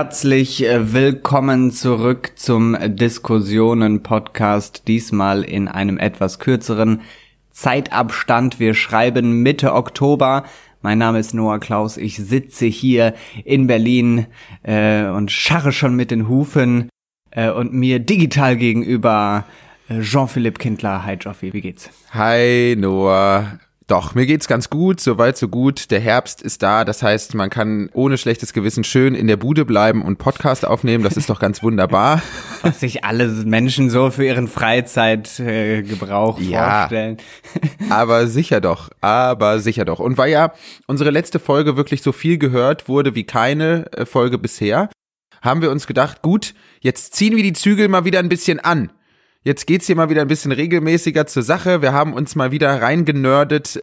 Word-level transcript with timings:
Herzlich 0.00 0.64
äh, 0.64 0.92
willkommen 0.92 1.72
zurück 1.72 2.34
zum 2.36 2.76
Diskussionen-Podcast, 2.80 4.86
diesmal 4.86 5.42
in 5.42 5.66
einem 5.66 5.98
etwas 5.98 6.38
kürzeren 6.38 7.00
Zeitabstand. 7.50 8.60
Wir 8.60 8.74
schreiben 8.74 9.42
Mitte 9.42 9.74
Oktober. 9.74 10.44
Mein 10.82 10.98
Name 10.98 11.18
ist 11.18 11.34
Noah 11.34 11.58
Klaus. 11.58 11.96
Ich 11.96 12.16
sitze 12.16 12.66
hier 12.66 13.12
in 13.44 13.66
Berlin 13.66 14.28
äh, 14.62 15.06
und 15.06 15.32
scharre 15.32 15.72
schon 15.72 15.96
mit 15.96 16.12
den 16.12 16.28
Hufen 16.28 16.88
äh, 17.32 17.50
und 17.50 17.72
mir 17.72 17.98
digital 17.98 18.56
gegenüber 18.56 19.46
äh, 19.88 20.00
Jean-Philippe 20.00 20.60
Kindler. 20.60 21.04
Hi 21.04 21.14
Joffi, 21.14 21.52
wie 21.52 21.60
geht's? 21.60 21.90
Hi 22.12 22.76
Noah. 22.78 23.58
Doch, 23.88 24.14
mir 24.14 24.26
geht's 24.26 24.48
ganz 24.48 24.68
gut, 24.68 25.00
soweit 25.00 25.38
so 25.38 25.48
gut. 25.48 25.90
Der 25.90 25.98
Herbst 25.98 26.42
ist 26.42 26.62
da, 26.62 26.84
das 26.84 27.02
heißt, 27.02 27.34
man 27.34 27.48
kann 27.48 27.88
ohne 27.94 28.18
schlechtes 28.18 28.52
Gewissen 28.52 28.84
schön 28.84 29.14
in 29.14 29.28
der 29.28 29.38
Bude 29.38 29.64
bleiben 29.64 30.02
und 30.02 30.18
Podcast 30.18 30.66
aufnehmen. 30.66 31.02
Das 31.02 31.16
ist 31.16 31.30
doch 31.30 31.40
ganz 31.40 31.62
wunderbar. 31.62 32.20
Was 32.60 32.80
sich 32.80 33.04
alle 33.04 33.26
Menschen 33.28 33.88
so 33.88 34.10
für 34.10 34.26
ihren 34.26 34.46
Freizeitgebrauch 34.46 36.38
äh, 36.38 36.42
ja, 36.42 36.80
vorstellen. 36.80 37.16
aber 37.88 38.26
sicher 38.26 38.60
doch, 38.60 38.90
aber 39.00 39.58
sicher 39.58 39.86
doch. 39.86 40.00
Und 40.00 40.18
weil 40.18 40.32
ja 40.32 40.52
unsere 40.86 41.10
letzte 41.10 41.38
Folge 41.38 41.78
wirklich 41.78 42.02
so 42.02 42.12
viel 42.12 42.36
gehört 42.36 42.90
wurde 42.90 43.14
wie 43.14 43.24
keine 43.24 43.90
äh, 43.92 44.04
Folge 44.04 44.36
bisher, 44.36 44.90
haben 45.40 45.62
wir 45.62 45.70
uns 45.70 45.86
gedacht, 45.86 46.20
gut, 46.20 46.52
jetzt 46.80 47.14
ziehen 47.14 47.36
wir 47.36 47.42
die 47.42 47.54
Zügel 47.54 47.88
mal 47.88 48.04
wieder 48.04 48.18
ein 48.18 48.28
bisschen 48.28 48.60
an. 48.60 48.90
Jetzt 49.44 49.66
geht's 49.66 49.86
hier 49.86 49.96
mal 49.96 50.10
wieder 50.10 50.22
ein 50.22 50.28
bisschen 50.28 50.52
regelmäßiger 50.52 51.26
zur 51.26 51.42
Sache. 51.42 51.80
Wir 51.80 51.92
haben 51.92 52.12
uns 52.12 52.34
mal 52.34 52.50
wieder 52.50 52.82
reingenördet 52.82 53.80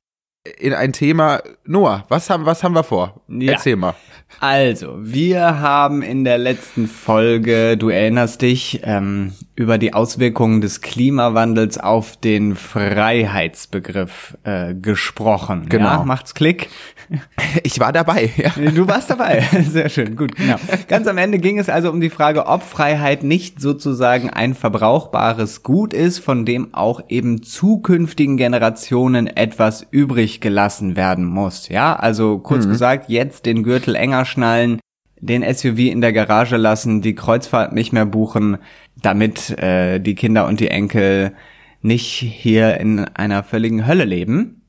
in 0.57 0.73
ein 0.73 0.93
Thema. 0.93 1.41
Noah, 1.65 2.05
was 2.09 2.29
haben, 2.29 2.45
was 2.45 2.63
haben 2.63 2.75
wir 2.75 2.83
vor? 2.83 3.21
Ja. 3.27 3.53
Erzähl 3.53 3.75
mal. 3.75 3.95
Also, 4.39 4.97
wir 4.99 5.59
haben 5.59 6.01
in 6.01 6.23
der 6.23 6.37
letzten 6.37 6.87
Folge, 6.87 7.77
du 7.77 7.89
erinnerst 7.89 8.41
dich, 8.41 8.81
ähm, 8.83 9.33
über 9.55 9.77
die 9.77 9.93
Auswirkungen 9.93 10.59
des 10.59 10.81
Klimawandels 10.81 11.77
auf 11.77 12.17
den 12.17 12.55
Freiheitsbegriff 12.55 14.37
äh, 14.43 14.73
gesprochen. 14.73 15.67
Genau. 15.69 15.85
Ja, 15.85 16.03
macht's 16.03 16.33
Klick. 16.33 16.69
Ich 17.63 17.79
war 17.79 17.93
dabei. 17.93 18.31
Ja. 18.35 18.49
Du 18.71 18.87
warst 18.87 19.09
dabei. 19.09 19.43
Sehr 19.69 19.89
schön. 19.89 20.15
Gut, 20.15 20.35
genau. 20.35 20.55
Ganz 20.87 21.07
am 21.07 21.17
Ende 21.17 21.39
ging 21.39 21.59
es 21.59 21.69
also 21.69 21.89
um 21.89 22.01
die 22.01 22.09
Frage, 22.09 22.47
ob 22.47 22.63
Freiheit 22.63 23.23
nicht 23.23 23.61
sozusagen 23.61 24.29
ein 24.29 24.55
verbrauchbares 24.55 25.63
Gut 25.63 25.93
ist, 25.93 26.19
von 26.19 26.45
dem 26.45 26.73
auch 26.73 27.01
eben 27.07 27.43
zukünftigen 27.43 28.37
Generationen 28.37 29.27
etwas 29.27 29.85
übrig 29.89 30.41
gelassen 30.41 30.95
werden 30.95 31.25
muss. 31.25 31.69
Ja, 31.69 31.95
also 31.95 32.39
kurz 32.39 32.65
mhm. 32.65 32.71
gesagt, 32.71 33.09
jetzt 33.09 33.45
den 33.45 33.63
Gürtel 33.63 33.95
enger 33.95 34.24
schnallen, 34.25 34.79
den 35.19 35.43
SUV 35.43 35.79
in 35.79 36.01
der 36.01 36.13
Garage 36.13 36.57
lassen, 36.57 37.01
die 37.01 37.15
Kreuzfahrt 37.15 37.73
nicht 37.73 37.93
mehr 37.93 38.05
buchen, 38.05 38.57
damit 39.01 39.51
äh, 39.59 39.99
die 39.99 40.15
Kinder 40.15 40.45
und 40.47 40.59
die 40.59 40.69
Enkel 40.69 41.33
nicht 41.81 42.07
hier 42.07 42.79
in 42.79 42.99
einer 42.99 43.43
völligen 43.43 43.87
Hölle 43.87 44.05
leben. 44.05 44.61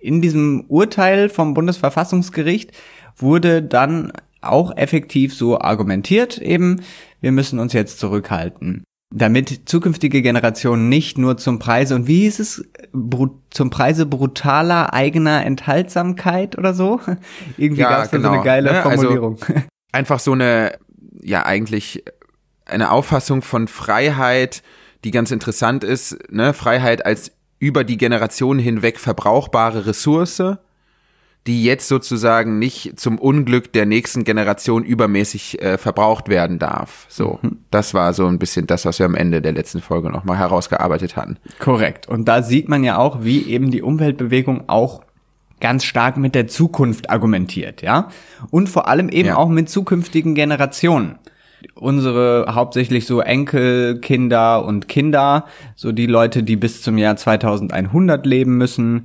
In 0.00 0.22
diesem 0.22 0.64
Urteil 0.68 1.28
vom 1.28 1.54
Bundesverfassungsgericht 1.54 2.72
wurde 3.16 3.62
dann 3.62 4.12
auch 4.40 4.76
effektiv 4.76 5.34
so 5.34 5.58
argumentiert, 5.60 6.38
eben, 6.38 6.82
wir 7.20 7.32
müssen 7.32 7.58
uns 7.58 7.72
jetzt 7.72 7.98
zurückhalten, 7.98 8.84
damit 9.10 9.68
zukünftige 9.68 10.20
Generationen 10.20 10.88
nicht 10.88 11.16
nur 11.16 11.38
zum 11.38 11.58
Preise 11.58 11.94
und 11.94 12.06
wie 12.06 12.22
hieß 12.22 12.40
es, 12.40 12.64
zum 13.50 13.70
Preise 13.70 14.04
brutaler 14.04 14.92
eigener 14.92 15.44
Enthaltsamkeit 15.46 16.58
oder 16.58 16.74
so? 16.74 17.00
Irgendwie 17.56 17.82
ja, 17.82 17.90
gab 17.90 18.04
es 18.04 18.10
genau. 18.10 18.22
so 18.22 18.28
eine 18.28 18.36
genau. 18.36 18.44
geile 18.44 18.72
ne? 18.72 18.84
Also 18.84 19.02
Formulierung. 19.02 19.38
Also 19.40 19.54
einfach 19.92 20.20
so 20.20 20.32
eine, 20.32 20.78
ja 21.22 21.46
eigentlich 21.46 22.04
eine 22.66 22.90
Auffassung 22.90 23.40
von 23.40 23.66
Freiheit, 23.66 24.62
die 25.04 25.10
ganz 25.10 25.30
interessant 25.30 25.84
ist, 25.84 26.18
ne? 26.30 26.52
Freiheit 26.52 27.06
als 27.06 27.32
über 27.58 27.84
die 27.84 27.96
Generation 27.96 28.58
hinweg 28.58 29.00
verbrauchbare 29.00 29.86
Ressource, 29.86 30.42
die 31.48 31.64
jetzt 31.64 31.88
sozusagen 31.88 32.58
nicht 32.58 33.00
zum 33.00 33.18
Unglück 33.18 33.72
der 33.72 33.86
nächsten 33.86 34.24
Generation 34.24 34.84
übermäßig 34.84 35.62
äh, 35.62 35.78
verbraucht 35.78 36.28
werden 36.28 36.58
darf. 36.58 37.06
So, 37.08 37.38
mhm. 37.40 37.60
das 37.70 37.94
war 37.94 38.12
so 38.12 38.26
ein 38.26 38.38
bisschen 38.38 38.66
das, 38.66 38.84
was 38.84 38.98
wir 38.98 39.06
am 39.06 39.14
Ende 39.14 39.40
der 39.40 39.52
letzten 39.52 39.80
Folge 39.80 40.10
nochmal 40.10 40.36
herausgearbeitet 40.36 41.16
hatten. 41.16 41.38
Korrekt. 41.58 42.06
Und 42.06 42.28
da 42.28 42.42
sieht 42.42 42.68
man 42.68 42.84
ja 42.84 42.98
auch, 42.98 43.24
wie 43.24 43.46
eben 43.46 43.70
die 43.70 43.80
Umweltbewegung 43.80 44.68
auch 44.68 45.00
ganz 45.58 45.84
stark 45.84 46.18
mit 46.18 46.34
der 46.34 46.48
Zukunft 46.48 47.08
argumentiert, 47.08 47.80
ja? 47.80 48.10
Und 48.50 48.68
vor 48.68 48.86
allem 48.86 49.08
eben 49.08 49.28
ja. 49.28 49.36
auch 49.36 49.48
mit 49.48 49.70
zukünftigen 49.70 50.34
Generationen. 50.34 51.18
Unsere 51.74 52.54
hauptsächlich 52.54 53.06
so 53.06 53.22
Enkel, 53.22 54.00
Kinder 54.00 54.66
und 54.66 54.86
Kinder, 54.86 55.46
so 55.76 55.92
die 55.92 56.06
Leute, 56.06 56.42
die 56.42 56.56
bis 56.56 56.82
zum 56.82 56.98
Jahr 56.98 57.16
2100 57.16 58.26
leben 58.26 58.58
müssen 58.58 59.04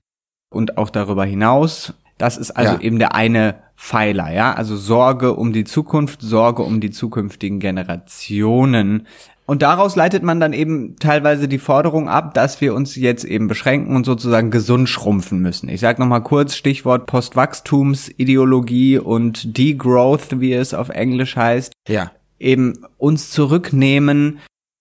und 0.51 0.77
auch 0.77 0.89
darüber 0.89 1.23
hinaus. 1.23 1.93
Das 2.23 2.37
ist 2.37 2.51
also 2.51 2.75
ja. 2.75 2.79
eben 2.79 2.99
der 2.99 3.15
eine 3.15 3.55
Pfeiler, 3.75 4.31
ja? 4.31 4.53
Also 4.53 4.77
Sorge 4.77 5.33
um 5.33 5.51
die 5.51 5.65
Zukunft, 5.65 6.21
Sorge 6.21 6.63
um 6.63 6.79
die 6.79 6.89
zukünftigen 6.89 7.59
Generationen 7.59 9.05
und 9.45 9.61
daraus 9.61 9.97
leitet 9.97 10.23
man 10.23 10.39
dann 10.39 10.53
eben 10.53 10.95
teilweise 10.95 11.49
die 11.49 11.59
Forderung 11.59 12.07
ab, 12.07 12.33
dass 12.33 12.61
wir 12.61 12.73
uns 12.73 12.95
jetzt 12.95 13.25
eben 13.25 13.49
beschränken 13.49 13.93
und 13.93 14.05
sozusagen 14.05 14.51
gesund 14.51 14.87
schrumpfen 14.87 15.39
müssen. 15.39 15.67
Ich 15.67 15.81
sage 15.81 16.01
nochmal 16.01 16.23
kurz 16.23 16.55
Stichwort 16.55 17.07
Postwachstumsideologie 17.07 18.99
und 18.99 19.57
Degrowth, 19.57 20.39
wie 20.39 20.53
es 20.53 20.73
auf 20.73 20.87
Englisch 20.87 21.35
heißt. 21.35 21.73
Ja. 21.89 22.11
Eben 22.39 22.85
uns 22.97 23.31
zurücknehmen, 23.31 24.39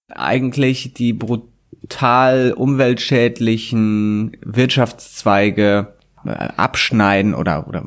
eigentlich 0.08 0.94
die 0.94 1.12
brutal 1.12 2.54
umweltschädlichen 2.56 4.36
Wirtschaftszweige 4.44 5.88
abschneiden 6.24 7.34
oder, 7.34 7.68
oder 7.68 7.84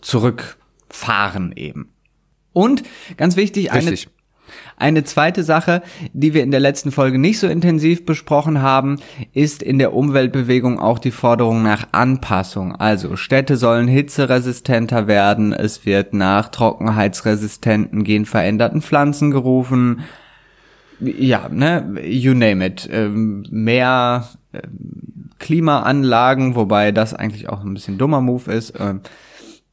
zurückfahren 0.00 1.52
eben. 1.56 1.90
Und 2.52 2.82
ganz 3.16 3.36
wichtig, 3.36 3.72
Richtig. 3.72 4.06
eine 4.06 4.14
eine 4.76 5.04
zweite 5.04 5.44
Sache, 5.44 5.82
die 6.12 6.34
wir 6.34 6.42
in 6.42 6.50
der 6.50 6.60
letzten 6.60 6.90
Folge 6.90 7.18
nicht 7.18 7.38
so 7.38 7.46
intensiv 7.46 8.04
besprochen 8.04 8.60
haben, 8.60 8.98
ist 9.32 9.62
in 9.62 9.78
der 9.78 9.94
Umweltbewegung 9.94 10.78
auch 10.78 10.98
die 10.98 11.10
Forderung 11.10 11.62
nach 11.62 11.88
Anpassung. 11.92 12.74
Also 12.74 13.16
Städte 13.16 13.56
sollen 13.56 13.88
hitzeresistenter 13.88 15.06
werden, 15.06 15.52
es 15.52 15.86
wird 15.86 16.12
nach 16.12 16.48
trockenheitsresistenten, 16.48 18.04
genveränderten 18.04 18.82
Pflanzen 18.82 19.30
gerufen. 19.30 20.00
Ja, 21.00 21.48
ne, 21.48 22.00
you 22.04 22.34
name 22.34 22.64
it. 22.66 22.88
Ähm, 22.90 23.44
mehr 23.50 24.28
ähm, 24.52 25.13
Klimaanlagen, 25.38 26.54
wobei 26.54 26.92
das 26.92 27.14
eigentlich 27.14 27.48
auch 27.48 27.62
ein 27.62 27.74
bisschen 27.74 27.98
dummer 27.98 28.20
Move 28.20 28.52
ist. 28.52 28.74
Ähm, 28.78 29.00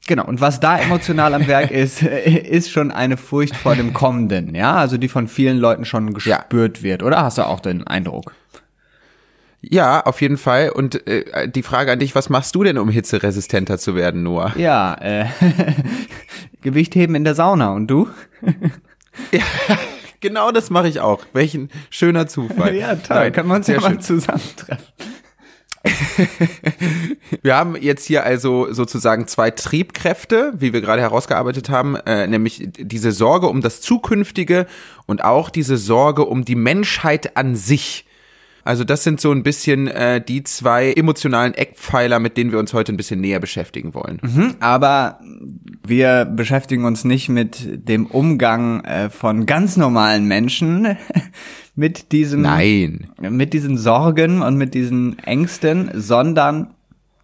Genau, 0.07 0.25
und 0.25 0.41
was 0.41 0.59
da 0.59 0.79
emotional 0.79 1.33
am 1.35 1.47
Werk 1.47 1.69
ist, 1.71 2.01
ist 2.01 2.71
schon 2.71 2.91
eine 2.91 3.17
Furcht 3.17 3.55
vor 3.55 3.75
dem 3.75 3.93
Kommenden, 3.93 4.55
ja, 4.55 4.73
also 4.73 4.97
die 4.97 5.07
von 5.07 5.27
vielen 5.27 5.57
Leuten 5.57 5.85
schon 5.85 6.13
gespürt 6.13 6.77
ja. 6.77 6.83
wird, 6.83 7.03
oder 7.03 7.21
hast 7.21 7.37
du 7.37 7.45
auch 7.45 7.59
den 7.59 7.85
Eindruck? 7.85 8.33
Ja, 9.61 10.01
auf 10.01 10.21
jeden 10.21 10.37
Fall. 10.37 10.69
Und 10.69 11.05
äh, 11.07 11.47
die 11.47 11.61
Frage 11.61 11.91
an 11.91 11.99
dich, 11.99 12.15
was 12.15 12.29
machst 12.29 12.55
du 12.55 12.63
denn, 12.63 12.79
um 12.79 12.89
hitzeresistenter 12.89 13.77
zu 13.77 13.95
werden, 13.95 14.23
Noah? 14.23 14.53
Ja, 14.57 14.95
äh, 14.95 15.27
Gewicht 16.61 16.95
heben 16.95 17.13
in 17.13 17.23
der 17.23 17.35
Sauna 17.35 17.71
und 17.71 17.85
du? 17.85 18.09
ja, 19.31 19.43
genau 20.19 20.51
das 20.51 20.71
mache 20.71 20.87
ich 20.87 20.99
auch. 20.99 21.25
Welchen 21.33 21.69
schöner 21.91 22.25
Zufall. 22.25 22.75
ja, 22.75 22.95
toll, 22.95 23.17
Nein, 23.17 23.33
kann 23.33 23.47
man 23.47 23.57
uns 23.57 23.67
ja 23.67 23.79
mal 23.79 23.99
zusammentreffen. 23.99 24.87
wir 27.41 27.55
haben 27.55 27.75
jetzt 27.75 28.05
hier 28.05 28.23
also 28.23 28.71
sozusagen 28.71 29.27
zwei 29.27 29.51
Triebkräfte, 29.51 30.53
wie 30.55 30.73
wir 30.73 30.81
gerade 30.81 31.01
herausgearbeitet 31.01 31.69
haben, 31.69 31.95
äh, 31.95 32.27
nämlich 32.27 32.69
diese 32.77 33.11
Sorge 33.11 33.47
um 33.47 33.61
das 33.61 33.81
Zukünftige 33.81 34.67
und 35.07 35.23
auch 35.23 35.49
diese 35.49 35.77
Sorge 35.77 36.25
um 36.25 36.45
die 36.45 36.55
Menschheit 36.55 37.35
an 37.35 37.55
sich. 37.55 38.05
Also 38.63 38.83
das 38.83 39.03
sind 39.03 39.19
so 39.19 39.31
ein 39.31 39.43
bisschen 39.43 39.87
äh, 39.87 40.21
die 40.23 40.43
zwei 40.43 40.93
emotionalen 40.93 41.53
Eckpfeiler, 41.53 42.19
mit 42.19 42.37
denen 42.37 42.51
wir 42.51 42.59
uns 42.59 42.73
heute 42.73 42.93
ein 42.93 42.97
bisschen 42.97 43.21
näher 43.21 43.39
beschäftigen 43.39 43.93
wollen. 43.93 44.19
Mhm, 44.21 44.55
aber 44.59 45.19
wir 45.85 46.25
beschäftigen 46.25 46.85
uns 46.85 47.03
nicht 47.03 47.29
mit 47.29 47.87
dem 47.87 48.05
Umgang 48.05 48.83
äh, 48.83 49.09
von 49.09 49.45
ganz 49.45 49.77
normalen 49.77 50.25
Menschen 50.25 50.97
mit 51.75 52.11
diesem 52.11 52.41
Nein. 52.41 53.07
mit 53.19 53.53
diesen 53.53 53.77
Sorgen 53.77 54.41
und 54.41 54.57
mit 54.57 54.73
diesen 54.73 55.17
Ängsten, 55.19 55.91
sondern 55.93 56.73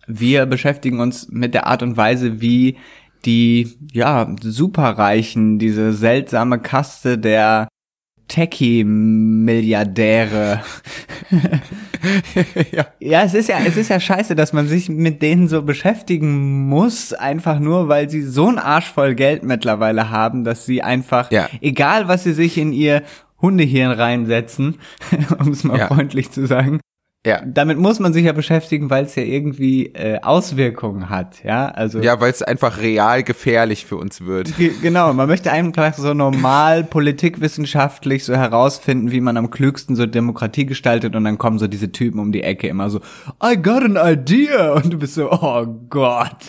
wir 0.08 0.46
beschäftigen 0.46 1.00
uns 1.00 1.28
mit 1.30 1.54
der 1.54 1.68
Art 1.68 1.84
und 1.84 1.98
Weise, 1.98 2.42
wie 2.42 2.78
die 3.26 3.78
ja 3.92 4.34
superreichen, 4.42 5.60
diese 5.60 5.92
seltsame 5.92 6.60
Kaste 6.60 7.18
der 7.18 7.68
Techie-Milliardäre 8.28 10.62
ja. 12.72 12.88
ja, 13.00 13.24
es 13.24 13.34
ist 13.34 13.50
ja, 13.50 13.58
es 13.66 13.78
ist 13.78 13.90
ja 13.90 14.00
scheiße, 14.00 14.36
dass 14.36 14.54
man 14.54 14.68
sich 14.68 14.90
mit 14.90 15.22
denen 15.22 15.48
so 15.48 15.62
beschäftigen 15.62 16.68
muss, 16.68 17.14
einfach 17.14 17.60
nur, 17.60 17.88
weil 17.88 18.10
sie 18.10 18.22
so 18.22 18.48
ein 18.48 18.60
Arsch 18.60 18.92
voll 18.92 19.16
Geld 19.16 19.44
mittlerweile 19.44 20.10
haben, 20.10 20.44
dass 20.44 20.66
sie 20.66 20.82
einfach, 20.82 21.32
ja. 21.32 21.50
egal 21.62 22.08
was 22.08 22.24
sie 22.24 22.34
sich 22.34 22.58
in 22.58 22.74
ihr 22.74 23.04
Hundehirn 23.42 23.92
reinsetzen, 23.92 24.80
um 25.40 25.50
es 25.50 25.64
mal 25.64 25.80
ja. 25.80 25.88
freundlich 25.88 26.32
zu 26.32 26.48
sagen, 26.48 26.80
ja. 27.28 27.42
Damit 27.46 27.78
muss 27.78 28.00
man 28.00 28.14
sich 28.14 28.26
ja 28.26 28.32
beschäftigen, 28.32 28.90
weil 28.90 29.06
es 29.06 29.16
ja 29.16 29.24
irgendwie 29.24 29.88
äh, 29.88 30.20
Auswirkungen 30.22 31.10
hat, 31.10 31.44
ja. 31.44 31.68
Also 31.68 32.00
ja, 32.00 32.20
weil 32.22 32.32
es 32.32 32.42
einfach 32.42 32.80
real 32.80 33.24
gefährlich 33.24 33.86
für 33.86 33.98
uns 33.98 34.22
wird. 34.22 34.54
Genau, 34.82 35.12
man 35.14 35.28
möchte 35.28 35.52
einfach 35.52 35.94
so 35.94 36.14
normal 36.14 36.86
politikwissenschaftlich 36.86 38.24
so 38.24 38.36
herausfinden, 38.36 39.12
wie 39.12 39.20
man 39.20 39.36
am 39.36 39.50
klügsten 39.50 39.96
so 39.96 40.06
Demokratie 40.06 40.66
gestaltet 40.66 41.16
und 41.16 41.26
dann 41.26 41.38
kommen 41.38 41.60
so 41.60 41.68
diese 41.68 41.92
Typen 41.92 42.20
um 42.20 42.32
die 42.32 42.44
Ecke 42.44 42.68
immer 42.68 42.90
so, 42.90 43.00
I 43.44 43.62
got 43.62 43.84
an 43.84 43.98
idea 43.98 44.74
und 44.74 44.94
du 44.94 44.98
bist 44.98 45.16
so, 45.16 45.32
oh 45.32 45.66
Gott. 45.90 46.38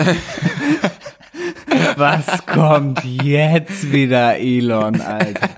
Was 1.97 2.47
kommt 2.47 3.05
jetzt 3.05 3.93
wieder, 3.93 4.39
Elon, 4.39 5.01
Alter? 5.01 5.49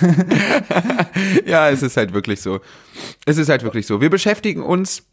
ja, 1.46 1.70
es 1.70 1.82
ist 1.82 1.96
halt 1.96 2.12
wirklich 2.12 2.40
so. 2.40 2.60
Es 3.24 3.38
ist 3.38 3.48
halt 3.48 3.62
wirklich 3.62 3.86
so. 3.86 4.00
Wir 4.00 4.10
beschäftigen 4.10 4.62
uns 4.62 5.04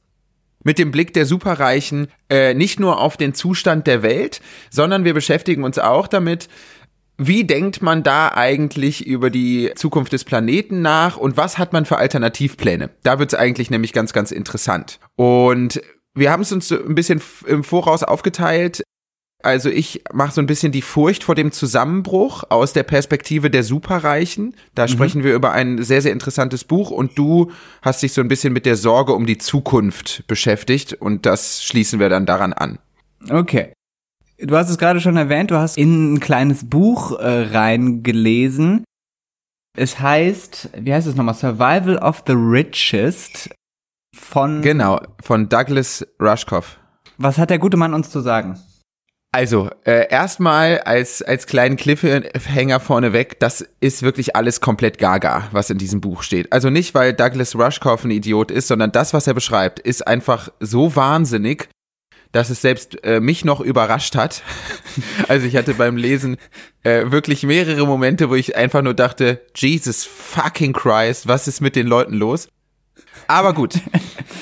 mit 0.64 0.78
dem 0.78 0.92
Blick 0.92 1.14
der 1.14 1.26
Superreichen 1.26 2.08
äh, 2.30 2.54
nicht 2.54 2.80
nur 2.80 3.00
auf 3.00 3.18
den 3.18 3.34
Zustand 3.34 3.88
der 3.88 4.02
Welt, 4.02 4.42
sondern 4.70 5.04
wir 5.04 5.14
beschäftigen 5.14 5.64
uns 5.64 5.78
auch 5.78 6.08
damit, 6.08 6.48
wie 7.18 7.44
denkt 7.44 7.82
man 7.82 8.02
da 8.04 8.30
eigentlich 8.30 9.06
über 9.06 9.30
die 9.30 9.72
Zukunft 9.76 10.14
des 10.14 10.24
Planeten 10.24 10.82
nach 10.82 11.18
und 11.18 11.38
was 11.38 11.58
hat 11.58 11.72
man 11.72 11.86
für 11.86 11.98
Alternativpläne? 11.98 12.90
Da 13.04 13.20
wird 13.20 13.34
es 13.34 13.40
eigentlich 13.40 13.70
nämlich 13.70 13.94
ganz, 13.94 14.14
ganz 14.14 14.32
interessant. 14.32 15.00
Und 15.16 15.80
wir 16.16 16.32
haben 16.32 16.42
es 16.42 16.52
uns 16.52 16.72
ein 16.72 16.96
bisschen 16.96 17.22
im 17.46 17.64
Voraus 17.64 18.04
aufgeteilt. 18.04 18.84
Also 19.44 19.70
ich 19.70 20.04
mache 20.14 20.32
so 20.32 20.42
ein 20.42 20.48
bisschen 20.48 20.72
die 20.72 20.82
Furcht 20.82 21.26
vor 21.26 21.36
dem 21.36 21.52
Zusammenbruch 21.52 22.46
aus 22.50 22.72
der 22.72 22.84
Perspektive 22.84 23.50
der 23.50 23.64
Superreichen. 23.64 24.56
Da 24.74 24.84
mhm. 24.84 24.88
sprechen 24.88 25.24
wir 25.26 25.36
über 25.36 25.52
ein 25.52 25.84
sehr, 25.84 26.02
sehr 26.02 26.14
interessantes 26.14 26.64
Buch 26.64 26.92
und 26.92 27.18
du 27.18 27.52
hast 27.82 28.02
dich 28.02 28.14
so 28.14 28.22
ein 28.22 28.30
bisschen 28.30 28.54
mit 28.54 28.66
der 28.66 28.78
Sorge 28.78 29.12
um 29.12 29.26
die 29.26 29.38
Zukunft 29.38 30.26
beschäftigt 30.28 30.94
und 30.94 31.26
das 31.26 31.62
schließen 31.62 32.00
wir 32.00 32.08
dann 32.08 32.26
daran 32.26 32.54
an. 32.54 32.80
Okay. 33.30 33.74
Du 34.38 34.56
hast 34.56 34.70
es 34.70 34.78
gerade 34.78 35.02
schon 35.02 35.18
erwähnt, 35.18 35.52
du 35.52 35.58
hast 35.58 35.78
in 35.78 36.14
ein 36.14 36.20
kleines 36.22 36.70
Buch 36.70 37.20
äh, 37.20 37.44
reingelesen. 37.52 38.86
Es 39.76 40.00
heißt, 40.00 40.70
wie 40.80 40.94
heißt 40.94 41.08
es 41.08 41.16
nochmal? 41.16 41.36
Survival 41.36 41.98
of 41.98 42.24
the 42.26 42.34
Richest 42.34 43.50
von. 44.16 44.62
Genau, 44.62 45.02
von 45.22 45.50
Douglas 45.50 46.06
Rushkoff. 46.22 46.80
Was 47.18 47.38
hat 47.38 47.50
der 47.50 47.60
gute 47.60 47.76
Mann 47.76 47.94
uns 47.94 48.10
zu 48.10 48.22
sagen? 48.22 48.58
Also, 49.34 49.72
äh, 49.84 50.10
erstmal 50.12 50.82
als, 50.82 51.24
als 51.24 51.48
kleinen 51.48 51.76
Cliffhanger 51.76 52.80
vorneweg, 52.80 53.40
das 53.40 53.68
ist 53.80 54.04
wirklich 54.04 54.36
alles 54.36 54.62
komplett 54.62 55.00
gaga, 55.00 55.50
was 55.52 55.72
in 55.72 55.80
diesem 55.80 56.02
Buch 56.02 56.22
steht. 56.22 56.54
Also 56.54 56.70
nicht, 56.70 56.94
weil 56.94 57.14
Douglas 57.14 57.56
Rushkoff 57.56 58.04
ein 58.04 58.12
Idiot 58.12 58.52
ist, 58.52 58.68
sondern 58.68 58.92
das, 58.92 59.12
was 59.12 59.26
er 59.26 59.34
beschreibt, 59.34 59.80
ist 59.80 60.06
einfach 60.06 60.50
so 60.60 60.96
wahnsinnig, 60.96 61.68
dass 62.32 62.52
es 62.52 62.62
selbst 62.62 63.04
äh, 63.04 63.20
mich 63.20 63.44
noch 63.44 63.60
überrascht 63.60 64.16
hat. 64.16 64.44
also 65.28 65.48
ich 65.48 65.56
hatte 65.56 65.74
beim 65.74 65.98
Lesen 65.98 66.38
äh, 66.84 67.10
wirklich 67.10 67.42
mehrere 67.42 67.88
Momente, 67.88 68.30
wo 68.30 68.36
ich 68.36 68.56
einfach 68.56 68.84
nur 68.84 68.94
dachte, 68.94 69.42
Jesus 69.56 70.04
fucking 70.06 70.74
Christ, 70.74 71.28
was 71.28 71.48
ist 71.48 71.60
mit 71.60 71.76
den 71.76 71.88
Leuten 71.88 72.14
los? 72.14 72.50
Aber 73.26 73.54
gut, 73.54 73.80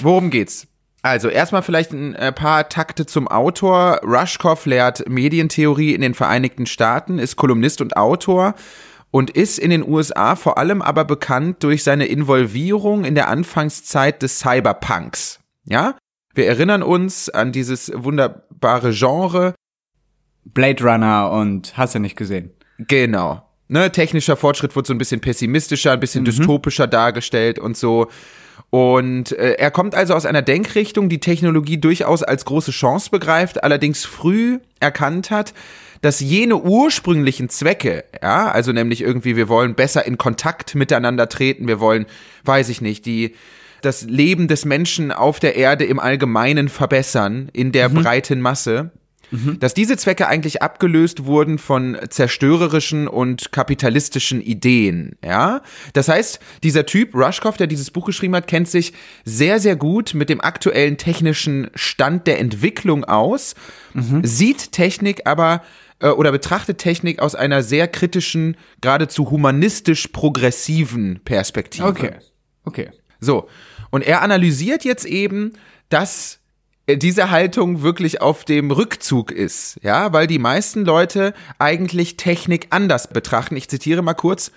worum 0.02 0.32
geht's? 0.32 0.68
Also 1.02 1.30
erstmal 1.30 1.64
vielleicht 1.64 1.92
ein 1.92 2.14
äh, 2.14 2.32
paar 2.32 2.70
Takte 2.70 3.06
zum 3.06 3.28
Autor. 3.28 4.02
Rushkoff 4.04 4.66
lehrt 4.66 5.10
Medientheorie 5.10 5.94
in 5.94 6.02
den 6.02 6.14
Vereinigten 6.14 6.68
Staaten, 6.68 7.18
ist 7.18 7.36
Kolumnist 7.36 7.82
und 7.82 7.98
Autor 7.98 8.54
und 9.10 9.32
ist 9.32 9.58
in 9.58 9.72
den 9.72 9.88
USA 9.88 10.36
vor 10.36 10.58
allem 10.58 10.82
aber 10.82 11.04
bekannt 11.04 11.64
durch 11.64 11.84
seine 11.84 12.06
Involvierung 12.06 13.04
in 13.04 13.16
der 13.16 13.30
Anfangszeit 13.30 14.22
des 14.22 14.40
Cyberpunks. 14.40 15.40
Ja? 15.66 15.98
Wir 16.34 16.48
erinnern 16.48 16.84
uns 16.84 17.30
an 17.30 17.52
dieses 17.52 17.92
wunderbare 17.94 18.92
Genre. 18.92 19.56
Blade 20.46 20.84
Runner 20.84 21.32
und 21.32 21.78
hast 21.78 21.96
du 21.96 22.00
nicht 22.00 22.16
gesehen. 22.16 22.52
Genau. 22.78 23.51
Ne, 23.72 23.90
technischer 23.90 24.36
Fortschritt 24.36 24.76
wird 24.76 24.86
so 24.86 24.94
ein 24.94 24.98
bisschen 24.98 25.22
pessimistischer, 25.22 25.94
ein 25.94 26.02
bisschen 26.02 26.24
mhm. 26.24 26.26
dystopischer 26.26 26.88
dargestellt 26.88 27.58
und 27.58 27.78
so. 27.78 28.10
Und 28.70 29.32
äh, 29.32 29.54
er 29.54 29.72
kommt 29.72 29.96
also 29.96 30.14
aus 30.14 30.26
einer 30.26 30.42
Denkrichtung, 30.42 31.08
die 31.08 31.22
Technologie 31.22 31.78
durchaus 31.78 32.22
als 32.22 32.44
große 32.44 32.72
Chance 32.72 33.10
begreift, 33.12 33.64
allerdings 33.64 34.04
früh 34.04 34.60
erkannt 34.82 35.32
hat, 35.32 35.54
dass 36.02 36.20
jene 36.20 36.58
ursprünglichen 36.58 37.48
Zwecke, 37.48 38.04
ja, 38.22 38.52
also 38.52 38.74
nämlich 38.74 39.02
irgendwie, 39.02 39.38
wir 39.38 39.48
wollen 39.48 39.74
besser 39.74 40.06
in 40.06 40.18
Kontakt 40.18 40.76
miteinander 40.76 41.30
treten, 41.30 41.70
wir 41.70 41.80
wollen, 41.80 42.08
weiß 42.44 42.68
ich 42.68 42.82
nicht, 42.82 43.06
die 43.06 43.36
das 43.82 44.04
Leben 44.04 44.50
des 44.50 44.66
Menschen 44.66 45.14
auf 45.14 45.40
der 45.40 45.56
Erde 45.56 45.86
im 45.86 45.98
Allgemeinen 45.98 46.68
verbessern, 46.68 47.48
in 47.54 47.72
der 47.72 47.88
mhm. 47.88 48.04
breiten 48.04 48.42
Masse, 48.42 48.92
mhm. 49.32 49.60
dass 49.60 49.74
diese 49.74 49.98
Zwecke 49.98 50.28
eigentlich 50.28 50.62
abgelöst 50.62 51.26
wurden 51.26 51.58
von 51.58 51.98
zerstörerischen 52.10 53.08
und 53.08 53.52
kapitalistischen 53.52 54.42
Ideen, 54.42 55.16
ja. 55.24 55.62
Das 55.94 56.08
heißt, 56.08 56.40
dieser 56.64 56.86
Typ, 56.86 57.16
Rushkoff, 57.16 57.58
der 57.58 57.68
dieses 57.68 57.92
Buch 57.92 58.06
geschrieben 58.06 58.36
hat, 58.36 58.48
kennt 58.48 58.68
sich 58.68 58.94
sehr, 59.26 59.60
sehr 59.60 59.76
gut 59.76 60.14
mit 60.14 60.30
dem 60.30 60.42
aktuellen 60.42 60.98
technischen 60.98 61.70
Stand 61.76 62.28
der 62.28 62.40
Entwicklung 62.40 63.04
aus, 63.06 63.56
mhm. 63.94 64.24
sieht 64.24 64.72
Technik 64.72 65.22
aber 65.26 65.62
äh, 66.00 66.10
oder 66.10 66.32
betrachtet 66.32 66.80
Technik 66.80 67.20
aus 67.20 67.36
einer 67.36 67.64
sehr 67.64 67.88
kritischen, 67.88 68.58
geradezu 68.82 69.32
humanistisch 69.32 70.08
progressiven 70.08 71.22
Perspektive. 71.24 71.88
Okay. 71.88 72.12
Okay. 72.64 72.90
So. 73.20 73.48
Und 73.90 74.04
er 74.04 74.22
analysiert 74.22 74.84
jetzt 74.84 75.06
eben, 75.06 75.54
dass 75.90 76.40
diese 76.88 77.30
Haltung 77.30 77.84
wirklich 77.84 78.22
auf 78.22 78.44
dem 78.44 78.72
Rückzug 78.72 79.32
ist, 79.32 79.80
ja, 79.84 80.14
weil 80.14 80.28
die 80.28 80.40
meisten 80.40 80.84
Leute 80.84 81.34
eigentlich 81.60 82.18
Technik 82.18 82.68
anders 82.72 83.08
betrachten. 83.08 83.56
Ich 83.56 83.70
zitiere 83.70 84.02
mal 84.02 84.14
kurz. 84.14 84.52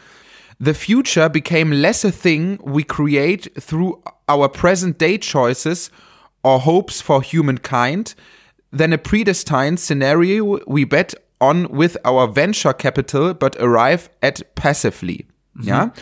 The 0.59 0.75
future 0.75 1.29
became 1.29 1.75
less 1.75 2.05
a 2.05 2.11
thing 2.11 2.59
we 2.65 2.85
create 2.85 3.53
through 3.55 4.03
our 4.31 4.49
present 4.49 5.01
day 5.01 5.19
choices 5.19 5.91
or 6.43 6.65
hopes 6.65 7.01
for 7.01 7.23
humankind 7.23 8.15
than 8.77 8.93
a 8.93 8.97
predestined 8.97 9.79
scenario 9.79 10.61
we 10.67 10.87
bet 10.87 11.17
on 11.41 11.69
with 11.71 11.97
our 12.07 12.35
venture 12.35 12.73
capital 12.73 13.35
but 13.35 13.57
arrive 13.61 14.09
at 14.21 14.55
passively. 14.55 15.27
Mhm. 15.55 15.69
Ja. 15.69 15.93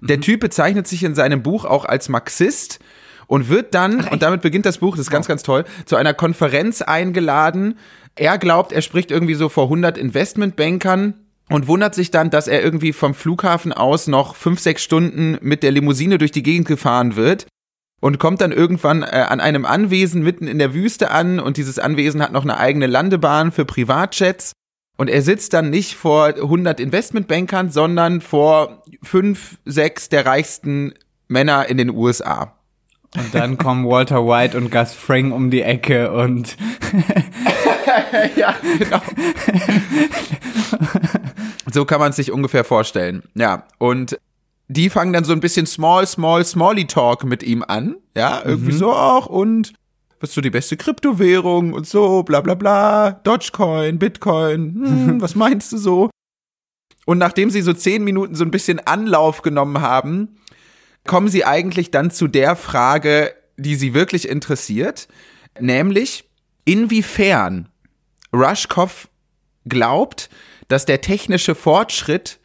Der 0.00 0.16
mhm. 0.16 0.22
Typ 0.22 0.40
bezeichnet 0.40 0.86
sich 0.86 1.04
in 1.04 1.14
seinem 1.14 1.42
Buch 1.42 1.64
auch 1.64 1.84
als 1.84 2.08
Marxist 2.08 2.78
und 3.28 3.48
wird 3.48 3.74
dann, 3.74 4.04
Ach, 4.04 4.10
und 4.10 4.22
damit 4.22 4.42
beginnt 4.42 4.66
das 4.66 4.78
Buch, 4.78 4.96
das 4.96 5.06
ist 5.06 5.10
ganz, 5.10 5.28
ganz 5.28 5.44
toll, 5.44 5.64
zu 5.84 5.94
einer 5.94 6.14
Konferenz 6.14 6.82
eingeladen. 6.82 7.78
Er 8.16 8.38
glaubt, 8.38 8.72
er 8.72 8.82
spricht 8.82 9.12
irgendwie 9.12 9.34
so 9.34 9.48
vor 9.48 9.64
100 9.64 9.96
Investmentbankern 9.96 11.14
und 11.48 11.68
wundert 11.68 11.94
sich 11.94 12.10
dann, 12.10 12.30
dass 12.30 12.48
er 12.48 12.62
irgendwie 12.62 12.92
vom 12.92 13.14
Flughafen 13.14 13.72
aus 13.72 14.08
noch 14.08 14.34
fünf, 14.34 14.58
sechs 14.58 14.82
Stunden 14.82 15.38
mit 15.40 15.62
der 15.62 15.70
Limousine 15.70 16.18
durch 16.18 16.32
die 16.32 16.42
Gegend 16.42 16.66
gefahren 16.66 17.14
wird 17.14 17.46
und 18.00 18.18
kommt 18.18 18.40
dann 18.40 18.52
irgendwann 18.52 19.02
äh, 19.02 19.06
an 19.28 19.40
einem 19.40 19.64
Anwesen 19.64 20.22
mitten 20.22 20.48
in 20.48 20.58
der 20.58 20.74
Wüste 20.74 21.10
an 21.10 21.38
und 21.38 21.56
dieses 21.56 21.78
Anwesen 21.78 22.22
hat 22.22 22.32
noch 22.32 22.42
eine 22.42 22.58
eigene 22.58 22.86
Landebahn 22.86 23.52
für 23.52 23.64
Privatjets 23.64 24.52
und 24.96 25.08
er 25.08 25.22
sitzt 25.22 25.52
dann 25.52 25.70
nicht 25.70 25.94
vor 25.94 26.26
100 26.26 26.80
Investmentbankern, 26.80 27.70
sondern 27.70 28.20
vor 28.20 28.82
fünf, 29.02 29.58
sechs 29.64 30.08
der 30.08 30.26
reichsten 30.26 30.94
Männer 31.28 31.68
in 31.68 31.76
den 31.76 31.90
USA. 31.90 32.57
Und 33.16 33.34
dann 33.34 33.56
kommen 33.56 33.86
Walter 33.86 34.26
White 34.26 34.56
und 34.56 34.70
Gus 34.70 34.92
Fring 34.92 35.32
um 35.32 35.50
die 35.50 35.62
Ecke 35.62 36.12
und 36.12 36.56
ja, 38.36 38.54
genau. 38.78 39.00
so 41.72 41.86
kann 41.86 42.00
man 42.00 42.10
es 42.10 42.16
sich 42.16 42.30
ungefähr 42.30 42.64
vorstellen. 42.64 43.22
Ja, 43.34 43.64
und 43.78 44.18
die 44.68 44.90
fangen 44.90 45.14
dann 45.14 45.24
so 45.24 45.32
ein 45.32 45.40
bisschen 45.40 45.66
small, 45.66 46.06
small, 46.06 46.44
smally 46.44 46.86
talk 46.86 47.24
mit 47.24 47.42
ihm 47.42 47.64
an. 47.66 47.96
Ja, 48.14 48.42
irgendwie 48.44 48.72
mhm. 48.72 48.78
so 48.78 48.92
auch 48.92 49.26
und 49.26 49.72
was 50.20 50.30
ist 50.30 50.34
so 50.34 50.40
die 50.40 50.50
beste 50.50 50.76
Kryptowährung 50.76 51.72
und 51.72 51.86
so, 51.86 52.22
bla 52.24 52.40
bla 52.40 52.54
bla, 52.54 53.12
Dogecoin, 53.12 53.98
Bitcoin, 53.98 54.74
hm, 54.74 55.20
was 55.20 55.34
meinst 55.34 55.72
du 55.72 55.78
so? 55.78 56.10
Und 57.06 57.18
nachdem 57.18 57.50
sie 57.50 57.62
so 57.62 57.72
zehn 57.72 58.04
Minuten 58.04 58.34
so 58.34 58.44
ein 58.44 58.50
bisschen 58.50 58.80
Anlauf 58.80 59.42
genommen 59.42 59.80
haben, 59.80 60.36
kommen 61.08 61.28
sie 61.28 61.44
eigentlich 61.44 61.90
dann 61.90 62.12
zu 62.12 62.28
der 62.28 62.54
Frage, 62.54 63.34
die 63.56 63.74
sie 63.74 63.94
wirklich 63.94 64.28
interessiert, 64.28 65.08
nämlich 65.58 66.28
inwiefern 66.64 67.68
Rushkoff 68.32 69.08
glaubt, 69.66 70.28
dass 70.68 70.84
der 70.84 71.00
technische 71.00 71.54
Fortschritt 71.54 72.38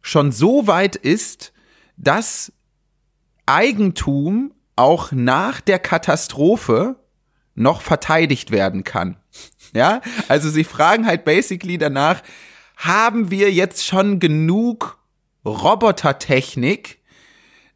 schon 0.00 0.32
so 0.32 0.66
weit 0.66 0.96
ist, 0.96 1.52
dass 1.96 2.52
Eigentum 3.44 4.54
auch 4.76 5.12
nach 5.12 5.60
der 5.60 5.78
Katastrophe 5.78 6.96
noch 7.54 7.82
verteidigt 7.82 8.50
werden 8.50 8.82
kann. 8.82 9.18
Ja, 9.74 10.00
also 10.28 10.48
sie 10.48 10.64
fragen 10.64 11.06
halt 11.06 11.24
basically 11.24 11.76
danach, 11.76 12.22
haben 12.76 13.30
wir 13.30 13.52
jetzt 13.52 13.84
schon 13.84 14.20
genug 14.20 14.98
Robotertechnik, 15.44 16.98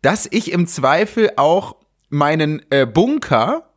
dass 0.03 0.29
ich 0.31 0.53
im 0.53 0.67
Zweifel 0.67 1.31
auch 1.37 1.77
meinen 2.09 2.63
äh, 2.71 2.87
Bunker 2.87 3.71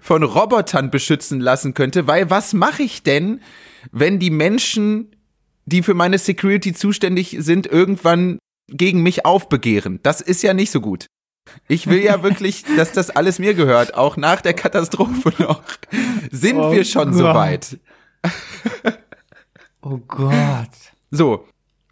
von 0.00 0.22
Robotern 0.22 0.90
beschützen 0.90 1.40
lassen 1.40 1.74
könnte, 1.74 2.06
weil 2.06 2.30
was 2.30 2.52
mache 2.52 2.82
ich 2.82 3.02
denn, 3.02 3.40
wenn 3.92 4.18
die 4.18 4.30
Menschen, 4.30 5.16
die 5.64 5.82
für 5.82 5.94
meine 5.94 6.18
Security 6.18 6.72
zuständig 6.72 7.36
sind, 7.40 7.66
irgendwann 7.66 8.38
gegen 8.68 9.02
mich 9.02 9.24
aufbegehren? 9.24 10.00
Das 10.02 10.20
ist 10.20 10.42
ja 10.42 10.54
nicht 10.54 10.70
so 10.70 10.80
gut. 10.80 11.06
Ich 11.68 11.86
will 11.86 12.02
ja 12.02 12.22
wirklich, 12.22 12.64
dass 12.76 12.92
das 12.92 13.10
alles 13.10 13.38
mir 13.38 13.54
gehört, 13.54 13.94
auch 13.94 14.16
nach 14.16 14.40
der 14.40 14.54
Katastrophe 14.54 15.32
noch. 15.38 15.62
Sind 16.30 16.58
oh 16.58 16.72
wir 16.72 16.84
schon 16.84 17.10
Gott. 17.10 17.18
so 17.18 17.24
weit? 17.24 17.78
oh 19.82 19.98
Gott. 20.08 20.70
So, 21.10 21.46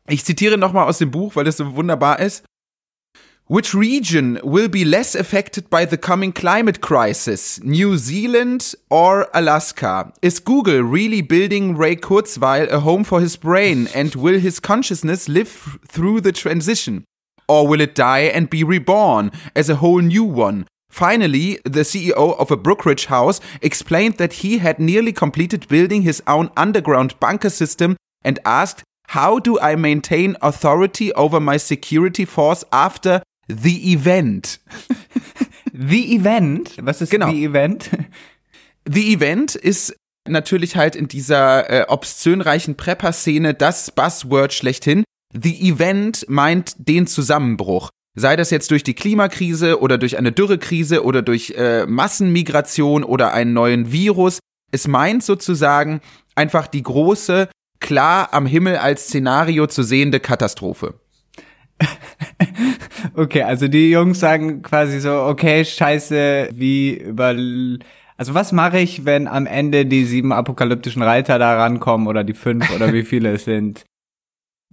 ich 0.09 0.25
zitiere 0.25 0.59
nochmal 0.59 0.87
aus 0.87 0.99
dem 0.99 1.11
Buch, 1.11 1.37
weil 1.37 1.47
es 1.47 1.57
so 1.57 1.75
wunderbar 1.75 2.19
ist. 2.19 2.45
Which 3.47 3.75
region 3.75 4.41
will 4.43 4.69
be 4.69 4.87
less 4.87 5.15
affected 5.15 5.69
by 5.69 5.85
the 5.85 5.99
coming 5.99 6.33
climate 6.33 6.81
crisis? 6.81 7.63
New 7.63 7.99
Zealand 7.99 8.75
or 8.89 9.29
Alaska? 9.35 10.15
Is 10.23 10.41
Google 10.41 10.81
really 10.81 11.21
building 11.21 11.77
Ray 11.77 11.97
Kurzweil 11.97 12.71
a 12.71 12.81
home 12.81 13.05
for 13.05 13.21
his 13.21 13.37
brain 13.37 13.89
and 13.95 14.15
will 14.15 14.41
his 14.41 14.61
consciousness 14.61 15.29
live 15.29 15.79
through 15.87 16.23
the 16.23 16.33
transition? 16.33 17.05
Or 17.47 17.69
will 17.69 17.83
it 17.83 17.95
die 17.95 18.21
and 18.21 18.49
be 18.49 18.65
reborn 18.65 19.31
as 19.55 19.69
a 19.69 19.77
whole 19.77 20.01
new 20.01 20.25
one? 20.25 20.67
Finally, 20.89 21.59
the 21.65 21.81
CEO 21.81 22.39
of 22.39 22.51
a 22.51 22.57
brokerage 22.57 23.07
house 23.07 23.43
explained 23.61 24.17
that 24.17 24.41
he 24.45 24.57
had 24.57 24.79
nearly 24.79 25.13
completed 25.13 25.69
building 25.69 26.01
his 26.01 26.23
own 26.27 26.51
underground 26.57 27.21
bunker 27.21 27.51
system 27.51 27.99
and 28.23 28.39
asked, 28.47 28.83
How 29.09 29.39
do 29.39 29.61
I 29.61 29.77
maintain 29.77 30.35
authority 30.41 31.13
over 31.13 31.41
my 31.41 31.59
security 31.59 32.25
force 32.25 32.65
after 32.73 33.21
the 33.49 33.93
event? 33.93 34.61
the 35.73 36.17
Event? 36.17 36.77
Was 36.81 37.01
ist 37.01 37.11
genau. 37.11 37.31
The 37.31 37.45
Event? 37.45 37.91
The 38.87 39.15
Event 39.15 39.55
ist 39.55 39.97
natürlich 40.29 40.77
halt 40.77 40.97
in 40.97 41.09
dieser 41.09 41.71
äh, 41.71 41.87
obszönreichen 41.89 42.77
Prepper-Szene 42.77 43.55
das 43.55 43.91
Buzzword 43.91 44.53
schlechthin, 44.53 45.05
The 45.35 45.69
Event 45.69 46.27
meint 46.29 46.77
den 46.79 47.07
Zusammenbruch. 47.07 47.91
Sei 48.17 48.37
das 48.37 48.51
jetzt 48.51 48.71
durch 48.71 48.85
die 48.85 48.95
Klimakrise 48.95 49.81
oder 49.81 49.99
durch 49.99 50.17
eine 50.17 50.31
Dürrekrise 50.31 51.05
oder 51.05 51.23
durch 51.23 51.55
äh, 51.57 51.87
Massenmigration 51.87 53.03
oder 53.03 53.33
einen 53.33 53.53
neuen 53.53 53.91
Virus. 53.91 54.39
Es 54.71 54.87
meint 54.87 55.25
sozusagen 55.25 56.01
einfach 56.37 56.69
die 56.69 56.85
große, 56.85 57.49
klar 57.81 58.33
am 58.33 58.47
Himmel 58.47 58.77
als 58.77 59.09
Szenario 59.09 59.67
zu 59.67 59.83
sehende 59.83 60.21
Katastrophe. 60.21 61.01
okay, 63.15 63.43
also 63.43 63.69
die 63.69 63.91
Jungs 63.91 64.21
sagen 64.21 64.63
quasi 64.63 65.01
so, 65.01 65.23
okay, 65.23 65.65
scheiße, 65.65 66.51
wie 66.53 66.95
über 66.95 67.35
also 68.17 68.35
was 68.35 68.53
mache 68.53 68.79
ich, 68.79 69.05
wenn 69.05 69.27
am 69.27 69.47
Ende 69.47 69.87
die 69.87 70.05
sieben 70.05 70.33
apokalyptischen 70.33 71.03
Reiter 71.03 71.39
da 71.39 71.57
rankommen 71.57 72.07
oder 72.07 72.23
die 72.23 72.35
fünf 72.35 72.71
oder 72.73 72.93
wie 72.93 73.03
viele 73.03 73.33
es 73.33 73.45
sind? 73.45 73.85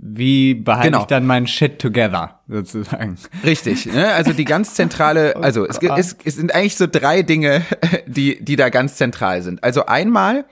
wie 0.04 0.56
behalte 0.56 0.88
genau. 0.88 1.02
ich 1.02 1.08
dann 1.08 1.28
meinen 1.28 1.46
Shit 1.46 1.78
together, 1.78 2.42
sozusagen. 2.48 3.18
Richtig, 3.44 3.86
ne? 3.86 4.12
also 4.14 4.34
die 4.34 4.46
ganz 4.46 4.74
zentrale, 4.74 5.36
oh 5.38 5.40
also 5.42 5.68
es, 5.68 5.78
es, 5.78 6.18
es 6.24 6.36
sind 6.36 6.56
eigentlich 6.56 6.76
so 6.76 6.88
drei 6.88 7.22
Dinge, 7.22 7.64
die, 8.08 8.44
die 8.44 8.56
da 8.56 8.70
ganz 8.70 8.96
zentral 8.96 9.44
sind. 9.44 9.64
Also 9.64 9.86
einmal 9.86 10.46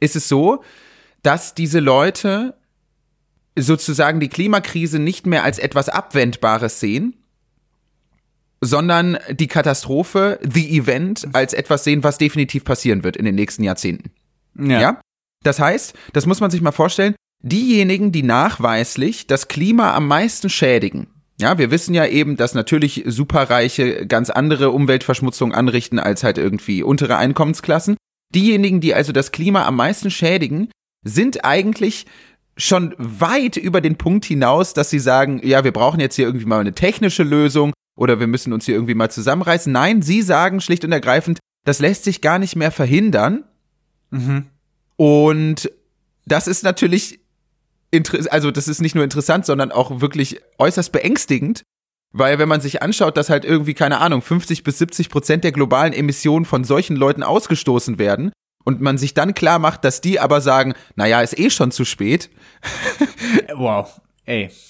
ist 0.00 0.16
es 0.16 0.28
so, 0.28 0.64
dass 1.22 1.54
diese 1.54 1.78
Leute 1.78 2.54
sozusagen 3.58 4.20
die 4.20 4.28
Klimakrise 4.28 4.98
nicht 4.98 5.26
mehr 5.26 5.44
als 5.44 5.58
etwas 5.58 5.88
Abwendbares 5.88 6.80
sehen, 6.80 7.16
sondern 8.60 9.18
die 9.30 9.48
Katastrophe, 9.48 10.38
the 10.42 10.78
Event, 10.78 11.28
als 11.32 11.52
etwas 11.52 11.84
sehen, 11.84 12.02
was 12.02 12.18
definitiv 12.18 12.64
passieren 12.64 13.04
wird 13.04 13.16
in 13.16 13.24
den 13.24 13.34
nächsten 13.34 13.64
Jahrzehnten. 13.64 14.10
Ja. 14.58 14.80
ja? 14.80 15.00
Das 15.42 15.58
heißt, 15.58 15.94
das 16.12 16.26
muss 16.26 16.40
man 16.40 16.50
sich 16.50 16.60
mal 16.60 16.72
vorstellen, 16.72 17.14
diejenigen, 17.42 18.12
die 18.12 18.22
nachweislich 18.22 19.26
das 19.26 19.48
Klima 19.48 19.94
am 19.94 20.08
meisten 20.08 20.48
schädigen. 20.48 21.08
Ja, 21.38 21.58
wir 21.58 21.70
wissen 21.70 21.94
ja 21.94 22.06
eben, 22.06 22.36
dass 22.36 22.54
natürlich 22.54 23.04
Superreiche 23.06 24.06
ganz 24.06 24.30
andere 24.30 24.70
Umweltverschmutzung 24.70 25.52
anrichten 25.52 25.98
als 25.98 26.24
halt 26.24 26.38
irgendwie 26.38 26.82
untere 26.82 27.18
Einkommensklassen. 27.18 27.96
Diejenigen, 28.34 28.80
die 28.80 28.94
also 28.94 29.12
das 29.12 29.32
Klima 29.32 29.66
am 29.66 29.76
meisten 29.76 30.10
schädigen, 30.10 30.70
sind 31.04 31.44
eigentlich 31.44 32.06
schon 32.56 32.94
weit 32.98 33.56
über 33.56 33.80
den 33.80 33.96
Punkt 33.96 34.24
hinaus, 34.24 34.72
dass 34.72 34.90
sie 34.90 34.98
sagen, 34.98 35.40
ja, 35.44 35.64
wir 35.64 35.72
brauchen 35.72 36.00
jetzt 36.00 36.16
hier 36.16 36.24
irgendwie 36.24 36.46
mal 36.46 36.60
eine 36.60 36.72
technische 36.72 37.22
Lösung 37.22 37.72
oder 37.96 38.18
wir 38.20 38.26
müssen 38.26 38.52
uns 38.52 38.64
hier 38.64 38.74
irgendwie 38.74 38.94
mal 38.94 39.10
zusammenreißen. 39.10 39.72
Nein, 39.72 40.02
sie 40.02 40.22
sagen 40.22 40.60
schlicht 40.60 40.84
und 40.84 40.92
ergreifend, 40.92 41.38
das 41.64 41.80
lässt 41.80 42.04
sich 42.04 42.20
gar 42.20 42.38
nicht 42.38 42.56
mehr 42.56 42.70
verhindern. 42.70 43.44
Mhm. 44.10 44.46
Und 44.96 45.70
das 46.24 46.46
ist 46.46 46.62
natürlich 46.62 47.20
also 48.30 48.50
das 48.50 48.68
ist 48.68 48.82
nicht 48.82 48.94
nur 48.94 49.04
interessant, 49.04 49.46
sondern 49.46 49.72
auch 49.72 50.00
wirklich 50.00 50.40
äußerst 50.58 50.92
beängstigend, 50.92 51.62
weil 52.12 52.38
wenn 52.38 52.48
man 52.48 52.60
sich 52.60 52.82
anschaut, 52.82 53.16
dass 53.16 53.30
halt 53.30 53.44
irgendwie, 53.44 53.74
keine 53.74 53.98
Ahnung, 53.98 54.22
50 54.22 54.64
bis 54.64 54.78
70 54.78 55.08
Prozent 55.08 55.44
der 55.44 55.52
globalen 55.52 55.92
Emissionen 55.92 56.44
von 56.44 56.64
solchen 56.64 56.96
Leuten 56.96 57.22
ausgestoßen 57.22 57.98
werden 57.98 58.32
und 58.66 58.80
man 58.80 58.98
sich 58.98 59.14
dann 59.14 59.32
klar 59.32 59.58
macht, 59.58 59.84
dass 59.84 60.00
die 60.02 60.20
aber 60.20 60.42
sagen, 60.42 60.74
naja, 60.96 61.22
ist 61.22 61.38
eh 61.38 61.48
schon 61.50 61.70
zu 61.70 61.86
spät. 61.86 62.28
Wow, 63.54 64.00
ey. 64.26 64.50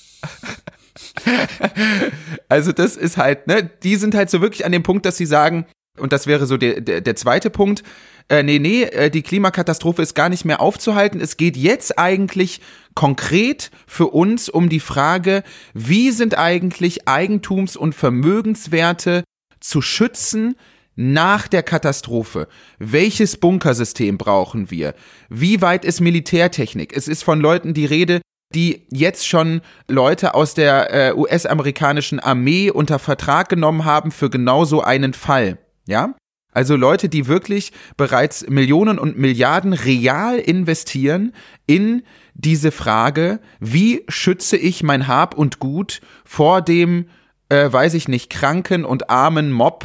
Also 2.49 2.73
das 2.73 2.97
ist 2.97 3.17
halt, 3.17 3.49
ne, 3.49 3.69
die 3.83 3.97
sind 3.97 4.15
halt 4.15 4.31
so 4.31 4.41
wirklich 4.41 4.65
an 4.65 4.73
dem 4.73 4.83
Punkt, 4.83 5.05
dass 5.05 5.17
sie 5.17 5.27
sagen, 5.27 5.67
und 5.99 6.13
das 6.13 6.27
wäre 6.27 6.47
so 6.47 6.57
der, 6.57 6.81
der, 6.81 7.01
der 7.01 7.17
zweite 7.17 7.51
Punkt, 7.51 7.83
äh, 8.29 8.43
nee, 8.43 8.59
nee, 8.59 8.83
äh, 8.83 9.11
die 9.11 9.23
Klimakatastrophe 9.23 10.03
ist 10.03 10.15
gar 10.15 10.29
nicht 10.29 10.45
mehr 10.45 10.61
aufzuhalten. 10.61 11.21
Es 11.21 11.37
geht 11.37 11.57
jetzt 11.57 11.99
eigentlich 11.99 12.61
konkret 12.95 13.71
für 13.87 14.09
uns 14.09 14.49
um 14.49 14.69
die 14.69 14.81
Frage, 14.81 15.43
wie 15.75 16.11
sind 16.13 16.39
eigentlich 16.39 17.09
Eigentums- 17.09 17.77
und 17.77 17.95
Vermögenswerte 17.95 19.25
zu 19.61 19.83
schützen, 19.83 20.57
nach 20.97 21.47
der 21.47 21.63
Katastrophe. 21.63 22.49
Welches 22.79 23.37
Bunkersystem 23.37 24.19
brauchen 24.19 24.71
wir? 24.71 24.95
Wie 25.29 25.61
weit 25.61 25.85
ist 25.85 26.01
Militärtechnik? 26.01 26.97
Es 26.97 27.07
ist 27.07 27.23
von 27.23 27.41
Leuten 27.41 27.75
die 27.75 27.87
Rede, 27.87 28.21
die 28.55 28.87
jetzt 28.91 29.29
schon 29.29 29.61
Leute 29.89 30.35
aus 30.35 30.55
der 30.55 30.93
äh, 30.93 31.13
US-amerikanischen 31.15 32.19
Armee 32.19 32.71
unter 32.71 32.99
Vertrag 32.99 33.49
genommen 33.49 33.85
haben 33.85 34.11
für 34.11 34.31
genau 34.31 34.65
so 34.65 34.83
einen 34.83 35.13
Fall. 35.13 35.59
Ja? 35.87 36.15
Also 36.53 36.75
Leute, 36.75 37.11
die 37.11 37.27
wirklich 37.27 37.73
bereits 37.99 38.49
Millionen 38.49 38.99
und 38.99 39.19
Milliarden 39.19 39.75
real 39.75 40.39
investieren 40.39 41.35
in 41.67 42.03
diese 42.33 42.71
Frage, 42.71 43.41
wie 43.61 44.05
schütze 44.09 44.57
ich 44.57 44.83
mein 44.83 45.07
Hab 45.07 45.35
und 45.35 45.59
Gut 45.59 46.01
vor 46.25 46.63
dem, 46.63 47.11
äh, 47.51 47.71
weiß 47.71 47.93
ich 47.93 48.09
nicht, 48.09 48.31
kranken 48.31 48.87
und 48.87 49.11
armen 49.11 49.53
Mob 49.53 49.85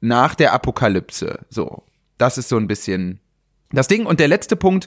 nach 0.00 0.34
der 0.34 0.52
Apokalypse. 0.52 1.40
So, 1.48 1.84
das 2.18 2.38
ist 2.38 2.48
so 2.48 2.56
ein 2.56 2.66
bisschen 2.66 3.20
das 3.72 3.88
Ding. 3.88 4.06
Und 4.06 4.20
der 4.20 4.28
letzte 4.28 4.56
Punkt, 4.56 4.86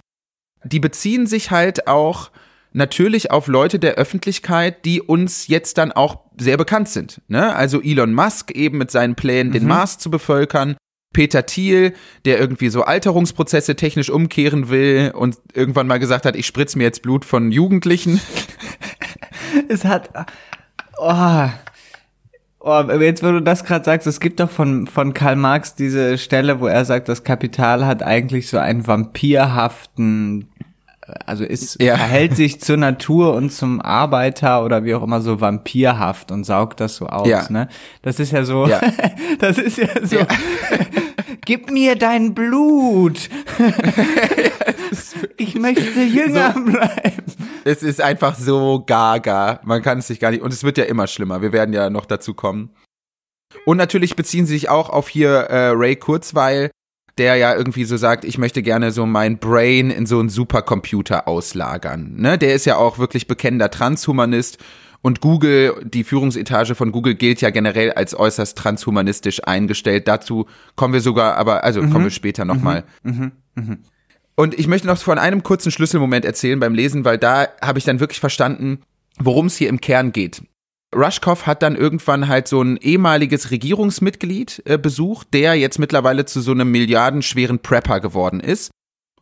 die 0.63 0.79
beziehen 0.79 1.27
sich 1.27 1.51
halt 1.51 1.87
auch 1.87 2.31
natürlich 2.73 3.31
auf 3.31 3.47
Leute 3.47 3.79
der 3.79 3.95
Öffentlichkeit, 3.95 4.85
die 4.85 5.01
uns 5.01 5.47
jetzt 5.47 5.77
dann 5.77 5.91
auch 5.91 6.19
sehr 6.37 6.57
bekannt 6.57 6.89
sind. 6.89 7.21
Ne? 7.27 7.55
Also 7.55 7.81
Elon 7.81 8.13
Musk 8.13 8.51
eben 8.51 8.79
mit 8.79 8.91
seinen 8.91 9.15
Plänen, 9.15 9.51
den 9.51 9.63
mhm. 9.63 9.69
Mars 9.69 9.99
zu 9.99 10.09
bevölkern. 10.09 10.75
Peter 11.13 11.45
Thiel, 11.45 11.93
der 12.25 12.39
irgendwie 12.39 12.69
so 12.69 12.81
Alterungsprozesse 12.81 13.75
technisch 13.75 14.09
umkehren 14.09 14.69
will 14.69 15.11
und 15.15 15.37
irgendwann 15.53 15.85
mal 15.85 15.99
gesagt 15.99 16.25
hat, 16.25 16.35
ich 16.35 16.47
spritze 16.47 16.75
mir 16.79 16.85
jetzt 16.85 17.03
Blut 17.03 17.23
von 17.23 17.51
Jugendlichen. 17.51 18.19
es 19.69 19.85
hat, 19.85 20.09
oh, 20.97 21.49
oh, 22.63 22.81
jetzt 22.99 23.23
wo 23.23 23.31
du 23.31 23.41
das 23.41 23.63
gerade 23.63 23.85
sagst, 23.85 24.07
es 24.07 24.19
gibt 24.19 24.39
doch 24.39 24.49
von, 24.49 24.87
von 24.87 25.13
Karl 25.13 25.35
Marx 25.35 25.75
diese 25.75 26.17
Stelle, 26.17 26.59
wo 26.59 26.67
er 26.67 26.85
sagt, 26.85 27.09
das 27.09 27.23
Kapital 27.23 27.85
hat 27.85 28.01
eigentlich 28.01 28.47
so 28.47 28.57
einen 28.57 28.87
vampirhaften 28.87 30.49
also 31.25 31.43
ist, 31.43 31.81
ja. 31.81 31.97
verhält 31.97 32.35
sich 32.35 32.61
zur 32.61 32.77
Natur 32.77 33.33
und 33.33 33.51
zum 33.51 33.81
Arbeiter 33.81 34.63
oder 34.63 34.83
wie 34.83 34.95
auch 34.95 35.03
immer 35.03 35.21
so 35.21 35.41
vampirhaft 35.41 36.31
und 36.31 36.43
saugt 36.43 36.79
das 36.79 36.95
so 36.95 37.07
aus, 37.07 37.27
ja. 37.27 37.45
ne? 37.49 37.67
Das 38.01 38.19
ist 38.19 38.31
ja 38.31 38.43
so, 38.43 38.67
ja. 38.67 38.81
das 39.39 39.57
ist 39.57 39.77
ja 39.77 39.87
so, 40.03 40.19
gib 41.45 41.71
mir 41.71 41.95
dein 41.95 42.33
Blut. 42.33 43.29
ich 45.37 45.55
möchte 45.55 46.01
jünger 46.01 46.53
so, 46.53 46.63
bleiben. 46.63 47.23
Es 47.65 47.83
ist 47.83 48.01
einfach 48.01 48.35
so 48.35 48.83
gaga. 48.85 49.59
Man 49.63 49.81
kann 49.81 49.99
es 49.99 50.07
sich 50.07 50.19
gar 50.19 50.31
nicht, 50.31 50.41
und 50.41 50.53
es 50.53 50.63
wird 50.63 50.77
ja 50.77 50.85
immer 50.85 51.07
schlimmer. 51.07 51.41
Wir 51.41 51.51
werden 51.51 51.73
ja 51.73 51.89
noch 51.89 52.05
dazu 52.05 52.33
kommen. 52.33 52.71
Und 53.65 53.77
natürlich 53.77 54.15
beziehen 54.15 54.45
sie 54.45 54.53
sich 54.53 54.69
auch 54.69 54.89
auf 54.89 55.09
hier 55.09 55.29
äh, 55.29 55.69
Ray 55.69 55.95
Kurzweil, 55.95 56.71
der 57.17 57.35
ja 57.35 57.55
irgendwie 57.55 57.85
so 57.85 57.97
sagt, 57.97 58.25
ich 58.25 58.37
möchte 58.37 58.63
gerne 58.63 58.91
so 58.91 59.05
mein 59.05 59.37
Brain 59.37 59.91
in 59.91 60.05
so 60.05 60.19
einen 60.19 60.29
Supercomputer 60.29 61.27
auslagern. 61.27 62.15
Ne? 62.15 62.37
Der 62.37 62.55
ist 62.55 62.65
ja 62.65 62.77
auch 62.77 62.97
wirklich 62.97 63.27
bekennender 63.27 63.69
Transhumanist 63.69 64.57
und 65.03 65.19
Google, 65.19 65.75
die 65.83 66.05
Führungsetage 66.05 66.75
von 66.75 66.93
Google 66.93 67.15
gilt 67.15 67.41
ja 67.41 67.49
generell 67.49 67.91
als 67.91 68.17
äußerst 68.17 68.57
transhumanistisch 68.57 69.41
eingestellt. 69.45 70.07
Dazu 70.07 70.47
kommen 70.75 70.93
wir 70.93 71.01
sogar, 71.01 71.35
aber 71.35 71.65
also 71.65 71.81
mhm. 71.81 71.91
kommen 71.91 72.05
wir 72.05 72.11
später 72.11 72.45
nochmal. 72.45 72.85
Mhm. 73.03 73.31
Mhm. 73.55 73.63
mhm. 73.63 73.77
Und 74.35 74.57
ich 74.57 74.67
möchte 74.67 74.87
noch 74.87 74.97
von 74.97 75.19
einem 75.19 75.43
kurzen 75.43 75.71
Schlüsselmoment 75.71 76.25
erzählen 76.25 76.59
beim 76.59 76.73
Lesen, 76.73 77.05
weil 77.05 77.19
da 77.19 77.49
habe 77.61 77.77
ich 77.77 77.85
dann 77.85 77.99
wirklich 77.99 78.19
verstanden, 78.19 78.79
worum 79.19 79.45
es 79.45 79.57
hier 79.57 79.69
im 79.69 79.79
Kern 79.79 80.11
geht. 80.11 80.41
Rushkoff 80.95 81.45
hat 81.45 81.61
dann 81.63 81.75
irgendwann 81.75 82.27
halt 82.27 82.47
so 82.47 82.61
ein 82.61 82.77
ehemaliges 82.77 83.51
Regierungsmitglied 83.51 84.63
äh, 84.65 84.77
besucht, 84.77 85.27
der 85.33 85.55
jetzt 85.55 85.79
mittlerweile 85.79 86.25
zu 86.25 86.41
so 86.41 86.51
einem 86.51 86.71
milliardenschweren 86.71 87.59
Prepper 87.59 87.99
geworden 87.99 88.39
ist 88.39 88.71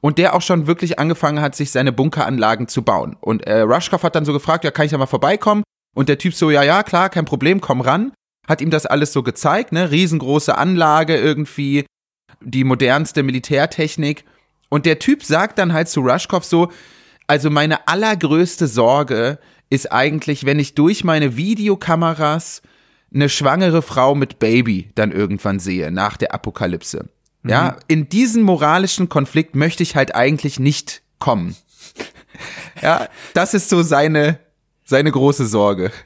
und 0.02 0.18
der 0.18 0.36
auch 0.36 0.42
schon 0.42 0.68
wirklich 0.68 1.00
angefangen 1.00 1.42
hat, 1.42 1.56
sich 1.56 1.72
seine 1.72 1.92
Bunkeranlagen 1.92 2.68
zu 2.68 2.82
bauen. 2.82 3.16
Und 3.22 3.46
äh, 3.48 3.62
Rushkoff 3.62 4.04
hat 4.04 4.16
dann 4.16 4.26
so 4.26 4.34
gefragt, 4.34 4.64
ja, 4.64 4.72
kann 4.72 4.86
ich 4.86 4.92
da 4.92 4.98
mal 4.98 5.06
vorbeikommen? 5.06 5.64
Und 5.96 6.10
der 6.10 6.18
Typ 6.18 6.34
so, 6.34 6.50
ja, 6.50 6.64
ja, 6.64 6.84
klar, 6.84 7.10
kein 7.10 7.26
Problem, 7.26 7.62
komm 7.62 7.82
ran. 7.82 8.12
Hat 8.48 8.62
ihm 8.62 8.72
das 8.72 8.86
alles 8.86 9.14
so 9.14 9.24
gezeigt, 9.24 9.72
ne? 9.72 9.92
Riesengroße 9.92 10.58
Anlage 10.58 11.16
irgendwie, 11.16 11.86
die 12.42 12.64
modernste 12.64 13.24
Militärtechnik. 13.24 14.26
Und 14.70 14.86
der 14.86 15.00
Typ 15.00 15.24
sagt 15.24 15.60
dann 15.60 15.74
halt 15.74 15.90
zu 15.90 16.02
Rushkoff 16.02 16.46
so, 16.46 16.72
also 17.28 17.50
meine 17.50 17.88
allergrößte 17.88 18.68
Sorge 18.68 19.38
ist 19.72 19.92
eigentlich, 19.92 20.46
wenn 20.46 20.60
ich 20.60 20.76
durch 20.76 21.04
meine 21.04 21.38
Videokameras 21.38 22.62
eine 23.14 23.30
schwangere 23.30 23.82
Frau 23.82 24.14
mit 24.14 24.38
Baby 24.38 24.92
dann 24.96 25.12
irgendwann 25.12 25.60
sehe, 25.60 25.92
nach 25.92 26.18
der 26.18 26.34
Apokalypse. 26.34 27.10
Ja, 27.44 27.72
mhm. 27.72 27.78
in 27.88 28.10
diesen 28.10 28.44
moralischen 28.44 29.10
Konflikt 29.10 29.56
möchte 29.56 29.82
ich 29.82 29.96
halt 29.96 30.14
eigentlich 30.14 30.60
nicht 30.60 31.02
kommen. 31.20 31.56
ja, 32.82 33.08
das 33.34 33.54
ist 33.54 33.70
so 33.70 33.82
seine, 33.82 34.40
seine 34.84 35.12
große 35.12 35.48
Sorge. 35.48 35.92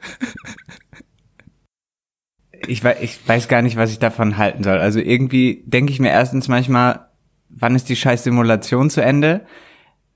Ich 2.68 2.82
weiß, 2.82 2.96
ich 3.00 3.20
weiß 3.28 3.46
gar 3.46 3.62
nicht, 3.62 3.76
was 3.76 3.92
ich 3.92 4.00
davon 4.00 4.38
halten 4.38 4.64
soll. 4.64 4.78
Also 4.78 4.98
irgendwie 4.98 5.62
denke 5.66 5.92
ich 5.92 6.00
mir 6.00 6.10
erstens 6.10 6.48
manchmal, 6.48 7.10
wann 7.48 7.76
ist 7.76 7.88
die 7.88 7.94
scheiß 7.94 8.24
Simulation 8.24 8.90
zu 8.90 9.02
Ende? 9.02 9.46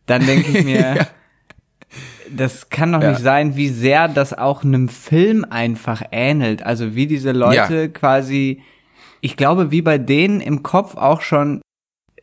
Dann 0.07 0.27
denke 0.27 0.59
ich 0.59 0.65
mir, 0.65 0.81
ja. 0.97 1.07
Das 2.37 2.71
kann 2.71 2.93
doch 2.93 3.03
ja. 3.03 3.11
nicht 3.11 3.23
sein, 3.23 3.57
wie 3.57 3.69
sehr 3.69 4.09
das 4.09 4.37
auch 4.37 4.65
einem 4.65 4.89
Film 4.89 5.45
einfach 5.49 6.03
ähnelt. 6.13 6.65
Also 6.65 6.95
wie 6.95 7.07
diese 7.07 7.33
Leute 7.33 7.75
ja. 7.75 7.89
quasi 7.89 8.63
ich 9.21 9.37
glaube, 9.37 9.71
wie 9.71 9.83
bei 9.83 9.99
denen 9.99 10.41
im 10.41 10.63
Kopf 10.63 10.97
auch 10.97 11.21
schon 11.21 11.61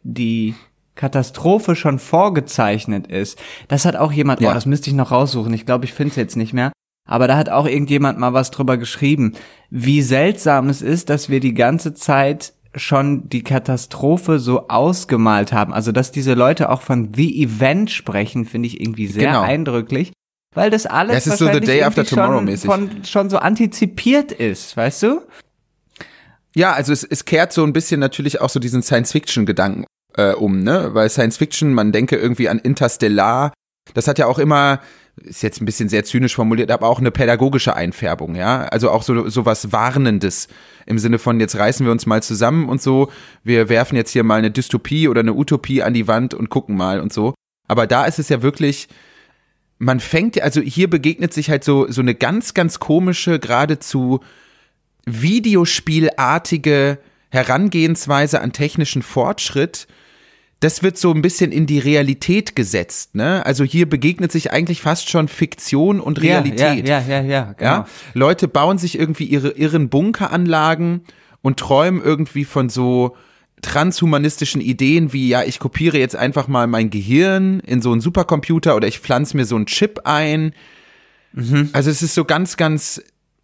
die 0.04 0.56
Katastrophe 0.96 1.76
schon 1.76 2.00
vorgezeichnet 2.00 3.08
ist. 3.08 3.40
Das 3.68 3.86
hat 3.86 3.96
auch 3.96 4.12
jemand, 4.12 4.42
ja. 4.42 4.50
oh, 4.50 4.54
das 4.54 4.66
müsste 4.66 4.90
ich 4.90 4.96
noch 4.96 5.12
raussuchen. 5.12 5.54
Ich 5.54 5.66
glaube, 5.66 5.86
ich 5.86 5.94
finde 5.94 6.12
es 6.12 6.16
jetzt 6.16 6.36
nicht 6.36 6.54
mehr. 6.54 6.72
Aber 7.08 7.28
da 7.28 7.38
hat 7.38 7.50
auch 7.50 7.68
irgendjemand 7.68 8.20
mal 8.20 8.34
was 8.34 8.52
drüber 8.52 8.78
geschrieben, 8.78 9.34
wie 9.70 10.02
seltsam 10.02 10.70
es 10.70 10.82
ist, 10.82 11.10
dass 11.10 11.30
wir 11.30 11.40
die 11.40 11.54
ganze 11.54 11.94
Zeit 11.94 12.54
schon 12.78 13.28
die 13.30 13.44
Katastrophe 13.44 14.40
so 14.40 14.68
ausgemalt 14.68 15.52
haben. 15.52 15.74
Also, 15.74 15.92
dass 15.92 16.12
diese 16.12 16.34
Leute 16.34 16.70
auch 16.70 16.82
von 16.82 17.14
The 17.14 17.44
Event 17.44 17.92
sprechen, 17.92 18.46
finde 18.46 18.68
ich 18.68 18.80
irgendwie 18.80 19.08
sehr 19.08 19.28
genau. 19.28 19.42
eindrücklich. 19.42 20.14
Weil 20.56 20.70
das 20.72 20.86
alles 20.86 21.26
das 21.26 21.28
ist 21.28 21.40
so 21.40 21.52
the 21.52 21.60
day 21.60 21.84
after 21.84 22.04
tomorrow 22.04 22.42
mäßig. 22.42 22.66
Von, 22.66 23.04
schon 23.04 23.30
so 23.30 23.38
antizipiert 23.38 24.32
ist, 24.32 24.76
weißt 24.76 25.04
du? 25.04 25.22
Ja, 26.56 26.74
also 26.74 26.94
es, 26.94 27.04
es 27.04 27.26
kehrt 27.26 27.54
so 27.54 27.64
ein 27.64 27.74
bisschen 27.74 28.00
natürlich 28.00 28.42
auch 28.42 28.50
so 28.50 28.60
diesen 28.60 28.82
Science-Fiction-Gedanken 28.82 29.86
äh, 30.16 30.34
um, 30.34 30.60
ne? 30.64 30.90
Weil 30.94 31.10
Science-Fiction, 31.10 31.74
man 31.74 31.92
denke 31.92 32.16
irgendwie 32.16 32.50
an 32.50 32.58
Interstellar, 32.58 33.54
das 33.94 34.08
hat 34.08 34.18
ja 34.18 34.26
auch 34.26 34.40
immer, 34.40 34.80
ist 35.24 35.44
jetzt 35.44 35.62
ein 35.62 35.66
bisschen 35.66 35.90
sehr 35.90 36.04
zynisch 36.04 36.36
formuliert, 36.36 36.72
aber 36.72 36.88
auch 36.88 37.00
eine 37.00 37.12
pädagogische 37.12 37.76
Einfärbung, 37.76 38.36
ja. 38.36 38.66
Also 38.66 38.92
auch 38.92 39.04
so, 39.04 39.30
so 39.30 39.46
was 39.46 39.72
Warnendes 39.72 40.48
im 40.86 41.00
Sinne 41.00 41.20
von, 41.20 41.40
jetzt 41.40 41.58
reißen 41.58 41.86
wir 41.86 41.92
uns 41.92 42.06
mal 42.06 42.22
zusammen 42.24 42.70
und 42.70 42.82
so, 42.82 43.12
wir 43.44 43.70
werfen 43.70 43.96
jetzt 43.96 44.12
hier 44.12 44.24
mal 44.24 44.36
eine 44.36 44.52
Dystopie 44.52 45.08
oder 45.08 45.22
eine 45.22 45.34
Utopie 45.34 45.82
an 45.84 45.94
die 45.94 46.08
Wand 46.08 46.34
und 46.34 46.50
gucken 46.50 46.76
mal 46.76 47.00
und 47.00 47.12
so. 47.12 47.34
Aber 47.68 47.88
da 47.88 48.06
ist 48.06 48.20
es 48.20 48.30
ja 48.30 48.42
wirklich, 48.42 48.88
man 49.80 50.00
fängt, 50.00 50.42
also 50.42 50.62
hier 50.62 50.90
begegnet 50.90 51.34
sich 51.34 51.50
halt 51.50 51.64
so, 51.64 51.90
so 51.92 52.02
eine 52.02 52.16
ganz, 52.16 52.54
ganz 52.54 52.80
komische, 52.80 53.40
geradezu 53.40 54.22
Videospielartige 55.06 57.00
Herangehensweise 57.30 58.42
an 58.42 58.54
technischen 58.54 59.02
Fortschritt, 59.02 59.88
das 60.60 60.82
wird 60.82 60.98
so 60.98 61.12
ein 61.12 61.22
bisschen 61.22 61.52
in 61.52 61.68
die 61.68 61.80
Realität 61.80 62.56
gesetzt, 62.56 63.14
ne? 63.14 63.46
Also 63.46 63.64
hier 63.64 63.88
begegnet 63.88 64.32
sich 64.32 64.52
eigentlich 64.52 64.82
fast 64.82 65.10
schon 65.10 65.28
Fiktion 65.28 66.00
und 66.00 66.22
Realität. 66.22 66.88
Ja, 66.88 67.00
ja, 67.00 67.08
ja, 67.08 67.22
ja, 67.22 67.54
genau. 67.54 67.72
ja? 67.72 67.88
Leute 68.14 68.48
bauen 68.48 68.78
sich 68.80 68.98
irgendwie 68.98 69.26
ihre 69.26 69.50
irren 69.50 69.90
Bunkeranlagen 69.90 71.02
und 71.44 71.60
träumen 71.60 72.02
irgendwie 72.02 72.44
von 72.44 72.70
so 72.70 73.16
transhumanistischen 73.62 74.62
Ideen 74.62 75.14
wie, 75.14 75.30
ja, 75.30 75.44
ich 75.44 75.60
kopiere 75.60 75.98
jetzt 75.98 76.16
einfach 76.16 76.48
mal 76.48 76.68
mein 76.68 76.90
Gehirn 76.90 77.60
in 77.60 77.82
so 77.82 77.92
einen 77.92 78.02
Supercomputer 78.02 78.76
oder 78.76 78.88
ich 78.88 79.00
pflanze 79.00 79.38
mir 79.38 79.46
so 79.46 79.56
einen 79.56 79.66
Chip 79.68 80.02
ein. 80.06 80.54
Mhm. 81.34 81.70
Also 81.74 81.92
es 81.92 82.02
ist 82.02 82.16
so 82.16 82.26
ganz, 82.26 82.58
ganz 82.58 83.02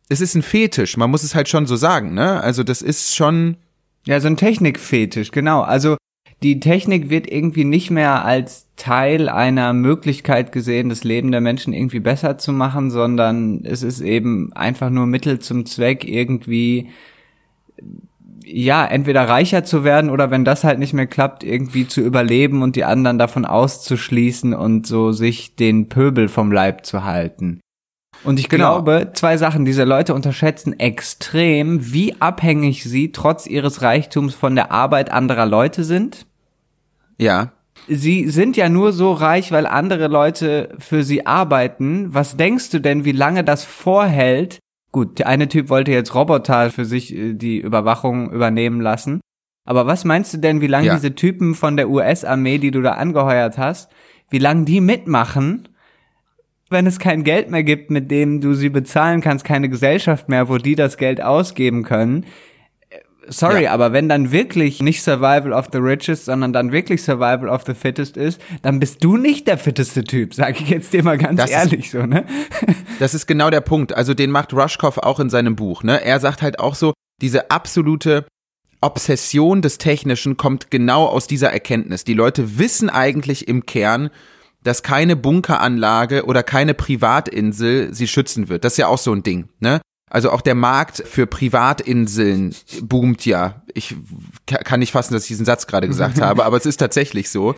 es 0.10 0.22
ist 0.22 0.36
ein 0.36 0.42
Fetisch, 0.42 0.98
man 0.98 1.10
muss 1.10 1.24
es 1.24 1.36
halt 1.36 1.48
schon 1.48 1.66
so 1.66 1.76
sagen, 1.76 2.14
ne? 2.14 2.42
Also 2.42 2.64
das 2.64 2.82
ist 2.82 3.16
schon. 3.16 3.58
Ja, 4.06 4.20
so 4.20 4.28
ein 4.28 4.36
Technikfetisch, 4.36 5.32
genau. 5.32 5.62
Also 5.62 5.96
die 6.44 6.60
Technik 6.60 7.10
wird 7.10 7.32
irgendwie 7.32 7.64
nicht 7.64 7.90
mehr 7.90 8.26
als 8.26 8.68
Teil 8.76 9.30
einer 9.30 9.72
Möglichkeit 9.72 10.52
gesehen, 10.52 10.90
das 10.90 11.04
Leben 11.04 11.32
der 11.32 11.42
Menschen 11.42 11.74
irgendwie 11.74 12.02
besser 12.02 12.38
zu 12.38 12.52
machen, 12.52 12.92
sondern 12.92 13.62
es 13.64 13.82
ist 13.82 14.02
eben 14.02 14.52
einfach 14.54 14.90
nur 14.90 15.06
Mittel 15.06 15.40
zum 15.40 15.66
Zweck, 15.66 16.06
irgendwie 16.08 16.90
ja, 18.46 18.86
entweder 18.86 19.30
reicher 19.30 19.64
zu 19.64 19.86
werden 19.86 20.10
oder 20.10 20.30
wenn 20.30 20.44
das 20.44 20.66
halt 20.66 20.78
nicht 20.78 20.94
mehr 20.94 21.08
klappt, 21.08 21.46
irgendwie 21.46 21.88
zu 21.88 22.02
überleben 22.02 22.62
und 22.62 22.76
die 22.76 22.84
anderen 22.84 23.18
davon 23.18 23.46
auszuschließen 23.46 24.54
und 24.54 24.86
so 24.86 25.14
sich 25.14 25.56
den 25.56 25.88
Pöbel 25.88 26.28
vom 26.28 26.52
Leib 26.52 26.86
zu 26.86 27.06
halten. 27.06 27.62
Und 28.26 28.40
ich 28.40 28.50
genau. 28.50 28.82
glaube, 28.82 29.12
zwei 29.14 29.38
Sachen. 29.38 29.66
Diese 29.66 29.84
Leute 29.84 30.14
unterschätzen 30.14 30.80
extrem, 30.80 31.94
wie 31.94 32.16
abhängig 32.22 32.84
sie 32.84 33.12
trotz 33.12 33.48
ihres 33.48 33.82
Reichtums 33.82 34.34
von 34.34 34.56
der 34.56 34.72
Arbeit 34.72 35.12
anderer 35.12 35.46
Leute 35.46 35.84
sind. 35.84 36.26
Ja. 37.18 37.52
Sie 37.88 38.30
sind 38.30 38.56
ja 38.56 38.70
nur 38.70 38.94
so 38.94 39.12
reich, 39.12 39.52
weil 39.52 39.66
andere 39.66 40.08
Leute 40.08 40.70
für 40.80 41.04
sie 41.04 41.26
arbeiten. 41.26 42.14
Was 42.14 42.38
denkst 42.38 42.70
du 42.70 42.80
denn, 42.80 43.04
wie 43.04 43.12
lange 43.12 43.44
das 43.44 43.66
vorhält? 43.66 44.60
Gut, 44.92 45.20
der 45.20 45.28
eine 45.28 45.48
Typ 45.48 45.70
wollte 45.70 45.92
jetzt 45.92 46.14
Roboter 46.14 46.70
für 46.70 46.86
sich 46.86 47.16
äh, 47.16 47.34
die 47.34 47.60
Überwachung 47.60 48.32
übernehmen 48.32 48.80
lassen. 48.80 49.22
Aber 49.66 49.88
was 49.88 50.06
meinst 50.06 50.34
du 50.34 50.38
denn, 50.38 50.62
wie 50.62 50.68
lange 50.68 50.88
ja. 50.88 50.96
diese 50.96 51.16
Typen 51.16 51.56
von 51.56 51.78
der 51.78 51.90
US-Armee, 51.90 52.58
die 52.58 52.72
du 52.72 52.82
da 52.82 52.94
angeheuert 52.94 53.58
hast, 53.58 53.92
wie 54.30 54.38
lange 54.38 54.66
die 54.66 54.82
mitmachen, 54.82 55.70
wenn 56.70 56.86
es 56.86 57.00
kein 57.00 57.24
Geld 57.24 57.50
mehr 57.50 57.64
gibt, 57.64 57.92
mit 57.92 58.12
dem 58.12 58.42
du 58.42 58.54
sie 58.54 58.70
bezahlen 58.70 59.22
kannst, 59.22 59.46
keine 59.46 59.70
Gesellschaft 59.70 60.28
mehr, 60.28 60.50
wo 60.50 60.58
die 60.58 60.76
das 60.76 60.98
Geld 60.98 61.22
ausgeben 61.22 61.84
können. 61.84 62.26
Sorry, 63.28 63.64
ja. 63.64 63.72
aber 63.72 63.94
wenn 63.94 64.10
dann 64.10 64.32
wirklich 64.32 64.82
nicht 64.82 65.02
Survival 65.02 65.54
of 65.54 65.68
the 65.72 65.78
Richest, 65.78 66.26
sondern 66.26 66.54
dann 66.54 66.72
wirklich 66.72 67.04
Survival 67.04 67.48
of 67.48 67.64
the 67.66 67.74
Fittest 67.74 68.18
ist, 68.18 68.42
dann 68.62 68.80
bist 68.80 69.04
du 69.04 69.18
nicht 69.18 69.48
der 69.48 69.58
fitteste 69.58 70.04
Typ, 70.04 70.34
sag 70.34 70.60
ich 70.60 70.70
jetzt 70.70 70.94
dir 70.94 71.04
mal 71.04 71.18
ganz 71.18 71.40
das 71.40 71.50
ehrlich 71.50 71.86
ist, 71.86 71.92
so, 71.92 72.06
ne? 72.06 72.26
Das 73.00 73.14
ist 73.14 73.26
genau 73.26 73.50
der 73.50 73.62
Punkt. 73.62 73.96
Also 73.96 74.14
den 74.14 74.32
macht 74.32 74.54
Rushkoff 74.54 74.98
auch 74.98 75.20
in 75.20 75.30
seinem 75.30 75.56
Buch, 75.56 75.84
ne? 75.84 76.04
Er 76.04 76.20
sagt 76.20 76.42
halt 76.42 76.60
auch 76.60 76.76
so, 76.76 76.94
diese 77.22 77.52
absolute 77.52 78.26
Obsession 78.82 79.62
des 79.62 79.78
Technischen 79.78 80.38
kommt 80.38 80.70
genau 80.70 81.06
aus 81.06 81.28
dieser 81.28 81.52
Erkenntnis. 81.52 82.04
Die 82.04 82.14
Leute 82.14 82.58
wissen 82.58 82.90
eigentlich 82.90 83.48
im 83.48 83.66
Kern, 83.66 84.10
dass 84.64 84.84
keine 84.84 85.16
Bunkeranlage 85.16 86.26
oder 86.26 86.44
keine 86.44 86.74
Privatinsel 86.74 87.94
sie 87.94 88.08
schützen 88.08 88.50
wird. 88.50 88.64
Das 88.64 88.74
ist 88.74 88.78
ja 88.78 88.88
auch 88.88 88.98
so 88.98 89.14
ein 89.14 89.24
Ding, 89.24 89.50
ne? 89.60 89.82
Also 90.14 90.30
auch 90.30 90.42
der 90.42 90.54
Markt 90.54 91.04
für 91.08 91.26
Privatinseln 91.26 92.54
boomt 92.84 93.26
ja. 93.26 93.64
Ich 93.74 93.96
kann 94.46 94.80
nicht 94.80 94.92
fassen, 94.92 95.16
dass 95.16 95.24
ich 95.24 95.30
diesen 95.30 95.46
Satz 95.46 95.66
gerade 95.66 95.88
gesagt 95.88 96.22
habe, 96.22 96.46
aber 96.46 96.56
es 96.56 96.68
ist 96.68 96.78
tatsächlich 96.78 97.32
so. 97.32 97.56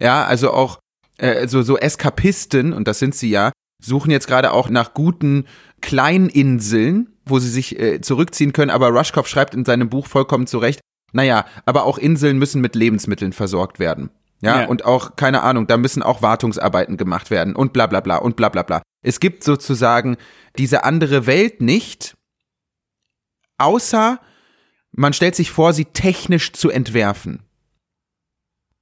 Ja, 0.00 0.24
also 0.24 0.52
auch 0.52 0.78
äh, 1.18 1.46
so, 1.48 1.60
so 1.60 1.76
Eskapisten, 1.76 2.72
und 2.72 2.88
das 2.88 2.98
sind 2.98 3.14
sie 3.14 3.28
ja, 3.28 3.52
suchen 3.84 4.10
jetzt 4.10 4.26
gerade 4.26 4.52
auch 4.52 4.70
nach 4.70 4.94
guten 4.94 5.44
Kleininseln, 5.82 7.14
wo 7.26 7.40
sie 7.40 7.50
sich 7.50 7.78
äh, 7.78 8.00
zurückziehen 8.00 8.54
können. 8.54 8.70
Aber 8.70 8.88
Rushkoff 8.88 9.28
schreibt 9.28 9.54
in 9.54 9.66
seinem 9.66 9.90
Buch 9.90 10.06
vollkommen 10.06 10.46
zurecht, 10.46 10.80
naja, 11.12 11.44
aber 11.66 11.84
auch 11.84 11.98
Inseln 11.98 12.38
müssen 12.38 12.62
mit 12.62 12.74
Lebensmitteln 12.74 13.34
versorgt 13.34 13.78
werden. 13.78 14.08
Ja, 14.40 14.62
ja, 14.62 14.66
und 14.68 14.86
auch, 14.86 15.16
keine 15.16 15.42
Ahnung, 15.42 15.66
da 15.66 15.76
müssen 15.76 16.02
auch 16.02 16.22
Wartungsarbeiten 16.22 16.96
gemacht 16.96 17.30
werden 17.30 17.54
und 17.54 17.74
bla 17.74 17.86
bla 17.86 18.00
bla 18.00 18.16
und 18.16 18.36
bla 18.36 18.48
bla 18.48 18.62
bla. 18.62 18.82
Es 19.02 19.20
gibt 19.20 19.44
sozusagen 19.44 20.16
diese 20.56 20.84
andere 20.84 21.26
Welt 21.26 21.60
nicht, 21.60 22.16
außer 23.58 24.20
man 24.92 25.12
stellt 25.12 25.36
sich 25.36 25.50
vor, 25.50 25.72
sie 25.72 25.84
technisch 25.84 26.52
zu 26.52 26.70
entwerfen. 26.70 27.42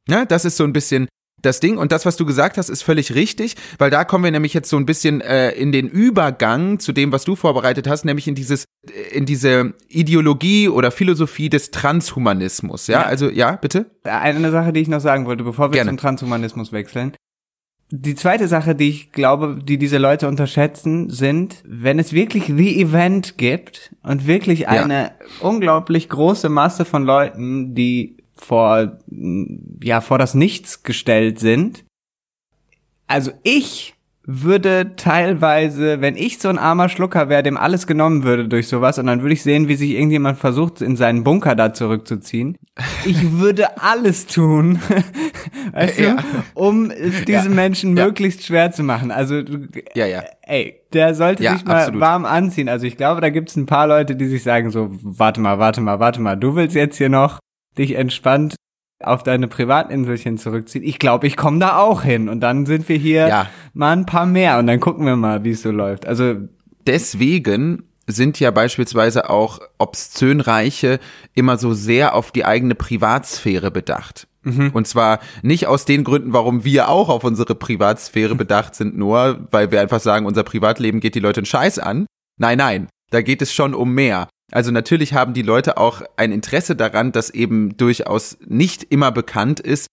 Ja, 0.09 0.25
das 0.25 0.45
ist 0.45 0.57
so 0.57 0.65
ein 0.65 0.73
bisschen 0.73 1.09
das 1.43 1.61
Ding. 1.61 1.79
Und 1.79 1.93
das, 1.93 2.07
was 2.07 2.17
du 2.17 2.27
gesagt 2.27 2.59
hast, 2.59 2.69
ist 2.69 2.83
völlig 2.83 3.15
richtig, 3.15 3.57
weil 3.79 3.91
da 3.91 4.05
kommen 4.05 4.25
wir 4.25 4.31
nämlich 4.31 4.55
jetzt 4.55 4.69
so 4.69 4.77
ein 4.77 4.87
bisschen 4.87 5.21
äh, 5.21 5.51
in 5.51 5.73
den 5.73 5.89
Übergang 5.89 6.79
zu 6.79 6.93
dem, 6.93 7.13
was 7.13 7.25
du 7.25 7.37
vorbereitet 7.37 7.89
hast, 7.89 8.05
nämlich 8.05 8.29
in 8.29 8.35
dieses, 8.35 8.65
in 9.13 9.27
diese 9.27 9.75
Ideologie 9.89 10.69
oder 10.69 10.91
Philosophie 10.91 11.49
des 11.49 11.71
Transhumanismus. 11.71 12.87
Ja, 12.87 13.01
ja. 13.01 13.07
also 13.07 13.31
ja, 13.31 13.53
bitte. 13.57 13.87
Eine 14.05 14.51
Sache, 14.51 14.73
die 14.73 14.81
ich 14.81 14.89
noch 14.89 15.01
sagen 15.01 15.27
wollte, 15.27 15.45
bevor 15.45 15.71
wir 15.71 15.75
Gerne. 15.75 15.91
zum 15.91 15.99
Transhumanismus 15.99 16.73
wechseln. 16.73 17.13
Die 17.91 18.17
zweite 18.17 18.49
Sache, 18.49 18.75
die 18.75 18.89
ich 18.89 19.13
glaube, 19.13 19.61
die 19.63 19.79
diese 19.79 19.99
Leute 19.99 20.27
unterschätzen, 20.27 21.09
sind, 21.09 21.63
wenn 21.65 21.99
es 22.01 22.13
wirklich 22.13 22.47
The 22.47 22.81
Event 22.81 23.39
gibt 23.39 23.95
und 24.03 24.27
wirklich 24.27 24.67
eine 24.67 25.03
ja. 25.03 25.11
unglaublich 25.41 26.09
große 26.09 26.49
Masse 26.49 26.85
von 26.85 27.05
Leuten, 27.05 27.75
die 27.75 28.17
vor, 28.33 28.99
ja, 29.83 30.01
vor 30.01 30.19
das 30.19 30.35
Nichts 30.35 30.83
gestellt 30.83 31.39
sind. 31.39 31.85
Also 33.07 33.31
ich 33.45 33.96
würde 34.29 34.97
teilweise, 34.97 36.01
wenn 36.01 36.17
ich 36.17 36.41
so 36.41 36.49
ein 36.49 36.59
armer 36.59 36.89
Schlucker 36.89 37.29
wäre, 37.29 37.45
dem 37.45 37.57
alles 37.57 37.87
genommen 37.87 38.25
würde 38.25 38.49
durch 38.49 38.67
sowas 38.67 38.99
und 38.99 39.07
dann 39.07 39.23
würde 39.23 39.35
ich 39.35 39.43
sehen, 39.45 39.69
wie 39.69 39.77
sich 39.77 39.93
irgendjemand 39.93 40.37
versucht, 40.37 40.83
in 40.83 40.97
seinen 40.97 41.23
Bunker 41.23 41.55
da 41.55 41.73
zurückzuziehen. 41.73 42.59
Ich 43.05 43.33
würde 43.39 43.81
alles 43.81 44.27
tun, 44.27 44.81
weißt 45.73 46.01
ja. 46.01 46.17
du, 46.17 46.23
um 46.55 46.91
es 46.91 47.25
diesen 47.25 47.51
ja. 47.51 47.55
Menschen 47.55 47.97
ja. 47.97 48.05
möglichst 48.05 48.45
schwer 48.45 48.73
zu 48.73 48.83
machen. 48.83 49.13
Also, 49.13 49.43
ja, 49.95 50.07
ja. 50.07 50.25
ey, 50.43 50.81
der 50.93 51.15
sollte 51.15 51.45
sich 51.49 51.65
mal 51.65 51.77
absolut. 51.77 52.01
warm 52.01 52.25
anziehen. 52.25 52.69
Also 52.69 52.87
ich 52.87 52.97
glaube, 52.97 53.21
da 53.21 53.31
gibt 53.31 53.51
es 53.51 53.57
ein 53.57 53.67
paar 53.67 53.87
Leute, 53.87 54.17
die 54.17 54.27
sich 54.27 54.43
sagen 54.43 54.71
so, 54.71 54.89
warte 54.91 55.41
mal, 55.41 55.61
warte 55.61 55.81
mal, 55.81 56.01
warte 56.01 56.21
mal, 56.21 56.37
du 56.37 56.57
willst 56.57 56.75
jetzt 56.75 56.99
hier 56.99 57.11
noch 57.11 57.39
dich 57.79 57.95
entspannt 57.95 58.57
auf 59.03 59.23
deine 59.23 59.49
Privatinselchen 59.49 60.39
zurückziehen. 60.39 60.85
Ich 60.85 60.99
glaube, 60.99 61.27
ich 61.27 61.37
komme 61.37 61.59
da 61.59 61.79
auch 61.79 62.03
hin 62.03 62.29
und 62.29 62.41
dann 62.41 62.67
sind 62.67 62.89
wir 62.89 62.97
hier 62.97 63.29
ja. 63.29 63.47
mal 63.75 63.93
ein 63.93 64.07
paar 64.07 64.27
mehr 64.27 64.59
und 64.59 64.67
dann 64.67 64.81
gucken 64.81 65.05
wir 65.05 65.17
mal, 65.17 65.45
wie 65.45 65.51
es 65.51 65.63
so 65.63 65.71
läuft. 65.71 66.07
Also 66.07 66.37
deswegen 66.87 67.85
sind 68.07 68.39
ja 68.41 68.51
beispielsweise 68.51 69.29
auch 69.29 69.61
Obszönreiche 69.79 71.01
immer 71.35 71.59
so 71.59 71.75
sehr 71.75 72.15
auf 72.15 72.31
die 72.31 72.45
eigene 72.45 72.75
Privatsphäre 72.75 73.71
bedacht. 73.71 74.29
Mhm. 74.45 74.71
Und 74.73 74.87
zwar 74.87 75.19
nicht 75.43 75.67
aus 75.67 75.85
den 75.85 76.05
Gründen, 76.05 76.33
warum 76.33 76.65
wir 76.65 76.89
auch 76.89 77.09
auf 77.09 77.25
unsere 77.25 77.57
Privatsphäre 77.57 78.37
bedacht 78.37 78.77
sind, 78.77 78.97
nur 78.97 79.49
weil 79.51 79.73
wir 79.73 79.81
einfach 79.81 80.01
sagen, 80.01 80.25
unser 80.25 80.45
Privatleben 80.45 81.01
geht 81.01 81.17
die 81.17 81.21
Leute 81.21 81.41
einen 81.41 81.47
Scheiß 81.47 81.81
an. 81.81 82.07
Nein, 82.39 82.59
nein, 82.59 82.89
da 83.11 83.23
geht 83.23 83.43
es 83.43 83.53
schon 83.53 83.75
um 83.75 83.93
mehr. 83.93 84.29
Also 84.53 84.71
natürlich 84.71 85.13
haben 85.13 85.35
die 85.35 85.43
Leute 85.43 85.77
auch 85.77 86.03
ein 86.17 86.33
Interesse 86.33 86.77
daran, 86.77 87.13
dass 87.13 87.31
eben 87.31 87.77
durchaus 87.77 88.39
nicht 88.47 88.85
immer 88.85 89.11
bekannt 89.11 89.61
ist, 89.61 89.89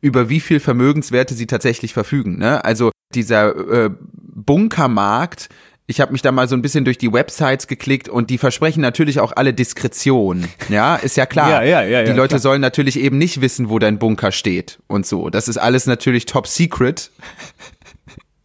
über 0.00 0.28
wie 0.28 0.40
viel 0.40 0.60
Vermögenswerte 0.60 1.34
sie 1.34 1.46
tatsächlich 1.46 1.92
verfügen. 1.92 2.38
Ne? 2.38 2.64
Also 2.64 2.92
dieser 3.14 3.86
äh, 3.86 3.90
Bunkermarkt, 4.12 5.48
ich 5.88 6.00
habe 6.00 6.12
mich 6.12 6.22
da 6.22 6.32
mal 6.32 6.48
so 6.48 6.56
ein 6.56 6.62
bisschen 6.62 6.84
durch 6.84 6.98
die 6.98 7.12
Websites 7.12 7.66
geklickt 7.66 8.08
und 8.08 8.30
die 8.30 8.38
versprechen 8.38 8.80
natürlich 8.80 9.20
auch 9.20 9.32
alle 9.34 9.54
Diskretion. 9.54 10.46
Ja, 10.68 10.96
ist 10.96 11.16
ja 11.16 11.26
klar. 11.26 11.50
ja, 11.64 11.82
ja, 11.82 11.82
ja, 11.82 12.02
die 12.04 12.12
Leute 12.12 12.30
klar. 12.34 12.40
sollen 12.40 12.60
natürlich 12.60 12.98
eben 12.98 13.18
nicht 13.18 13.40
wissen, 13.40 13.70
wo 13.70 13.78
dein 13.78 13.98
Bunker 13.98 14.32
steht 14.32 14.78
und 14.88 15.06
so. 15.06 15.30
Das 15.30 15.48
ist 15.48 15.56
alles 15.56 15.86
natürlich 15.86 16.26
top 16.26 16.46
secret. 16.46 17.10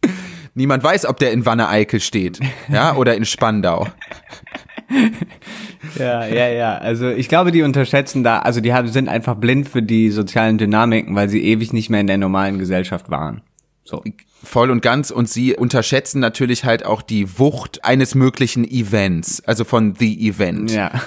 Niemand 0.54 0.84
weiß, 0.84 1.06
ob 1.06 1.18
der 1.18 1.32
in 1.32 1.46
Wanne-Eickel 1.46 2.00
steht, 2.00 2.38
ja, 2.68 2.94
oder 2.94 3.14
in 3.14 3.24
Spandau. 3.24 3.88
ja, 5.98 6.26
ja, 6.26 6.48
ja. 6.48 6.74
Also 6.76 7.08
ich 7.08 7.28
glaube, 7.28 7.52
die 7.52 7.62
unterschätzen 7.62 8.22
da, 8.22 8.40
also 8.40 8.60
die 8.60 8.72
haben, 8.72 8.88
sind 8.88 9.08
einfach 9.08 9.36
blind 9.36 9.68
für 9.68 9.82
die 9.82 10.10
sozialen 10.10 10.58
Dynamiken, 10.58 11.14
weil 11.14 11.28
sie 11.28 11.42
ewig 11.44 11.72
nicht 11.72 11.90
mehr 11.90 12.00
in 12.00 12.06
der 12.06 12.18
normalen 12.18 12.58
Gesellschaft 12.58 13.10
waren. 13.10 13.42
So. 13.84 14.02
Voll 14.44 14.70
und 14.70 14.82
ganz. 14.82 15.10
Und 15.10 15.28
sie 15.28 15.54
unterschätzen 15.54 16.20
natürlich 16.20 16.64
halt 16.64 16.84
auch 16.84 17.02
die 17.02 17.38
Wucht 17.38 17.84
eines 17.84 18.14
möglichen 18.14 18.64
Events, 18.64 19.42
also 19.44 19.64
von 19.64 19.94
The 19.94 20.28
Event. 20.28 20.72
Ja. 20.72 20.90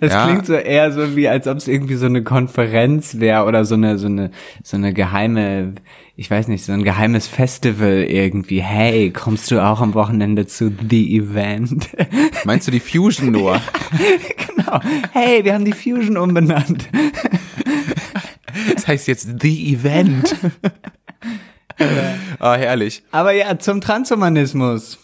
Das 0.00 0.12
ja. 0.12 0.26
klingt 0.26 0.46
so 0.46 0.54
eher 0.54 0.90
so 0.90 1.14
wie, 1.14 1.28
als 1.28 1.46
ob 1.48 1.58
es 1.58 1.68
irgendwie 1.68 1.96
so 1.96 2.06
eine 2.06 2.22
Konferenz 2.22 3.18
wäre 3.18 3.44
oder 3.44 3.64
so 3.66 3.74
eine, 3.74 3.98
so 3.98 4.06
eine, 4.06 4.30
so 4.62 4.76
eine 4.76 4.94
geheime, 4.94 5.74
ich 6.20 6.28
weiß 6.28 6.48
nicht, 6.48 6.64
so 6.64 6.72
ein 6.72 6.82
geheimes 6.82 7.28
Festival 7.28 8.02
irgendwie. 8.02 8.60
Hey, 8.60 9.12
kommst 9.12 9.52
du 9.52 9.64
auch 9.64 9.80
am 9.80 9.94
Wochenende 9.94 10.48
zu 10.48 10.72
The 10.90 11.16
Event? 11.16 11.90
Meinst 12.44 12.66
du 12.66 12.72
die 12.72 12.80
Fusion 12.80 13.30
nur? 13.30 13.60
genau. 14.48 14.80
Hey, 15.12 15.44
wir 15.44 15.54
haben 15.54 15.64
die 15.64 15.72
Fusion 15.72 16.16
umbenannt. 16.16 16.88
Das 18.74 18.88
heißt 18.88 19.06
jetzt 19.06 19.40
The 19.40 19.74
Event. 19.74 20.34
Ah, 21.78 22.54
oh, 22.54 22.56
herrlich. 22.56 23.04
Aber 23.12 23.32
ja, 23.32 23.56
zum 23.58 23.80
Transhumanismus. 23.80 24.98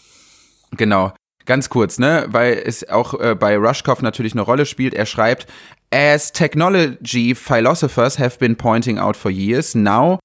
Genau. 0.76 1.12
Ganz 1.44 1.68
kurz, 1.68 1.98
ne, 1.98 2.26
weil 2.28 2.54
es 2.64 2.88
auch 2.88 3.20
äh, 3.20 3.36
bei 3.36 3.56
Rushkoff 3.56 4.02
natürlich 4.02 4.32
eine 4.32 4.42
Rolle 4.42 4.66
spielt. 4.66 4.94
Er 4.94 5.06
schreibt, 5.06 5.46
as 5.92 6.32
technology 6.32 7.34
philosophers 7.34 8.18
have 8.18 8.38
been 8.38 8.56
pointing 8.56 8.98
out 8.98 9.16
for 9.16 9.30
years, 9.30 9.74
now 9.74 10.18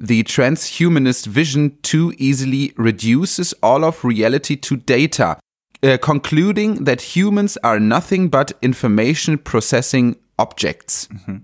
the 0.00 0.24
transhumanist 0.24 1.26
vision 1.26 1.78
too 1.82 2.12
easily 2.18 2.72
reduces 2.76 3.54
all 3.62 3.84
of 3.84 4.04
reality 4.04 4.56
to 4.56 4.76
data, 4.76 5.38
uh, 5.82 5.98
concluding 5.98 6.84
that 6.84 7.16
humans 7.16 7.56
are 7.58 7.80
nothing 7.80 8.30
but 8.30 8.54
information 8.60 9.38
processing 9.38 10.16
objects. 10.36 11.08
Mhm. 11.10 11.42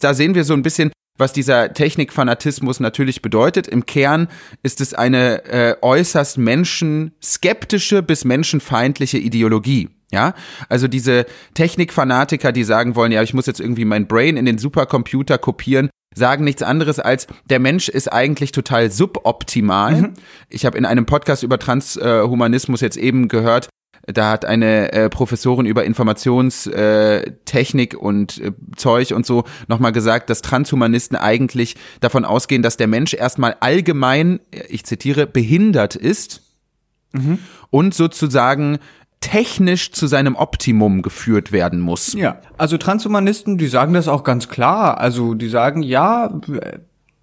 Da 0.00 0.12
sehen 0.12 0.34
wir 0.34 0.44
so 0.44 0.54
ein 0.54 0.62
bisschen, 0.62 0.90
was 1.16 1.32
dieser 1.32 1.72
Technikfanatismus 1.72 2.80
natürlich 2.80 3.22
bedeutet. 3.22 3.68
Im 3.68 3.86
Kern 3.86 4.28
ist 4.62 4.80
es 4.80 4.94
eine 4.94 5.44
äh, 5.44 5.76
äußerst 5.80 6.38
menschenskeptische 6.38 8.02
bis 8.02 8.24
menschenfeindliche 8.24 9.18
Ideologie. 9.18 9.88
Ja, 10.12 10.34
also 10.68 10.86
diese 10.86 11.26
Technikfanatiker, 11.54 12.52
die 12.52 12.62
sagen 12.62 12.94
wollen, 12.94 13.10
ja, 13.10 13.22
ich 13.22 13.34
muss 13.34 13.46
jetzt 13.46 13.58
irgendwie 13.58 13.84
mein 13.84 14.06
Brain 14.06 14.36
in 14.36 14.44
den 14.44 14.58
Supercomputer 14.58 15.38
kopieren, 15.38 15.90
sagen 16.14 16.44
nichts 16.44 16.62
anderes 16.62 16.98
als, 16.98 17.26
der 17.50 17.60
Mensch 17.60 17.88
ist 17.88 18.12
eigentlich 18.12 18.52
total 18.52 18.90
suboptimal. 18.90 19.94
Mhm. 19.94 20.14
Ich 20.48 20.66
habe 20.66 20.78
in 20.78 20.84
einem 20.84 21.06
Podcast 21.06 21.42
über 21.42 21.58
Transhumanismus 21.58 22.80
jetzt 22.80 22.96
eben 22.96 23.28
gehört, 23.28 23.68
da 24.06 24.30
hat 24.30 24.44
eine 24.44 24.92
äh, 24.92 25.08
Professorin 25.08 25.66
über 25.66 25.84
Informationstechnik 25.84 27.94
äh, 27.94 27.96
und 27.96 28.38
äh, 28.38 28.52
Zeug 28.76 29.12
und 29.12 29.24
so 29.24 29.44
nochmal 29.66 29.92
gesagt, 29.92 30.28
dass 30.28 30.42
Transhumanisten 30.42 31.16
eigentlich 31.16 31.76
davon 32.00 32.26
ausgehen, 32.26 32.62
dass 32.62 32.76
der 32.76 32.86
Mensch 32.86 33.14
erstmal 33.14 33.56
allgemein, 33.60 34.40
ich 34.68 34.84
zitiere, 34.84 35.26
behindert 35.26 35.96
ist 35.96 36.42
mhm. 37.12 37.38
und 37.70 37.94
sozusagen 37.94 38.78
technisch 39.24 39.90
zu 39.90 40.06
seinem 40.06 40.36
Optimum 40.36 41.00
geführt 41.00 41.50
werden 41.50 41.80
muss. 41.80 42.12
Ja, 42.12 42.40
also 42.58 42.76
Transhumanisten, 42.76 43.56
die 43.56 43.68
sagen 43.68 43.94
das 43.94 44.06
auch 44.06 44.22
ganz 44.22 44.50
klar. 44.50 44.98
Also 45.00 45.32
die 45.32 45.48
sagen, 45.48 45.82
ja, 45.82 46.30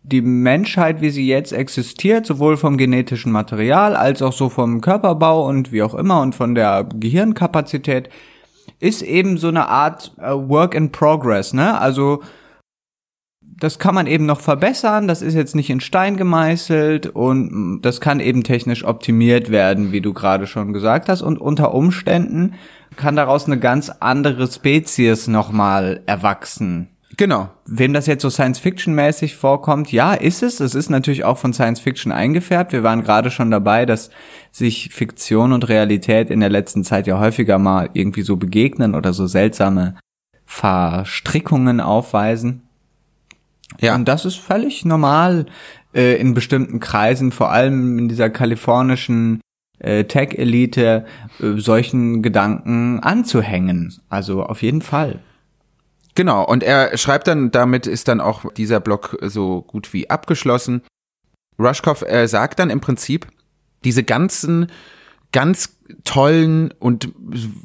die 0.01 0.21
Menschheit, 0.21 0.99
wie 0.99 1.11
sie 1.11 1.27
jetzt 1.27 1.53
existiert, 1.53 2.25
sowohl 2.25 2.57
vom 2.57 2.77
genetischen 2.77 3.31
Material 3.31 3.95
als 3.95 4.23
auch 4.23 4.33
so 4.33 4.49
vom 4.49 4.81
Körperbau 4.81 5.47
und 5.47 5.71
wie 5.71 5.83
auch 5.83 5.93
immer 5.93 6.21
und 6.21 6.33
von 6.33 6.55
der 6.55 6.87
Gehirnkapazität, 6.91 8.09
ist 8.79 9.03
eben 9.03 9.37
so 9.37 9.49
eine 9.49 9.67
Art 9.67 10.11
äh, 10.17 10.31
Work 10.31 10.73
in 10.73 10.91
Progress, 10.91 11.53
ne? 11.53 11.79
Also 11.79 12.23
das 13.61 13.77
kann 13.77 13.93
man 13.93 14.07
eben 14.07 14.25
noch 14.25 14.39
verbessern, 14.39 15.07
das 15.07 15.21
ist 15.21 15.35
jetzt 15.35 15.53
nicht 15.53 15.69
in 15.69 15.81
Stein 15.81 16.17
gemeißelt 16.17 17.05
und 17.05 17.81
das 17.83 18.01
kann 18.01 18.19
eben 18.19 18.43
technisch 18.43 18.83
optimiert 18.83 19.51
werden, 19.51 19.91
wie 19.91 20.01
du 20.01 20.13
gerade 20.13 20.47
schon 20.47 20.73
gesagt 20.73 21.07
hast 21.09 21.21
und 21.21 21.39
unter 21.39 21.75
Umständen 21.75 22.55
kann 22.95 23.15
daraus 23.15 23.45
eine 23.45 23.59
ganz 23.59 23.91
andere 23.99 24.51
Spezies 24.51 25.27
nochmal 25.27 26.01
erwachsen. 26.07 26.87
Genau. 27.17 27.49
Wem 27.67 27.93
das 27.93 28.07
jetzt 28.07 28.23
so 28.23 28.31
Science-Fiction-mäßig 28.31 29.35
vorkommt, 29.35 29.91
ja, 29.91 30.15
ist 30.15 30.41
es. 30.41 30.59
Es 30.59 30.73
ist 30.73 30.89
natürlich 30.89 31.23
auch 31.23 31.37
von 31.37 31.53
Science-Fiction 31.53 32.11
eingefärbt. 32.11 32.71
Wir 32.71 32.81
waren 32.81 33.03
gerade 33.03 33.29
schon 33.29 33.51
dabei, 33.51 33.85
dass 33.85 34.09
sich 34.51 34.89
Fiktion 34.91 35.53
und 35.53 35.69
Realität 35.69 36.31
in 36.31 36.39
der 36.39 36.49
letzten 36.49 36.83
Zeit 36.83 37.05
ja 37.05 37.19
häufiger 37.19 37.59
mal 37.59 37.91
irgendwie 37.93 38.23
so 38.23 38.37
begegnen 38.37 38.95
oder 38.95 39.13
so 39.13 39.27
seltsame 39.27 39.97
Verstrickungen 40.45 41.79
aufweisen. 41.79 42.63
Ja. 43.79 43.95
Und 43.95 44.07
das 44.07 44.25
ist 44.25 44.35
völlig 44.35 44.85
normal 44.85 45.45
äh, 45.93 46.15
in 46.19 46.33
bestimmten 46.33 46.79
Kreisen, 46.79 47.31
vor 47.31 47.51
allem 47.51 47.97
in 47.97 48.09
dieser 48.09 48.29
kalifornischen 48.29 49.41
äh, 49.79 50.03
Tech-Elite, 50.03 51.05
äh, 51.39 51.57
solchen 51.57 52.21
Gedanken 52.21 52.99
anzuhängen. 52.99 53.93
Also 54.09 54.43
auf 54.43 54.61
jeden 54.61 54.81
Fall. 54.81 55.19
Genau, 56.15 56.45
und 56.45 56.63
er 56.63 56.97
schreibt 56.97 57.27
dann, 57.27 57.51
damit 57.51 57.87
ist 57.87 58.07
dann 58.07 58.19
auch 58.19 58.51
dieser 58.53 58.79
Block 58.79 59.17
so 59.21 59.61
gut 59.61 59.93
wie 59.93 60.09
abgeschlossen. 60.09 60.81
Rushkoff 61.57 62.01
äh, 62.01 62.27
sagt 62.27 62.59
dann 62.59 62.69
im 62.69 62.81
Prinzip, 62.81 63.27
diese 63.83 64.03
ganzen 64.03 64.67
ganz 65.31 65.77
tollen 66.03 66.73
und 66.79 67.09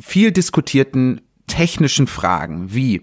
viel 0.00 0.30
diskutierten 0.32 1.20
technischen 1.46 2.06
Fragen 2.06 2.72
wie 2.74 3.02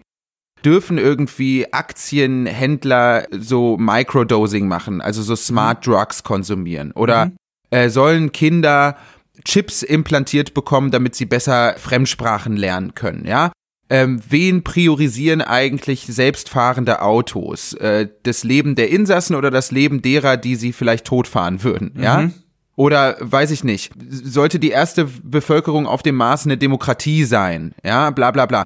dürfen 0.66 0.98
irgendwie 0.98 1.72
Aktienhändler 1.72 3.28
so 3.32 3.78
Microdosing 3.78 4.68
machen, 4.68 5.02
also 5.02 5.22
so 5.22 5.36
Smart 5.36 5.86
mhm. 5.86 5.92
Drugs 5.92 6.24
konsumieren 6.24 6.92
oder 6.92 7.28
mhm. 7.28 7.36
äh, 7.70 7.90
sollen 7.90 8.32
Kinder 8.32 8.98
Chips 9.46 9.82
implantiert 9.84 10.54
bekommen, 10.54 10.92
damit 10.92 11.16
sie 11.16 11.26
besser 11.26 11.76
Fremdsprachen 11.78 12.56
lernen 12.56 12.94
können, 12.94 13.26
ja? 13.26 13.52
Ähm, 13.90 14.22
wen 14.28 14.64
priorisieren 14.64 15.42
eigentlich 15.42 16.06
selbstfahrende 16.08 17.02
Autos? 17.02 17.74
Äh, 17.74 18.08
das 18.24 18.44
Leben 18.44 18.76
der 18.76 18.90
Insassen 18.90 19.36
oder 19.36 19.52
das 19.52 19.72
Leben 19.72 20.02
derer, 20.02 20.38
die 20.38 20.56
sie 20.56 20.72
vielleicht 20.72 21.06
totfahren 21.06 21.64
würden, 21.64 21.94
ja? 22.00 22.22
Mhm. 22.22 22.34
Oder 22.76 23.18
weiß 23.20 23.52
ich 23.52 23.64
nicht, 23.64 23.92
sollte 24.10 24.58
die 24.58 24.72
erste 24.72 25.06
Bevölkerung 25.06 25.86
auf 25.86 26.02
dem 26.02 26.16
Mars 26.16 26.46
eine 26.46 26.58
Demokratie 26.58 27.24
sein? 27.24 27.76
Ja, 27.84 28.10
bla 28.10 28.32
bla 28.32 28.48
bla. 28.48 28.64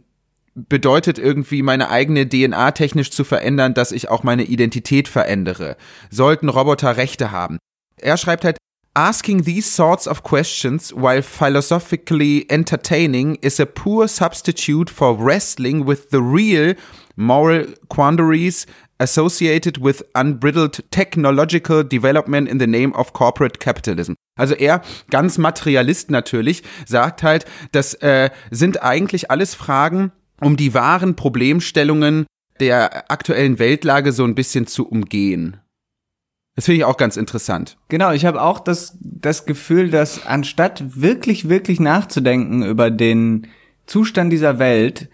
Bedeutet 0.60 1.20
irgendwie 1.20 1.62
meine 1.62 1.92
eigene 1.92 2.28
DNA 2.28 2.72
technisch 2.72 3.12
zu 3.12 3.24
verändern, 3.24 3.76
dass 3.76 3.92
ich 3.92 4.10
auch 4.10 4.24
meine 4.24 4.44
Identität 4.44 5.08
verändere? 5.08 5.78
Sollten 6.10 6.50
Roboter 6.50 6.98
Rechte 6.98 7.30
haben? 7.30 7.60
Er 7.98 8.18
schreibt 8.18 8.44
halt, 8.44 8.58
Asking 8.96 9.44
these 9.44 9.70
sorts 9.70 10.08
of 10.08 10.24
questions 10.24 10.92
while 10.92 11.22
philosophically 11.22 12.48
entertaining 12.50 13.36
is 13.44 13.60
a 13.60 13.66
poor 13.66 14.08
substitute 14.08 14.92
for 14.92 15.24
wrestling 15.24 15.86
with 15.86 16.08
the 16.10 16.18
real 16.18 16.74
moral 17.16 17.68
quandaries 17.90 18.66
associated 19.00 19.78
with 19.78 20.04
unbridled 20.16 20.84
technological 20.90 21.84
development 21.84 22.50
in 22.50 22.58
the 22.58 22.66
name 22.66 22.92
of 22.96 23.14
corporate 23.14 23.60
capitalism. 23.60 24.16
Also 24.36 24.56
er, 24.56 24.82
ganz 25.12 25.38
Materialist 25.38 26.10
natürlich, 26.10 26.64
sagt 26.88 27.22
halt, 27.22 27.46
das 27.74 27.94
äh, 28.02 28.32
sind 28.50 28.82
eigentlich 28.82 29.30
alles 29.30 29.54
Fragen, 29.54 30.12
um 30.42 30.58
die 30.58 30.74
wahren 30.74 31.16
Problemstellungen 31.16 32.26
der 32.60 33.12
aktuellen 33.12 33.60
Weltlage 33.60 34.12
so 34.12 34.24
ein 34.24 34.34
bisschen 34.36 34.66
zu 34.68 34.88
umgehen. 34.88 35.58
Das 36.56 36.66
finde 36.66 36.80
ich 36.80 36.86
auch 36.86 36.98
ganz 36.98 37.18
interessant. 37.18 37.78
Genau, 37.88 38.12
ich 38.12 38.26
habe 38.26 38.42
auch 38.42 38.60
das, 38.60 38.98
das 39.00 39.46
Gefühl, 39.46 39.92
dass 39.92 40.26
anstatt 40.26 41.00
wirklich, 41.00 41.50
wirklich 41.50 41.80
nachzudenken 41.80 42.64
über 42.64 42.90
den 42.90 43.46
Zustand 43.86 44.34
dieser 44.34 44.58
Welt, 44.58 45.12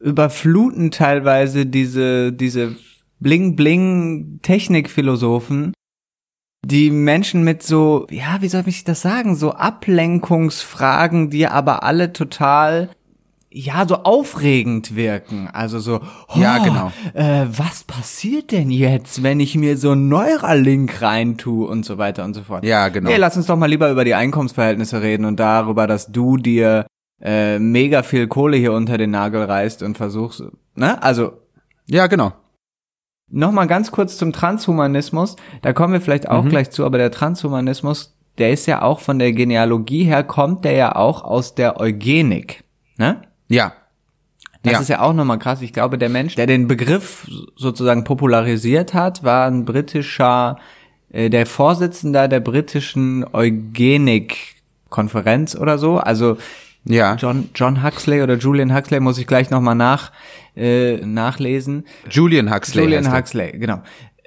überfluten 0.00 0.90
teilweise 0.90 1.64
diese, 1.64 2.30
diese 2.32 2.76
Bling-Bling-Technikphilosophen 3.20 5.72
die 6.64 6.90
Menschen 6.90 7.44
mit 7.44 7.62
so, 7.62 8.06
ja, 8.10 8.38
wie 8.40 8.48
soll 8.48 8.64
ich 8.66 8.84
das 8.84 9.02
sagen, 9.02 9.36
so 9.36 9.52
Ablenkungsfragen, 9.52 11.30
die 11.30 11.46
aber 11.46 11.82
alle 11.82 12.12
total 12.12 12.90
ja, 13.56 13.86
so 13.86 14.02
aufregend 14.02 14.96
wirken. 14.96 15.48
Also 15.52 15.78
so, 15.78 16.00
oh, 16.28 16.38
ja, 16.40 16.58
genau. 16.58 16.90
Äh, 17.14 17.46
was 17.56 17.84
passiert 17.84 18.50
denn 18.50 18.68
jetzt, 18.68 19.22
wenn 19.22 19.38
ich 19.38 19.54
mir 19.54 19.76
so 19.76 19.92
einen 19.92 20.08
Neuralink 20.08 21.00
reintue 21.00 21.68
und 21.68 21.84
so 21.84 21.96
weiter 21.96 22.24
und 22.24 22.34
so 22.34 22.42
fort. 22.42 22.64
Ja, 22.64 22.88
genau. 22.88 23.08
Nee, 23.08 23.16
lass 23.16 23.36
uns 23.36 23.46
doch 23.46 23.56
mal 23.56 23.66
lieber 23.66 23.88
über 23.92 24.04
die 24.04 24.16
Einkommensverhältnisse 24.16 25.00
reden 25.02 25.24
und 25.24 25.38
darüber, 25.38 25.86
dass 25.86 26.10
du 26.10 26.36
dir 26.36 26.86
äh, 27.22 27.60
mega 27.60 28.02
viel 28.02 28.26
Kohle 28.26 28.56
hier 28.56 28.72
unter 28.72 28.98
den 28.98 29.12
Nagel 29.12 29.44
reißt 29.44 29.84
und 29.84 29.96
versuchst, 29.96 30.42
ne? 30.74 31.00
Also. 31.00 31.34
Ja, 31.86 32.08
genau. 32.08 32.32
Nochmal 33.30 33.68
ganz 33.68 33.92
kurz 33.92 34.16
zum 34.16 34.32
Transhumanismus. 34.32 35.36
Da 35.62 35.72
kommen 35.72 35.92
wir 35.92 36.00
vielleicht 36.00 36.28
auch 36.28 36.42
mhm. 36.42 36.48
gleich 36.48 36.70
zu, 36.70 36.84
aber 36.84 36.98
der 36.98 37.12
Transhumanismus, 37.12 38.16
der 38.38 38.50
ist 38.50 38.66
ja 38.66 38.82
auch 38.82 38.98
von 38.98 39.20
der 39.20 39.32
Genealogie 39.32 40.02
her, 40.02 40.24
kommt 40.24 40.64
der 40.64 40.72
ja 40.72 40.96
auch 40.96 41.22
aus 41.22 41.54
der 41.54 41.78
Eugenik. 41.78 42.64
Ne? 42.96 43.22
Ja. 43.48 43.72
Das 44.62 44.72
ja. 44.72 44.80
ist 44.80 44.88
ja 44.88 45.00
auch 45.00 45.12
nochmal 45.12 45.38
krass. 45.38 45.62
Ich 45.62 45.72
glaube, 45.74 45.98
der 45.98 46.08
Mensch, 46.08 46.36
der 46.36 46.46
den 46.46 46.68
Begriff 46.68 47.28
sozusagen 47.54 48.04
popularisiert 48.04 48.94
hat, 48.94 49.22
war 49.22 49.46
ein 49.46 49.66
britischer, 49.66 50.58
äh, 51.10 51.28
der 51.28 51.44
Vorsitzender 51.44 52.28
der 52.28 52.40
britischen 52.40 53.26
Eugenik-Konferenz 53.30 55.54
oder 55.54 55.76
so. 55.78 55.98
Also 55.98 56.38
ja. 56.84 57.16
John, 57.16 57.50
John 57.54 57.82
Huxley 57.82 58.22
oder 58.22 58.36
Julian 58.36 58.74
Huxley 58.74 59.00
muss 59.00 59.18
ich 59.18 59.26
gleich 59.26 59.50
nochmal 59.50 59.74
nach, 59.74 60.12
äh, 60.56 60.96
nachlesen. 60.96 61.84
Julian 62.08 62.50
Huxley. 62.54 62.84
Julian 62.84 63.14
Huxley, 63.14 63.52
genau 63.58 63.82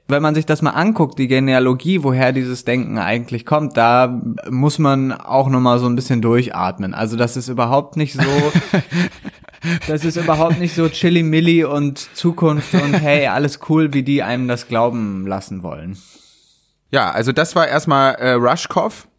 wenn 0.08 0.22
man 0.22 0.36
sich 0.36 0.46
das 0.46 0.62
mal 0.62 0.72
anguckt, 0.72 1.20
die 1.20 1.28
Genealogie, 1.28 2.04
woher 2.04 2.32
dieses 2.32 2.64
Denken 2.64 2.98
eigentlich 2.98 3.46
kommt, 3.46 3.76
da 3.76 4.22
muss 4.50 4.80
man 4.80 5.12
auch 5.12 5.50
nochmal 5.50 5.80
so 5.80 5.86
ein 5.86 5.96
bisschen 5.96 6.22
durchatmen. 6.22 6.94
Also 6.94 7.18
das 7.18 7.36
ist 7.36 7.50
überhaupt 7.50 7.98
nicht 7.98 8.14
so, 8.14 8.22
das 9.88 10.06
ist 10.06 10.16
überhaupt 10.16 10.60
nicht 10.60 10.76
so 10.76 10.88
Chili 10.88 11.24
Milli 11.24 11.66
und 11.66 12.00
Zukunft 12.16 12.74
und 12.74 12.94
hey, 12.94 13.28
alles 13.28 13.60
cool, 13.70 13.94
wie 13.94 14.04
die 14.04 14.24
einem 14.24 14.48
das 14.48 14.68
glauben 14.68 15.28
lassen 15.28 15.62
wollen. 15.62 15.98
Ja, 16.90 17.12
also 17.12 17.34
das 17.34 17.56
war 17.56 17.68
erstmal 17.68 18.16
äh, 18.16 18.32
Rushkov 18.32 19.10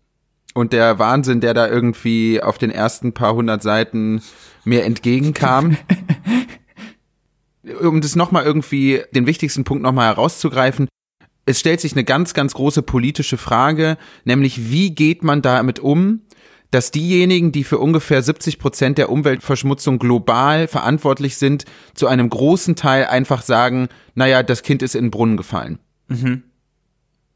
und 0.55 0.73
der 0.73 0.99
Wahnsinn, 0.99 1.41
der 1.41 1.53
da 1.53 1.69
irgendwie 1.69 2.43
auf 2.43 2.57
den 2.57 2.71
ersten 2.71 3.13
paar 3.13 3.35
hundert 3.35 3.63
Seiten 3.63 4.23
mir 4.65 4.85
entgegenkam. 4.85 5.77
um 7.81 8.01
das 8.01 8.17
nochmal 8.17 8.45
irgendwie, 8.45 9.03
den 9.15 9.27
wichtigsten 9.27 9.65
Punkt 9.65 9.83
nochmal 9.83 10.07
herauszugreifen, 10.07 10.89
es 11.47 11.61
stellt 11.61 11.81
sich 11.81 11.93
eine 11.93 12.05
ganz, 12.05 12.35
ganz 12.35 12.53
große 12.55 12.83
politische 12.83 13.39
Frage, 13.39 13.97
nämlich 14.25 14.71
wie 14.71 14.95
geht 14.95 15.23
man 15.23 15.41
damit 15.41 15.81
um, 15.81 16.21
dass 16.71 16.91
diejenigen, 16.91 17.53
die 17.53 17.65
für 17.65 17.79
ungefähr 17.79 18.23
70 18.23 18.59
Prozent 18.59 18.99
der 18.99 19.11
Umweltverschmutzung 19.11 19.99
global 19.99 20.69
verantwortlich 20.69 21.39
sind, 21.39 21.65
zu 21.95 22.07
einem 22.07 22.29
großen 22.29 22.77
Teil 22.77 23.07
einfach 23.07 23.43
sagen, 23.43 23.89
naja, 24.15 24.43
das 24.43 24.63
Kind 24.63 24.83
ist 24.83 24.95
in 24.95 25.07
den 25.07 25.11
Brunnen 25.11 25.39
gefallen. 25.39 25.79
Mhm. 26.09 26.43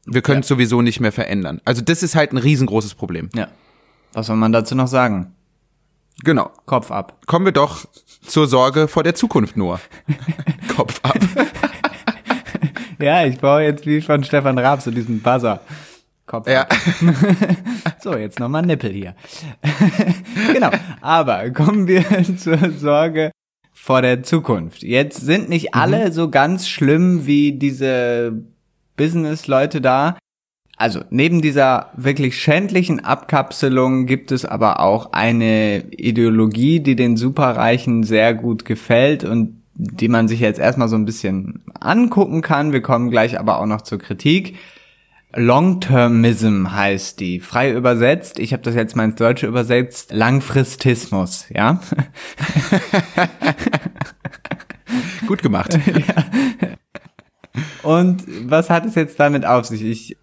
Wir 0.05 0.21
können 0.21 0.41
es 0.41 0.47
sowieso 0.47 0.81
nicht 0.81 0.99
mehr 0.99 1.11
verändern. 1.11 1.61
Also 1.65 1.81
das 1.81 2.03
ist 2.03 2.15
halt 2.15 2.33
ein 2.33 2.37
riesengroßes 2.37 2.93
Problem. 2.93 3.29
Ja. 3.33 3.47
Was 4.11 4.27
soll 4.27 4.35
man 4.35 4.51
dazu 4.51 4.75
noch 4.75 4.87
sagen? 4.87 5.33
Genau. 6.23 6.51
Kopf 6.65 6.91
ab. 6.91 7.21
Kommen 7.25 7.45
wir 7.45 7.51
doch 7.51 7.85
zur 8.23 8.47
Sorge 8.47 8.87
vor 8.87 9.03
der 9.03 9.15
Zukunft 9.15 9.57
nur. 9.57 9.79
Kopf 10.75 10.99
ab. 11.03 11.17
ja, 12.99 13.25
ich 13.25 13.37
brauche 13.37 13.61
jetzt 13.61 13.85
wie 13.85 14.01
von 14.01 14.23
Stefan 14.23 14.57
Raab 14.57 14.81
so 14.81 14.91
diesen 14.91 15.21
Buzzer. 15.21 15.61
Kopf 16.25 16.47
ja. 16.47 16.61
ab. 16.61 16.73
so, 18.01 18.15
jetzt 18.15 18.39
nochmal 18.39 18.63
Nippel 18.63 18.91
hier. 18.91 19.15
genau. 20.53 20.69
Aber 21.01 21.49
kommen 21.51 21.87
wir 21.87 22.03
zur 22.37 22.71
Sorge 22.71 23.31
vor 23.73 24.01
der 24.01 24.23
Zukunft. 24.23 24.81
Jetzt 24.81 25.21
sind 25.21 25.49
nicht 25.49 25.75
alle 25.75 26.07
mhm. 26.07 26.11
so 26.13 26.29
ganz 26.29 26.67
schlimm 26.67 27.25
wie 27.25 27.51
diese 27.51 28.43
Business-Leute 28.95 29.81
da, 29.81 30.17
also 30.83 30.99
neben 31.11 31.41
dieser 31.41 31.91
wirklich 31.95 32.37
schändlichen 32.37 32.99
Abkapselung 32.99 34.05
gibt 34.05 34.33
es 34.33 34.43
aber 34.43 34.81
auch 34.81 35.13
eine 35.13 35.85
Ideologie, 35.91 36.81
die 36.81 36.97
den 36.97 37.15
Superreichen 37.15 38.03
sehr 38.03 38.33
gut 38.33 38.65
gefällt 38.65 39.23
und 39.23 39.61
die 39.75 40.09
man 40.09 40.27
sich 40.27 40.41
jetzt 40.41 40.59
erstmal 40.59 40.89
so 40.89 40.97
ein 40.97 41.05
bisschen 41.05 41.63
angucken 41.79 42.41
kann. 42.41 42.73
Wir 42.73 42.81
kommen 42.81 43.11
gleich 43.11 43.39
aber 43.39 43.61
auch 43.61 43.65
noch 43.65 43.83
zur 43.83 43.97
Kritik. 43.97 44.57
Long-Termism 45.33 46.73
heißt 46.73 47.17
die, 47.21 47.39
frei 47.39 47.71
übersetzt. 47.71 48.37
Ich 48.37 48.51
habe 48.51 48.63
das 48.63 48.75
jetzt 48.75 48.97
mal 48.97 49.05
ins 49.05 49.15
Deutsche 49.15 49.47
übersetzt. 49.47 50.11
Langfristismus, 50.11 51.45
ja. 51.49 51.79
Gut 55.27 55.41
gemacht. 55.41 55.79
ja. 55.87 57.61
Und 57.83 58.25
was 58.49 58.69
hat 58.69 58.85
es 58.85 58.95
jetzt 58.95 59.17
damit 59.17 59.45
auf 59.45 59.65
sich? 59.65 59.81
Ich 59.81 60.17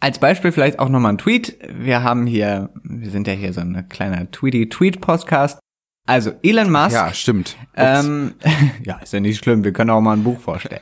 als 0.00 0.18
Beispiel 0.18 0.50
vielleicht 0.50 0.78
auch 0.78 0.88
nochmal 0.88 1.12
ein 1.12 1.18
Tweet. 1.18 1.58
Wir 1.78 2.02
haben 2.02 2.26
hier, 2.26 2.70
wir 2.82 3.10
sind 3.10 3.26
ja 3.26 3.34
hier 3.34 3.52
so 3.52 3.60
ein 3.60 3.88
kleiner 3.88 4.30
Tweety-Tweet-Podcast. 4.30 5.60
Also 6.06 6.32
Elon 6.42 6.70
Musk. 6.70 6.92
Ja, 6.92 7.12
stimmt. 7.12 7.56
Ähm, 7.76 8.34
ja, 8.84 8.96
ist 8.96 9.12
ja 9.12 9.20
nicht 9.20 9.44
schlimm. 9.44 9.62
Wir 9.62 9.72
können 9.72 9.90
auch 9.90 10.00
mal 10.00 10.16
ein 10.16 10.24
Buch 10.24 10.40
vorstellen. 10.40 10.80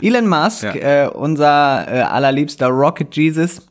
Elon 0.00 0.28
Musk, 0.28 0.62
ja. 0.62 1.06
äh, 1.06 1.08
unser 1.08 1.88
äh, 1.88 2.00
allerliebster 2.02 2.68
Rocket 2.68 3.16
Jesus, 3.16 3.66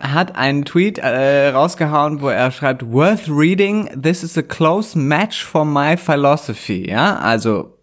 hat 0.00 0.36
einen 0.36 0.64
Tweet 0.64 0.98
äh, 0.98 1.48
rausgehauen, 1.48 2.20
wo 2.20 2.28
er 2.28 2.50
schreibt, 2.50 2.90
worth 2.90 3.28
reading, 3.28 3.88
this 4.00 4.22
is 4.22 4.36
a 4.36 4.42
close 4.42 4.98
match 4.98 5.44
for 5.44 5.64
my 5.64 5.96
philosophy. 5.96 6.88
Ja, 6.88 7.16
also 7.16 7.78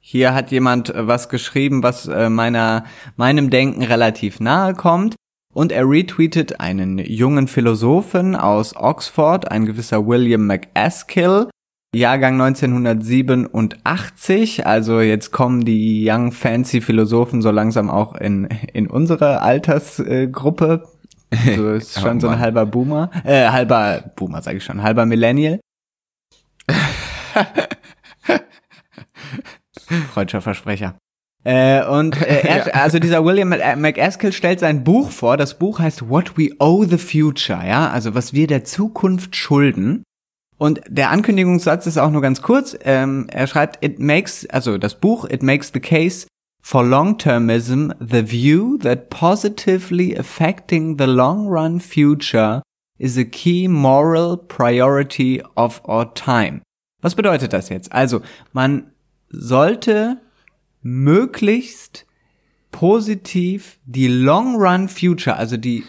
hier 0.00 0.34
hat 0.34 0.50
jemand 0.50 0.92
was 0.94 1.28
geschrieben, 1.28 1.82
was 1.82 2.06
äh, 2.06 2.28
meiner, 2.28 2.84
meinem 3.16 3.50
Denken 3.50 3.82
relativ 3.82 4.38
nahe 4.40 4.74
kommt. 4.74 5.16
Und 5.54 5.72
er 5.72 5.88
retweetet 5.88 6.60
einen 6.60 6.98
jungen 6.98 7.46
Philosophen 7.46 8.34
aus 8.34 8.74
Oxford, 8.76 9.50
ein 9.50 9.66
gewisser 9.66 10.06
William 10.06 10.46
McAskill, 10.46 11.48
Jahrgang 11.94 12.40
1987. 12.40 14.66
Also 14.66 15.00
jetzt 15.00 15.30
kommen 15.30 15.64
die 15.64 16.10
Young 16.10 16.32
Fancy 16.32 16.80
Philosophen 16.80 17.40
so 17.40 17.52
langsam 17.52 17.88
auch 17.88 18.16
in, 18.16 18.48
in 18.72 18.88
unsere 18.88 19.42
Altersgruppe. 19.42 20.88
So 21.56 21.70
ist 21.74 22.00
schon 22.00 22.18
so 22.18 22.26
ein 22.28 22.40
halber 22.40 22.66
Boomer, 22.66 23.12
äh, 23.22 23.48
halber 23.48 24.10
Boomer, 24.16 24.42
sage 24.42 24.56
ich 24.58 24.64
schon, 24.64 24.82
halber 24.82 25.06
Millennial. 25.06 25.60
Freudscher 30.12 30.40
Versprecher. 30.40 30.96
Äh, 31.44 31.84
und 31.84 32.20
äh, 32.20 32.40
er, 32.42 32.66
ja. 32.66 32.72
also 32.72 32.98
dieser 32.98 33.24
William 33.24 33.50
McAskill 33.50 34.32
stellt 34.32 34.60
sein 34.60 34.82
Buch 34.82 35.10
vor. 35.10 35.36
Das 35.36 35.58
Buch 35.58 35.78
heißt 35.78 36.08
What 36.08 36.36
We 36.36 36.50
Owe 36.58 36.86
the 36.88 36.98
Future, 36.98 37.66
ja, 37.66 37.90
also 37.90 38.14
was 38.14 38.32
wir 38.32 38.46
der 38.46 38.64
Zukunft 38.64 39.36
schulden. 39.36 40.02
Und 40.56 40.80
der 40.88 41.10
Ankündigungssatz 41.10 41.86
ist 41.86 41.98
auch 41.98 42.10
nur 42.10 42.22
ganz 42.22 42.40
kurz. 42.40 42.76
Ähm, 42.84 43.26
er 43.30 43.46
schreibt, 43.46 43.84
it 43.84 43.98
makes, 43.98 44.46
also 44.46 44.78
das 44.78 44.94
Buch, 44.94 45.26
it 45.28 45.42
makes 45.42 45.70
the 45.74 45.80
case 45.80 46.26
for 46.62 46.82
long-termism 46.82 47.92
the 48.00 48.22
view 48.26 48.78
that 48.78 49.10
positively 49.10 50.16
affecting 50.16 50.96
the 50.96 51.04
long-run 51.04 51.80
future 51.80 52.62
is 52.98 53.18
a 53.18 53.24
key 53.24 53.68
moral 53.68 54.36
priority 54.38 55.42
of 55.56 55.82
our 55.86 56.14
time. 56.14 56.62
Was 57.02 57.14
bedeutet 57.14 57.52
das 57.52 57.68
jetzt? 57.68 57.92
Also, 57.92 58.22
man 58.52 58.92
sollte 59.28 60.18
möglichst 60.84 62.06
positiv 62.70 63.78
die 63.86 64.06
Long 64.06 64.56
Run 64.56 64.88
Future, 64.88 65.36
also 65.36 65.56
die 65.56 65.84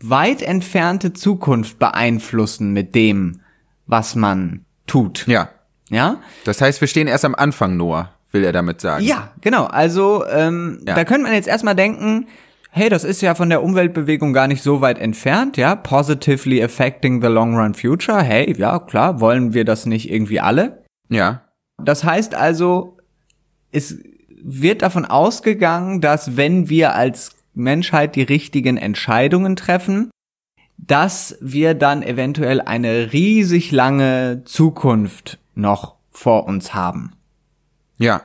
weit 0.00 0.40
entfernte 0.40 1.12
Zukunft 1.12 1.78
beeinflussen 1.78 2.72
mit 2.72 2.94
dem, 2.94 3.40
was 3.86 4.14
man 4.14 4.64
tut. 4.86 5.26
Ja. 5.26 5.50
Ja? 5.90 6.20
Das 6.44 6.60
heißt, 6.60 6.80
wir 6.80 6.88
stehen 6.88 7.08
erst 7.08 7.24
am 7.24 7.34
Anfang, 7.34 7.76
Noah, 7.76 8.12
will 8.32 8.44
er 8.44 8.52
damit 8.52 8.80
sagen. 8.80 9.04
Ja, 9.04 9.32
genau. 9.40 9.64
Also, 9.64 10.24
ähm, 10.26 10.80
ja. 10.86 10.94
da 10.94 11.04
könnte 11.04 11.24
man 11.24 11.32
jetzt 11.32 11.48
erstmal 11.48 11.74
denken, 11.74 12.28
hey, 12.70 12.88
das 12.88 13.04
ist 13.04 13.22
ja 13.22 13.34
von 13.34 13.48
der 13.48 13.62
Umweltbewegung 13.62 14.32
gar 14.32 14.46
nicht 14.46 14.62
so 14.62 14.80
weit 14.80 14.98
entfernt, 14.98 15.56
ja, 15.56 15.74
positively 15.74 16.62
affecting 16.62 17.22
the 17.22 17.28
long 17.28 17.56
run 17.56 17.74
future. 17.74 18.22
Hey, 18.22 18.54
ja, 18.56 18.78
klar, 18.78 19.20
wollen 19.20 19.54
wir 19.54 19.64
das 19.64 19.86
nicht 19.86 20.10
irgendwie 20.10 20.40
alle? 20.40 20.84
Ja. 21.08 21.42
Das 21.82 22.04
heißt 22.04 22.34
also, 22.34 22.98
es 23.72 23.98
wird 24.48 24.82
davon 24.82 25.04
ausgegangen, 25.04 26.00
dass 26.00 26.36
wenn 26.36 26.68
wir 26.68 26.94
als 26.94 27.32
Menschheit 27.54 28.14
die 28.14 28.22
richtigen 28.22 28.76
Entscheidungen 28.76 29.56
treffen, 29.56 30.10
dass 30.78 31.36
wir 31.40 31.74
dann 31.74 32.02
eventuell 32.02 32.60
eine 32.60 33.12
riesig 33.12 33.72
lange 33.72 34.42
Zukunft 34.44 35.38
noch 35.54 35.96
vor 36.10 36.46
uns 36.46 36.74
haben. 36.74 37.12
Ja. 37.98 38.22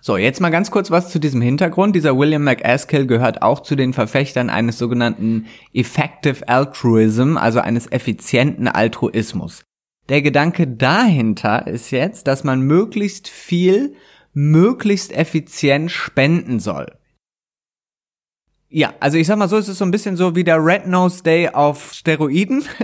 So, 0.00 0.18
jetzt 0.18 0.40
mal 0.40 0.50
ganz 0.50 0.70
kurz 0.70 0.90
was 0.90 1.08
zu 1.08 1.18
diesem 1.18 1.40
Hintergrund. 1.40 1.96
Dieser 1.96 2.16
William 2.16 2.44
McAskill 2.44 3.06
gehört 3.06 3.40
auch 3.40 3.60
zu 3.60 3.74
den 3.74 3.94
Verfechtern 3.94 4.50
eines 4.50 4.76
sogenannten 4.76 5.46
Effective 5.72 6.46
Altruism, 6.46 7.38
also 7.38 7.60
eines 7.60 7.90
effizienten 7.90 8.68
Altruismus. 8.68 9.64
Der 10.10 10.20
Gedanke 10.20 10.68
dahinter 10.68 11.66
ist 11.66 11.90
jetzt, 11.90 12.26
dass 12.26 12.44
man 12.44 12.60
möglichst 12.60 13.28
viel 13.28 13.94
möglichst 14.34 15.12
effizient 15.12 15.90
spenden 15.90 16.60
soll. 16.60 16.86
Ja, 18.68 18.92
also 18.98 19.16
ich 19.18 19.28
sag 19.28 19.38
mal 19.38 19.48
so, 19.48 19.56
es 19.56 19.68
ist 19.68 19.78
so 19.78 19.84
ein 19.84 19.92
bisschen 19.92 20.16
so 20.16 20.34
wie 20.34 20.42
der 20.42 20.64
Red 20.64 20.88
Nose 20.88 21.22
Day 21.22 21.48
auf 21.48 21.92
Steroiden. 21.92 22.64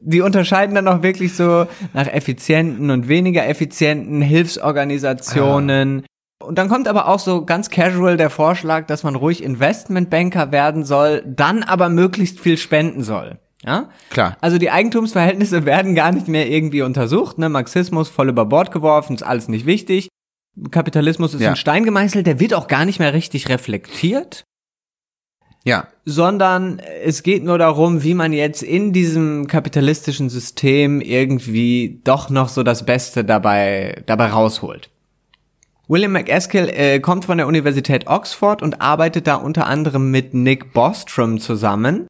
Die 0.00 0.20
unterscheiden 0.20 0.74
dann 0.76 0.86
auch 0.88 1.02
wirklich 1.02 1.34
so 1.34 1.66
nach 1.94 2.06
effizienten 2.06 2.90
und 2.90 3.08
weniger 3.08 3.46
effizienten 3.46 4.22
Hilfsorganisationen. 4.22 6.04
Ah. 6.04 6.46
Und 6.46 6.58
dann 6.58 6.68
kommt 6.68 6.86
aber 6.86 7.08
auch 7.08 7.18
so 7.18 7.44
ganz 7.44 7.70
casual 7.70 8.16
der 8.16 8.30
Vorschlag, 8.30 8.86
dass 8.86 9.02
man 9.02 9.16
ruhig 9.16 9.42
Investmentbanker 9.42 10.52
werden 10.52 10.84
soll, 10.84 11.24
dann 11.26 11.64
aber 11.64 11.88
möglichst 11.88 12.38
viel 12.38 12.56
spenden 12.56 13.02
soll. 13.02 13.38
Ja? 13.64 13.90
Klar. 14.10 14.36
Also 14.40 14.58
die 14.58 14.70
Eigentumsverhältnisse 14.70 15.64
werden 15.64 15.94
gar 15.94 16.12
nicht 16.12 16.28
mehr 16.28 16.48
irgendwie 16.48 16.82
untersucht, 16.82 17.38
ne? 17.38 17.48
Marxismus 17.48 18.08
voll 18.08 18.28
über 18.28 18.44
Bord 18.44 18.72
geworfen, 18.72 19.14
ist 19.14 19.22
alles 19.22 19.48
nicht 19.48 19.66
wichtig. 19.66 20.08
Kapitalismus 20.70 21.34
ist 21.34 21.40
ja. 21.40 21.50
in 21.50 21.56
Stein 21.56 21.84
gemeißelt, 21.84 22.26
der 22.26 22.40
wird 22.40 22.54
auch 22.54 22.68
gar 22.68 22.84
nicht 22.84 22.98
mehr 22.98 23.14
richtig 23.14 23.48
reflektiert. 23.48 24.44
Ja. 25.64 25.86
Sondern 26.04 26.80
es 27.04 27.22
geht 27.22 27.44
nur 27.44 27.56
darum, 27.56 28.02
wie 28.02 28.14
man 28.14 28.32
jetzt 28.32 28.62
in 28.62 28.92
diesem 28.92 29.46
kapitalistischen 29.46 30.28
System 30.28 31.00
irgendwie 31.00 32.00
doch 32.04 32.30
noch 32.30 32.48
so 32.48 32.64
das 32.64 32.84
Beste 32.84 33.24
dabei, 33.24 34.02
dabei 34.06 34.26
rausholt. 34.26 34.90
William 35.86 36.12
McAskill 36.12 36.68
äh, 36.68 37.00
kommt 37.00 37.26
von 37.26 37.38
der 37.38 37.46
Universität 37.46 38.06
Oxford 38.08 38.60
und 38.60 38.80
arbeitet 38.80 39.26
da 39.26 39.36
unter 39.36 39.66
anderem 39.66 40.10
mit 40.10 40.34
Nick 40.34 40.72
Bostrom 40.72 41.38
zusammen 41.38 42.08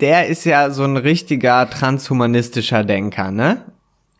der 0.00 0.26
ist 0.26 0.44
ja 0.44 0.70
so 0.70 0.84
ein 0.84 0.96
richtiger 0.96 1.68
transhumanistischer 1.68 2.84
Denker, 2.84 3.30
ne? 3.30 3.64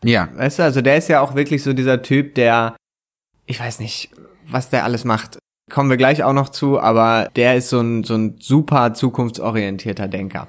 Ja. 0.03 0.29
Weißt 0.35 0.59
du, 0.59 0.63
also 0.63 0.81
der 0.81 0.97
ist 0.97 1.09
ja 1.09 1.21
auch 1.21 1.35
wirklich 1.35 1.63
so 1.63 1.73
dieser 1.73 2.01
Typ, 2.01 2.35
der, 2.35 2.75
ich 3.45 3.59
weiß 3.59 3.79
nicht, 3.79 4.11
was 4.47 4.69
der 4.69 4.83
alles 4.83 5.05
macht. 5.05 5.37
Kommen 5.71 5.89
wir 5.89 5.97
gleich 5.97 6.23
auch 6.23 6.33
noch 6.33 6.49
zu, 6.49 6.79
aber 6.79 7.29
der 7.35 7.55
ist 7.55 7.69
so 7.69 7.79
ein, 7.79 8.03
so 8.03 8.15
ein 8.15 8.35
super 8.39 8.93
zukunftsorientierter 8.93 10.07
Denker. 10.07 10.47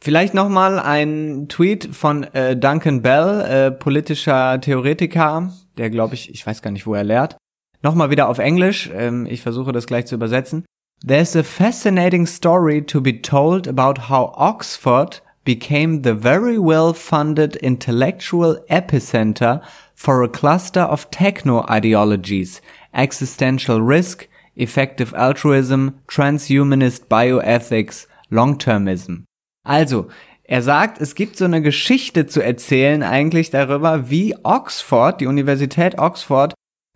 Vielleicht 0.00 0.34
nochmal 0.34 0.78
ein 0.78 1.46
Tweet 1.48 1.88
von 1.96 2.24
äh, 2.34 2.56
Duncan 2.56 3.00
Bell, 3.00 3.40
äh, 3.40 3.70
politischer 3.70 4.60
Theoretiker, 4.60 5.50
der 5.78 5.88
glaube 5.88 6.14
ich, 6.14 6.30
ich 6.30 6.46
weiß 6.46 6.60
gar 6.60 6.70
nicht, 6.70 6.86
wo 6.86 6.94
er 6.94 7.04
lehrt. 7.04 7.38
Nochmal 7.82 8.10
wieder 8.10 8.28
auf 8.28 8.38
Englisch, 8.38 8.90
ähm, 8.94 9.26
ich 9.26 9.40
versuche 9.40 9.72
das 9.72 9.86
gleich 9.86 10.06
zu 10.06 10.14
übersetzen. 10.14 10.66
There's 11.06 11.36
a 11.36 11.42
fascinating 11.42 12.24
story 12.24 12.80
to 12.80 12.98
be 12.98 13.12
told 13.12 13.66
about 13.66 14.08
how 14.08 14.32
Oxford 14.38 15.20
became 15.44 16.00
the 16.00 16.14
very 16.14 16.58
well-funded 16.58 17.56
intellectual 17.56 18.56
epicenter 18.70 19.62
for 19.94 20.22
a 20.22 20.30
cluster 20.30 20.80
of 20.80 21.10
techno 21.10 21.66
ideologies, 21.68 22.62
existential 22.94 23.82
risk, 23.82 24.28
effective 24.56 25.12
altruism, 25.12 26.00
transhumanist 26.08 27.08
bioethics, 27.08 28.06
long-termism. 28.30 29.24
Also, 29.62 30.08
er 30.44 30.62
sagt, 30.62 31.02
es 31.02 31.14
gibt 31.14 31.36
so 31.36 31.44
eine 31.44 31.60
Geschichte 31.60 32.28
zu 32.28 32.40
erzählen 32.40 33.02
eigentlich 33.02 33.50
darüber, 33.50 34.08
wie 34.08 34.34
Oxford, 34.42 35.20
die 35.20 35.26
Universität 35.26 35.98
Oxford, 35.98 36.54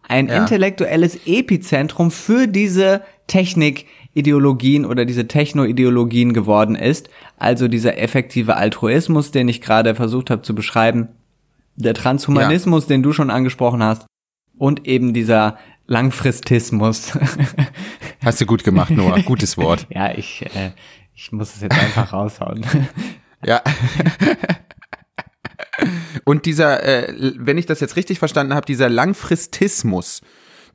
ein 0.08 0.28
ja. 0.28 0.38
intellektuelles 0.38 1.26
Epizentrum 1.26 2.10
für 2.10 2.48
diese 2.48 3.02
Technik-Ideologien 4.18 4.84
oder 4.84 5.04
diese 5.04 5.28
Techno-Ideologien 5.28 6.32
geworden 6.32 6.74
ist. 6.74 7.08
Also 7.38 7.68
dieser 7.68 7.98
effektive 7.98 8.56
Altruismus, 8.56 9.30
den 9.30 9.48
ich 9.48 9.60
gerade 9.60 9.94
versucht 9.94 10.30
habe 10.30 10.42
zu 10.42 10.54
beschreiben, 10.54 11.08
der 11.76 11.94
Transhumanismus, 11.94 12.84
ja. 12.84 12.88
den 12.88 13.02
du 13.02 13.12
schon 13.12 13.30
angesprochen 13.30 13.82
hast, 13.82 14.06
und 14.56 14.86
eben 14.88 15.14
dieser 15.14 15.56
Langfristismus. 15.86 17.12
Hast 18.24 18.40
du 18.40 18.46
gut 18.46 18.64
gemacht, 18.64 18.90
Noah. 18.90 19.20
Gutes 19.20 19.56
Wort. 19.56 19.86
ja, 19.90 20.12
ich, 20.12 20.44
äh, 20.54 20.72
ich 21.14 21.30
muss 21.30 21.54
es 21.54 21.62
jetzt 21.62 21.78
einfach 21.78 22.12
raushauen. 22.12 22.66
ja. 23.44 23.62
Und 26.24 26.44
dieser, 26.44 26.82
äh, 26.82 27.32
wenn 27.36 27.56
ich 27.56 27.66
das 27.66 27.78
jetzt 27.78 27.94
richtig 27.94 28.18
verstanden 28.18 28.54
habe, 28.54 28.66
dieser 28.66 28.88
Langfristismus, 28.88 30.22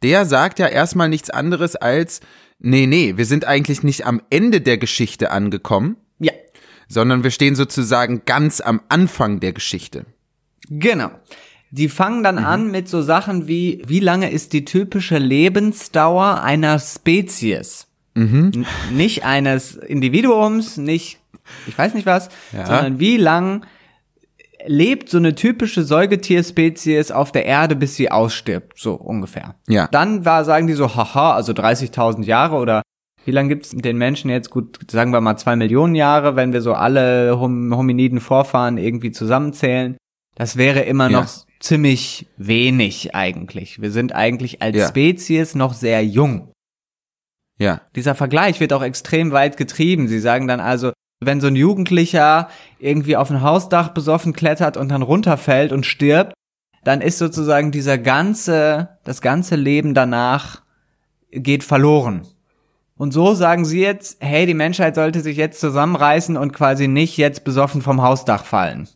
der 0.02 0.26
sagt 0.26 0.60
ja 0.60 0.68
erstmal 0.68 1.10
nichts 1.10 1.30
anderes 1.30 1.76
als, 1.76 2.22
nee, 2.64 2.88
nee, 2.88 3.14
wir 3.16 3.26
sind 3.26 3.46
eigentlich 3.46 3.84
nicht 3.84 4.08
am 4.08 4.22
Ende 4.32 4.62
der 4.62 4.80
Geschichte 4.80 5.30
angekommen. 5.30 5.98
Ja. 6.20 6.34
Sondern 6.88 7.24
wir 7.24 7.32
stehen 7.32 7.56
sozusagen 7.56 8.24
ganz 8.26 8.60
am 8.60 8.82
Anfang 8.90 9.40
der 9.40 9.54
Geschichte. 9.54 10.06
Genau. 10.70 11.12
Die 11.72 11.90
fangen 11.90 12.24
dann 12.24 12.36
mhm. 12.36 12.46
an 12.46 12.72
mit 12.72 12.88
so 12.88 13.02
Sachen 13.02 13.48
wie, 13.48 13.82
wie 13.86 14.00
lange 14.00 14.32
ist 14.32 14.54
die 14.54 14.66
typische 14.66 15.18
Lebensdauer 15.18 16.42
einer 16.42 16.80
Spezies? 16.80 17.88
Mhm. 18.16 18.66
Nicht 18.92 19.26
eines 19.26 19.76
Individuums, 19.76 20.78
nicht, 20.78 21.20
ich 21.68 21.78
weiß 21.78 21.96
nicht 21.96 22.06
was, 22.06 22.30
ja. 22.52 22.66
sondern 22.66 23.00
wie 23.00 23.18
lang 23.18 23.66
lebt 24.66 25.10
so 25.10 25.18
eine 25.18 25.36
typische 25.36 25.84
Säugetierspezies 25.84 27.12
auf 27.12 27.32
der 27.32 27.46
Erde, 27.46 27.76
bis 27.76 27.96
sie 27.96 28.12
ausstirbt, 28.12 28.78
so 28.78 28.94
ungefähr. 28.94 29.56
Ja. 29.68 29.88
Dann 29.92 30.26
war, 30.26 30.46
sagen 30.46 30.68
die 30.68 30.74
so, 30.74 30.96
haha, 30.96 31.34
also 31.34 31.54
30.000 31.54 32.24
Jahre 32.24 32.56
oder 32.56 32.82
wie 33.26 33.32
lange 33.32 33.50
gibt's 33.50 33.72
den 33.72 33.98
Menschen 33.98 34.30
jetzt? 34.30 34.50
Gut, 34.50 34.80
sagen 34.92 35.12
wir 35.12 35.22
mal 35.22 35.38
zwei 35.38 35.56
Millionen 35.56 35.96
Jahre, 35.96 36.36
wenn 36.36 36.52
wir 36.52 36.62
so 36.62 36.74
alle 36.74 37.40
Hom 37.40 37.76
Hominiden 37.76 38.20
Vorfahren 38.20 38.78
irgendwie 38.78 39.12
zusammenzählen. 39.12 39.98
Das 40.36 40.58
wäre 40.58 40.82
immer 40.82 41.10
ja. 41.10 41.22
noch 41.22 41.28
ziemlich 41.60 42.28
wenig 42.38 43.16
eigentlich. 43.16 43.82
Wir 43.82 43.92
sind 43.92 44.14
eigentlich 44.14 44.62
als 44.62 44.76
ja. 44.76 44.88
Spezies 44.88 45.56
noch 45.56 45.74
sehr 45.74 46.04
jung. 46.06 46.52
Ja. 47.60 47.82
Dieser 47.96 48.16
Vergleich 48.16 48.60
wird 48.60 48.74
auch 48.74 48.84
extrem 48.84 49.32
weit 49.32 49.56
getrieben. 49.58 50.08
Sie 50.08 50.20
sagen 50.20 50.48
dann 50.48 50.60
also, 50.60 50.92
wenn 51.26 51.42
so 51.42 51.48
ein 51.48 51.56
Jugendlicher 51.56 52.50
irgendwie 52.80 53.18
auf 53.18 53.30
ein 53.30 53.42
Hausdach 53.42 53.90
besoffen 53.90 54.34
klettert 54.34 54.78
und 54.78 54.90
dann 54.90 55.02
runterfällt 55.02 55.72
und 55.72 55.86
stirbt, 55.86 56.34
dann 56.84 57.02
ist 57.02 57.18
sozusagen 57.18 57.72
dieser 57.72 57.98
ganze, 57.98 58.98
das 59.04 59.22
ganze 59.22 59.56
Leben 59.56 59.94
danach 59.94 60.62
geht 61.32 61.64
verloren. 61.64 62.28
Und 62.96 63.12
so 63.12 63.34
sagen 63.34 63.66
sie 63.66 63.82
jetzt, 63.82 64.18
hey, 64.20 64.46
die 64.46 64.54
Menschheit 64.54 64.96
sollte 64.96 65.22
sich 65.22 65.38
jetzt 65.38 65.60
zusammenreißen 65.60 66.38
und 66.38 66.54
quasi 66.54 66.88
nicht 66.88 67.18
jetzt 67.18 67.44
besoffen 67.44 67.82
vom 67.82 68.02
Hausdach 68.02 68.46
fallen. 68.46 68.88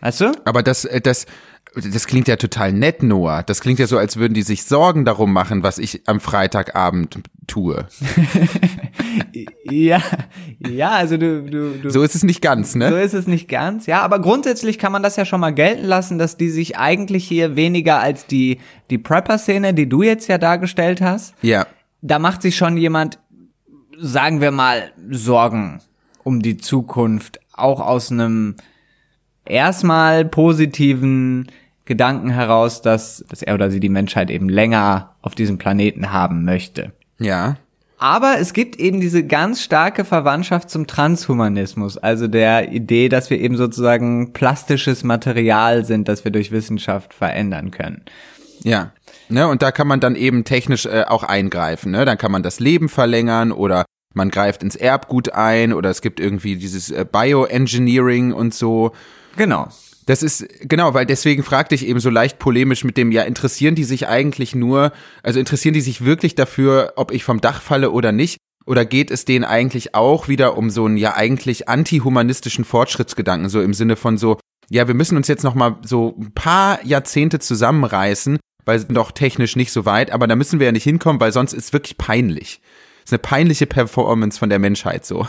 Weißt 0.00 0.20
du? 0.20 0.32
Aber 0.44 0.62
das, 0.62 0.84
äh, 0.84 1.00
das, 1.00 1.26
das 1.80 2.06
klingt 2.06 2.28
ja 2.28 2.36
total 2.36 2.72
nett, 2.72 3.02
Noah. 3.02 3.42
Das 3.42 3.60
klingt 3.60 3.78
ja 3.78 3.86
so, 3.86 3.98
als 3.98 4.16
würden 4.16 4.34
die 4.34 4.42
sich 4.42 4.64
Sorgen 4.64 5.04
darum 5.04 5.32
machen, 5.32 5.62
was 5.62 5.78
ich 5.78 6.02
am 6.06 6.20
Freitagabend 6.20 7.20
tue. 7.46 7.86
ja, 9.64 10.00
ja, 10.58 10.90
also 10.90 11.16
du, 11.16 11.42
du, 11.42 11.78
du. 11.82 11.90
So 11.90 12.02
ist 12.02 12.14
es 12.14 12.22
nicht 12.22 12.40
ganz, 12.40 12.74
ne? 12.74 12.90
So 12.90 12.96
ist 12.96 13.14
es 13.14 13.26
nicht 13.26 13.48
ganz, 13.48 13.86
ja. 13.86 14.02
Aber 14.02 14.20
grundsätzlich 14.20 14.78
kann 14.78 14.92
man 14.92 15.02
das 15.02 15.16
ja 15.16 15.24
schon 15.24 15.40
mal 15.40 15.52
gelten 15.54 15.86
lassen, 15.86 16.18
dass 16.18 16.36
die 16.36 16.50
sich 16.50 16.76
eigentlich 16.76 17.26
hier 17.26 17.56
weniger 17.56 18.00
als 18.00 18.26
die, 18.26 18.58
die 18.90 18.98
Prepper-Szene, 18.98 19.74
die 19.74 19.88
du 19.88 20.02
jetzt 20.02 20.28
ja 20.28 20.38
dargestellt 20.38 21.00
hast. 21.00 21.34
Ja. 21.42 21.66
Da 22.00 22.18
macht 22.18 22.42
sich 22.42 22.56
schon 22.56 22.76
jemand, 22.76 23.18
sagen 23.98 24.40
wir 24.40 24.50
mal, 24.50 24.92
Sorgen 25.10 25.80
um 26.24 26.42
die 26.42 26.58
Zukunft, 26.58 27.40
auch 27.52 27.80
aus 27.80 28.12
einem 28.12 28.56
erstmal 29.48 30.24
positiven 30.24 31.50
Gedanken 31.88 32.28
heraus, 32.28 32.82
dass, 32.82 33.24
dass 33.30 33.42
er 33.42 33.54
oder 33.54 33.70
sie 33.70 33.80
die 33.80 33.88
Menschheit 33.88 34.30
eben 34.30 34.48
länger 34.48 35.16
auf 35.22 35.34
diesem 35.34 35.56
Planeten 35.56 36.12
haben 36.12 36.44
möchte. 36.44 36.92
Ja. 37.18 37.56
Aber 37.96 38.36
es 38.38 38.52
gibt 38.52 38.76
eben 38.76 39.00
diese 39.00 39.24
ganz 39.24 39.62
starke 39.62 40.04
Verwandtschaft 40.04 40.68
zum 40.70 40.86
Transhumanismus, 40.86 41.96
also 41.96 42.28
der 42.28 42.70
Idee, 42.70 43.08
dass 43.08 43.30
wir 43.30 43.40
eben 43.40 43.56
sozusagen 43.56 44.34
plastisches 44.34 45.02
Material 45.02 45.86
sind, 45.86 46.08
das 46.08 46.24
wir 46.24 46.30
durch 46.30 46.52
Wissenschaft 46.52 47.14
verändern 47.14 47.70
können. 47.72 48.04
Ja. 48.62 48.92
Ne, 49.30 49.48
und 49.48 49.62
da 49.62 49.72
kann 49.72 49.88
man 49.88 50.00
dann 50.00 50.14
eben 50.14 50.44
technisch 50.44 50.84
äh, 50.84 51.04
auch 51.08 51.22
eingreifen. 51.22 51.90
Ne? 51.92 52.04
Dann 52.04 52.18
kann 52.18 52.32
man 52.32 52.42
das 52.42 52.60
Leben 52.60 52.88
verlängern 52.88 53.50
oder 53.50 53.84
man 54.14 54.30
greift 54.30 54.62
ins 54.62 54.76
Erbgut 54.76 55.32
ein 55.32 55.72
oder 55.72 55.88
es 55.90 56.02
gibt 56.02 56.20
irgendwie 56.20 56.56
dieses 56.56 56.90
äh, 56.90 57.06
Bioengineering 57.10 58.32
und 58.32 58.52
so. 58.52 58.92
Genau. 59.36 59.68
Das 60.08 60.22
ist, 60.22 60.48
genau, 60.62 60.94
weil 60.94 61.04
deswegen 61.04 61.42
fragte 61.42 61.74
ich 61.74 61.86
eben 61.86 62.00
so 62.00 62.08
leicht 62.08 62.38
polemisch 62.38 62.82
mit 62.82 62.96
dem, 62.96 63.12
ja, 63.12 63.24
interessieren 63.24 63.74
die 63.74 63.84
sich 63.84 64.08
eigentlich 64.08 64.54
nur, 64.54 64.92
also 65.22 65.38
interessieren 65.38 65.74
die 65.74 65.82
sich 65.82 66.02
wirklich 66.02 66.34
dafür, 66.34 66.94
ob 66.96 67.12
ich 67.12 67.24
vom 67.24 67.42
Dach 67.42 67.60
falle 67.60 67.90
oder 67.90 68.10
nicht? 68.10 68.38
Oder 68.64 68.86
geht 68.86 69.10
es 69.10 69.26
denen 69.26 69.44
eigentlich 69.44 69.94
auch 69.94 70.26
wieder 70.26 70.56
um 70.56 70.70
so 70.70 70.86
einen 70.86 70.96
ja 70.96 71.14
eigentlich 71.14 71.68
antihumanistischen 71.68 72.64
Fortschrittsgedanken, 72.64 73.50
so 73.50 73.60
im 73.60 73.74
Sinne 73.74 73.96
von 73.96 74.16
so, 74.16 74.38
ja, 74.70 74.88
wir 74.88 74.94
müssen 74.94 75.18
uns 75.18 75.28
jetzt 75.28 75.44
noch 75.44 75.54
mal 75.54 75.76
so 75.84 76.16
ein 76.18 76.32
paar 76.32 76.82
Jahrzehnte 76.86 77.38
zusammenreißen, 77.38 78.38
weil 78.64 78.82
doch 78.84 79.12
technisch 79.12 79.56
nicht 79.56 79.72
so 79.72 79.84
weit, 79.84 80.10
aber 80.10 80.26
da 80.26 80.36
müssen 80.36 80.58
wir 80.58 80.64
ja 80.64 80.72
nicht 80.72 80.84
hinkommen, 80.84 81.20
weil 81.20 81.32
sonst 81.32 81.52
ist 81.52 81.66
es 81.66 81.72
wirklich 81.74 81.98
peinlich. 81.98 82.62
Ist 83.04 83.12
eine 83.12 83.18
peinliche 83.18 83.66
Performance 83.66 84.38
von 84.38 84.48
der 84.48 84.58
Menschheit 84.58 85.04
so. 85.04 85.28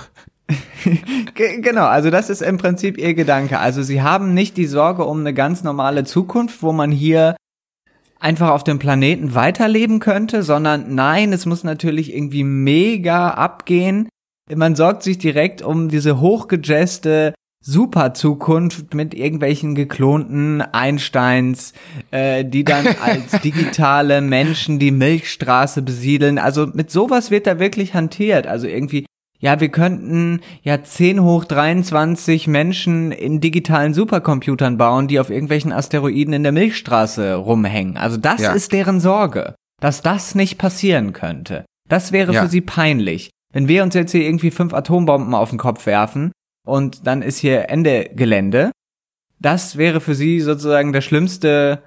genau, 1.36 1.86
also 1.86 2.10
das 2.10 2.30
ist 2.30 2.42
im 2.42 2.58
Prinzip 2.58 2.98
ihr 2.98 3.14
Gedanke. 3.14 3.60
Also 3.60 3.84
sie 3.84 4.02
haben 4.02 4.34
nicht 4.34 4.58
die 4.58 4.66
Sorge 4.66 5.06
um 5.06 5.20
eine 5.20 5.34
ganz 5.34 5.64
normale 5.64 6.04
Zukunft, 6.04 6.64
wo 6.64 6.72
man 6.72 6.92
hier 6.92 7.36
einfach 8.20 8.50
auf 8.50 8.64
dem 8.64 8.80
Planeten 8.80 9.36
weiterleben 9.36 10.00
könnte, 10.00 10.44
sondern 10.44 10.94
nein, 10.96 11.32
es 11.34 11.46
muss 11.46 11.64
natürlich 11.64 12.14
irgendwie 12.14 12.44
mega 12.44 13.30
abgehen. 13.30 14.10
Man 14.54 14.76
sorgt 14.76 15.04
sich 15.04 15.18
direkt 15.18 15.62
um 15.62 15.90
diese 15.90 16.20
hochgejazte 16.20 17.34
super 17.62 18.14
Zukunft 18.14 18.94
mit 18.94 19.14
irgendwelchen 19.14 19.76
geklonten 19.76 20.62
Einsteins, 20.62 21.74
äh, 22.12 22.46
die 22.46 22.64
dann 22.64 22.88
als 23.02 23.42
digitale 23.42 24.22
Menschen 24.22 24.80
die 24.80 24.92
Milchstraße 24.92 25.82
besiedeln. 25.82 26.40
Also 26.40 26.68
mit 26.68 26.90
sowas 26.90 27.32
wird 27.32 27.48
da 27.48 27.60
wirklich 27.60 27.94
hantiert. 27.94 28.48
Also 28.48 28.68
irgendwie 28.68 29.06
ja, 29.40 29.60
wir 29.62 29.70
könnten 29.70 30.42
ja 30.64 30.84
10 30.84 31.22
hoch 31.24 31.46
23 31.46 32.48
Menschen 32.48 33.12
in 33.12 33.40
digitalen 33.40 33.94
Supercomputern 33.94 34.78
bauen, 34.78 35.08
die 35.08 35.20
auf 35.20 35.30
irgendwelchen 35.30 35.72
Asteroiden 35.72 36.34
in 36.34 36.44
der 36.44 36.52
Milchstraße 36.52 37.36
rumhängen. 37.36 37.98
Also 37.98 38.18
das 38.18 38.42
ja. 38.42 38.52
ist 38.52 38.74
deren 38.74 39.00
Sorge, 39.00 39.56
dass 39.82 40.02
das 40.02 40.36
nicht 40.36 40.58
passieren 40.58 41.14
könnte. 41.14 41.66
Das 41.88 42.12
wäre 42.12 42.34
ja. 42.34 42.44
für 42.44 42.50
sie 42.50 42.62
peinlich. 42.62 43.30
Wenn 43.54 43.68
wir 43.68 43.84
uns 43.84 43.96
jetzt 43.96 44.12
hier 44.12 44.22
irgendwie 44.22 44.52
fünf 44.52 44.74
Atombomben 44.74 45.34
auf 45.34 45.50
den 45.50 45.58
Kopf 45.58 45.86
werfen 45.86 46.32
und 46.68 47.08
dann 47.08 47.22
ist 47.22 47.38
hier 47.38 47.70
Ende 47.70 48.10
Gelände, 48.14 48.72
das 49.40 49.78
wäre 49.78 50.02
für 50.02 50.16
sie 50.16 50.42
sozusagen 50.42 50.92
der 50.92 51.02
schlimmste 51.02 51.82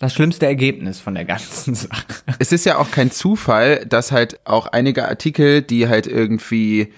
das 0.00 0.14
schlimmste 0.14 0.46
Ergebnis 0.46 1.00
von 1.00 1.14
der 1.14 1.24
ganzen 1.24 1.74
Sache. 1.76 2.06
Es 2.38 2.52
ist 2.52 2.64
ja 2.64 2.78
auch 2.78 2.90
kein 2.90 3.10
Zufall, 3.10 3.84
dass 3.86 4.12
halt 4.12 4.40
auch 4.44 4.66
einige 4.68 5.08
Artikel, 5.08 5.62
die 5.62 5.88
halt 5.88 6.06
irgendwie 6.06 6.92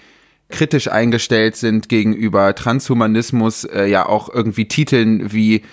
kritisch 0.49 0.89
eingestellt 0.89 1.55
sind 1.55 1.89
gegenüber 1.89 2.53
Transhumanismus, 2.53 3.63
äh, 3.63 3.85
ja 3.85 4.05
auch 4.05 4.29
irgendwie 4.29 4.67
titeln 4.67 5.31
wie 5.31 5.63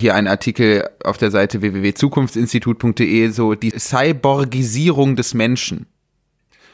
hier 0.00 0.14
ein 0.14 0.26
Artikel 0.26 0.90
auf 1.04 1.18
der 1.18 1.30
Seite 1.30 1.62
www.zukunftsinstitut.de, 1.62 3.28
so 3.28 3.54
die 3.54 3.70
Cyborgisierung 3.70 5.14
des 5.14 5.34
Menschen. 5.34 5.86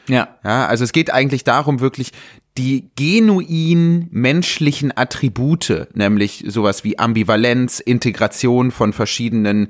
Ja. 0.07 0.39
Ja, 0.43 0.65
also 0.65 0.83
es 0.83 0.91
geht 0.91 1.13
eigentlich 1.13 1.43
darum, 1.43 1.79
wirklich 1.79 2.11
die 2.57 2.89
genuin 2.95 4.07
menschlichen 4.11 4.91
Attribute, 4.95 5.87
nämlich 5.93 6.43
sowas 6.47 6.83
wie 6.83 6.99
Ambivalenz, 6.99 7.79
Integration 7.79 8.71
von 8.71 8.91
verschiedenen 8.91 9.69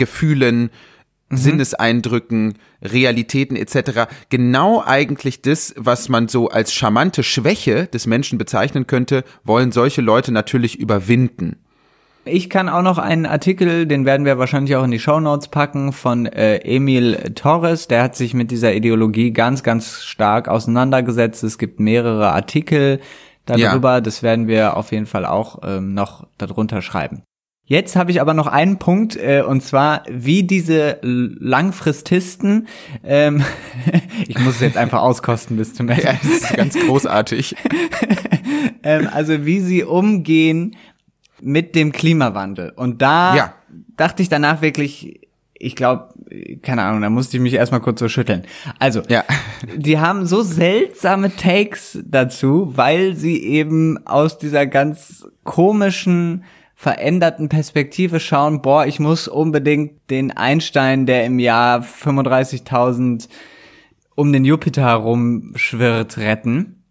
Gefühlen, 0.00 0.70
mhm. 1.28 1.36
Sinneseindrücken, 1.36 2.54
Realitäten 2.82 3.54
etc. 3.54 4.08
Genau 4.30 4.82
eigentlich 4.84 5.42
das, 5.42 5.74
was 5.76 6.08
man 6.08 6.26
so 6.26 6.48
als 6.48 6.72
charmante 6.72 7.22
Schwäche 7.22 7.86
des 7.86 8.06
Menschen 8.06 8.38
bezeichnen 8.38 8.88
könnte, 8.88 9.22
wollen 9.44 9.70
solche 9.70 10.00
Leute 10.00 10.32
natürlich 10.32 10.80
überwinden. 10.80 11.56
Ich 12.24 12.50
kann 12.50 12.68
auch 12.68 12.82
noch 12.82 12.98
einen 12.98 13.24
Artikel, 13.24 13.86
den 13.86 14.04
werden 14.04 14.26
wir 14.26 14.38
wahrscheinlich 14.38 14.76
auch 14.76 14.84
in 14.84 14.90
die 14.90 14.98
Show 14.98 15.20
Notes 15.20 15.48
packen, 15.48 15.92
von 15.92 16.26
äh, 16.26 16.58
Emil 16.58 17.32
Torres. 17.34 17.88
Der 17.88 18.02
hat 18.02 18.14
sich 18.14 18.34
mit 18.34 18.50
dieser 18.50 18.74
Ideologie 18.74 19.32
ganz, 19.32 19.62
ganz 19.62 20.02
stark 20.02 20.48
auseinandergesetzt. 20.48 21.42
Es 21.44 21.56
gibt 21.56 21.80
mehrere 21.80 22.32
Artikel 22.32 23.00
darüber. 23.46 23.94
Ja. 23.94 24.00
Das 24.00 24.22
werden 24.22 24.48
wir 24.48 24.76
auf 24.76 24.92
jeden 24.92 25.06
Fall 25.06 25.24
auch 25.24 25.60
ähm, 25.64 25.94
noch 25.94 26.26
darunter 26.36 26.82
schreiben. 26.82 27.22
Jetzt 27.70 27.94
habe 27.94 28.10
ich 28.10 28.20
aber 28.20 28.34
noch 28.34 28.48
einen 28.48 28.80
Punkt, 28.80 29.14
äh, 29.14 29.44
und 29.46 29.62
zwar, 29.62 30.02
wie 30.08 30.42
diese 30.42 30.98
Langfrististen, 31.02 32.66
ähm, 33.04 33.44
ich 34.26 34.36
muss 34.40 34.56
es 34.56 34.60
jetzt 34.60 34.76
einfach 34.76 35.00
auskosten 35.00 35.56
bis 35.56 35.72
zum 35.72 35.88
Ende. 35.88 36.02
Ja, 36.02 36.14
das 36.14 36.24
ist 36.24 36.52
ganz 36.52 36.74
großartig. 36.76 37.54
ähm, 38.82 39.08
also 39.12 39.46
wie 39.46 39.60
sie 39.60 39.84
umgehen 39.84 40.74
mit 41.40 41.76
dem 41.76 41.92
Klimawandel. 41.92 42.72
Und 42.74 43.02
da 43.02 43.36
ja. 43.36 43.54
dachte 43.96 44.22
ich 44.22 44.28
danach 44.28 44.62
wirklich, 44.62 45.28
ich 45.54 45.76
glaube, 45.76 46.12
keine 46.62 46.82
Ahnung, 46.82 47.02
da 47.02 47.08
musste 47.08 47.36
ich 47.36 47.40
mich 47.40 47.54
erstmal 47.54 47.82
kurz 47.82 48.00
so 48.00 48.08
schütteln. 48.08 48.46
Also, 48.80 49.02
ja. 49.08 49.22
die 49.76 50.00
haben 50.00 50.26
so 50.26 50.42
seltsame 50.42 51.36
Takes 51.36 52.00
dazu, 52.04 52.72
weil 52.74 53.14
sie 53.14 53.40
eben 53.44 54.04
aus 54.08 54.38
dieser 54.38 54.66
ganz 54.66 55.24
komischen 55.44 56.42
veränderten 56.80 57.50
Perspektive 57.50 58.20
schauen, 58.20 58.62
boah, 58.62 58.86
ich 58.86 59.00
muss 59.00 59.28
unbedingt 59.28 60.08
den 60.08 60.30
Einstein, 60.34 61.04
der 61.04 61.26
im 61.26 61.38
Jahr 61.38 61.80
35.000 61.82 63.28
um 64.14 64.32
den 64.32 64.46
Jupiter 64.46 64.84
herumschwirrt, 64.84 66.16
retten. 66.16 66.82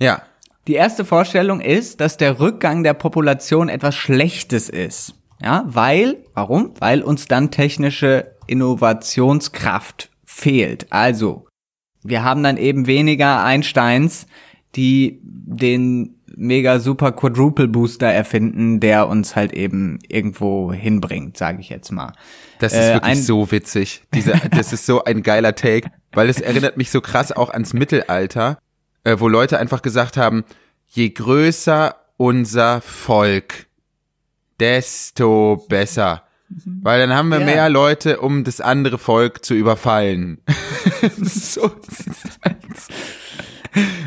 Ja. 0.00 0.22
Die 0.66 0.74
erste 0.74 1.04
Vorstellung 1.04 1.60
ist, 1.60 2.00
dass 2.00 2.16
der 2.16 2.40
Rückgang 2.40 2.82
der 2.82 2.94
Population 2.94 3.68
etwas 3.68 3.94
Schlechtes 3.94 4.68
ist. 4.68 5.14
Ja, 5.40 5.62
weil, 5.68 6.24
warum? 6.34 6.72
Weil 6.80 7.02
uns 7.02 7.28
dann 7.28 7.52
technische 7.52 8.32
Innovationskraft 8.48 10.10
fehlt. 10.24 10.88
Also, 10.90 11.46
wir 12.02 12.24
haben 12.24 12.42
dann 12.42 12.56
eben 12.56 12.88
weniger 12.88 13.44
Einsteins, 13.44 14.26
die 14.74 15.20
den 15.22 16.15
mega 16.36 16.78
super 16.78 17.12
Quadruple 17.12 17.66
Booster 17.66 18.06
erfinden, 18.06 18.78
der 18.78 19.08
uns 19.08 19.34
halt 19.34 19.52
eben 19.52 19.98
irgendwo 20.06 20.72
hinbringt, 20.72 21.36
sage 21.36 21.60
ich 21.60 21.70
jetzt 21.70 21.90
mal. 21.90 22.12
Das 22.58 22.72
ist 22.72 22.78
äh, 22.78 22.94
wirklich 22.94 23.24
so 23.24 23.50
witzig. 23.50 24.02
Diese, 24.14 24.32
das 24.50 24.72
ist 24.72 24.86
so 24.86 25.04
ein 25.04 25.22
geiler 25.22 25.54
Take, 25.54 25.90
weil 26.12 26.28
es 26.28 26.40
erinnert 26.40 26.76
mich 26.76 26.90
so 26.90 27.00
krass 27.00 27.32
auch 27.32 27.50
ans 27.50 27.72
Mittelalter, 27.72 28.58
äh, 29.04 29.16
wo 29.18 29.28
Leute 29.28 29.58
einfach 29.58 29.82
gesagt 29.82 30.16
haben, 30.16 30.44
je 30.86 31.08
größer 31.08 31.96
unser 32.18 32.80
Volk, 32.80 33.66
desto 34.60 35.64
besser. 35.68 36.22
Mhm. 36.48 36.80
Weil 36.82 37.00
dann 37.00 37.16
haben 37.16 37.28
wir 37.28 37.40
ja. 37.40 37.46
mehr 37.46 37.68
Leute, 37.68 38.20
um 38.20 38.44
das 38.44 38.60
andere 38.60 38.98
Volk 38.98 39.44
zu 39.44 39.54
überfallen. 39.54 40.38
so. 41.18 41.72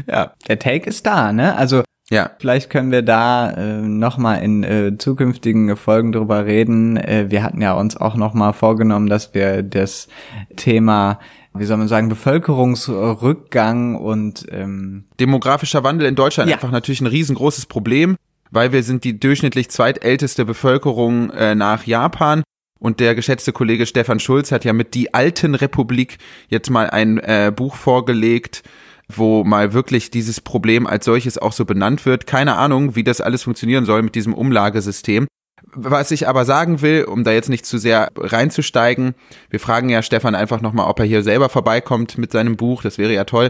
ja. 0.08 0.34
Der 0.48 0.60
Take 0.60 0.90
ist 0.90 1.06
da, 1.06 1.34
ne? 1.34 1.56
Also 1.56 1.84
ja. 2.12 2.32
Vielleicht 2.39 2.70
können 2.70 2.91
wir 2.91 3.01
da 3.01 3.51
äh, 3.51 3.82
nochmal 3.82 4.43
in 4.43 4.64
äh, 4.64 4.97
zukünftigen 4.97 5.76
Folgen 5.76 6.12
drüber 6.12 6.45
reden. 6.45 6.97
Äh, 6.97 7.28
wir 7.30 7.43
hatten 7.43 7.62
ja 7.62 7.74
uns 7.74 7.97
auch 7.97 8.16
nochmal 8.16 8.53
vorgenommen, 8.53 9.07
dass 9.07 9.34
wir 9.34 9.64
das 9.64 10.07
Thema 10.55 11.20
wie 11.53 11.66
soll 11.66 11.78
man 11.78 11.88
sagen, 11.88 12.10
Bevölkerungsrückgang 12.10 13.95
und 13.95 14.45
ähm, 14.51 15.05
demografischer 15.20 15.84
Wandel 15.84 16.07
in 16.07 16.16
Deutschland 16.16 16.49
Ja. 16.49 16.55
einfach 16.55 16.72
natürlich 16.72 17.01
ein 17.01 17.07
riesengroßes 17.07 17.66
Problem, 17.66 18.18
weil 18.51 18.72
wir 18.72 18.84
sind 18.84 19.03
die 19.03 19.20
durchschnittlich 19.20 19.70
zweitälteste 19.70 20.45
Bevölkerung 20.45 21.32
äh, 21.32 21.55
nach 21.55 21.86
Japan. 21.86 22.43
Und 22.80 23.01
der 23.01 23.14
geschätzte 23.14 23.51
Kollege 23.51 23.86
Stefan 23.86 24.22
Schulz 24.22 24.53
hat 24.53 24.64
ja 24.64 24.72
mit 24.72 24.93
Die 24.93 25.14
Alten 25.14 25.53
Republik 25.53 26.18
jetzt 26.47 26.70
mal 26.70 26.89
ein 26.89 27.18
äh, 27.18 27.51
Buch 27.53 27.76
vorgelegt, 27.76 28.64
wo 29.12 29.43
mal 29.43 29.74
wirklich 29.74 30.12
dieses 30.12 30.39
Problem 30.39 30.86
als 30.86 31.05
solches 31.05 31.38
auch 31.38 31.51
so 31.51 31.66
benannt 31.66 32.05
wird. 32.05 32.28
Keine 32.28 32.55
Ahnung, 32.55 32.95
wie 32.95 33.03
das 33.03 33.22
alles 33.22 33.43
funktionieren 33.43 33.86
soll 33.86 34.03
mit 34.03 34.16
diesem 34.16 34.34
Umlagesystem. 34.34 35.28
Was 35.74 36.12
ich 36.12 36.28
aber 36.28 36.45
sagen 36.45 36.82
will, 36.82 37.03
um 37.03 37.24
da 37.24 37.32
jetzt 37.32 37.49
nicht 37.49 37.66
zu 37.66 37.78
sehr 37.78 38.10
reinzusteigen, 38.16 39.14
wir 39.49 39.60
fragen 39.60 39.89
ja 39.89 40.01
Stefan 40.01 40.36
einfach 40.36 40.62
nochmal, 40.62 40.88
ob 40.88 40.99
er 40.99 41.05
hier 41.05 41.24
selber 41.24 41.49
vorbeikommt 41.49 42.18
mit 42.18 42.32
seinem 42.32 42.55
Buch, 42.55 42.82
das 42.82 42.97
wäre 42.97 43.14
ja 43.14 43.26
toll. 43.26 43.49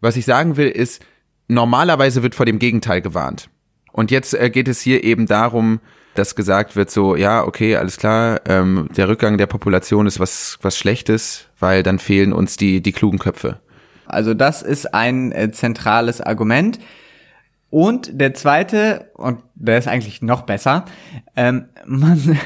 Was 0.00 0.16
ich 0.16 0.24
sagen 0.24 0.56
will, 0.56 0.68
ist, 0.68 1.04
normalerweise 1.48 2.22
wird 2.22 2.34
vor 2.34 2.46
dem 2.46 2.58
Gegenteil 2.58 3.00
gewarnt. 3.00 3.48
Und 3.92 4.10
jetzt 4.10 4.34
äh, 4.34 4.50
geht 4.50 4.68
es 4.68 4.80
hier 4.80 5.04
eben 5.04 5.26
darum, 5.26 5.80
dass 6.14 6.34
gesagt 6.34 6.76
wird 6.76 6.90
so, 6.90 7.16
ja, 7.16 7.44
okay, 7.44 7.76
alles 7.76 7.96
klar, 7.96 8.40
ähm, 8.46 8.88
der 8.96 9.08
Rückgang 9.08 9.38
der 9.38 9.46
Population 9.46 10.06
ist 10.06 10.20
was, 10.20 10.58
was 10.60 10.76
Schlechtes, 10.76 11.46
weil 11.58 11.82
dann 11.82 11.98
fehlen 11.98 12.32
uns 12.32 12.56
die, 12.56 12.82
die 12.82 12.92
klugen 12.92 13.18
Köpfe. 13.18 13.60
Also 14.12 14.34
das 14.34 14.62
ist 14.62 14.94
ein 14.94 15.32
äh, 15.32 15.50
zentrales 15.50 16.20
Argument. 16.20 16.78
Und 17.70 18.20
der 18.20 18.34
zweite, 18.34 19.10
und 19.14 19.40
der 19.54 19.78
ist 19.78 19.88
eigentlich 19.88 20.20
noch 20.20 20.42
besser, 20.42 20.84
ähm, 21.36 21.68
man, 21.86 22.38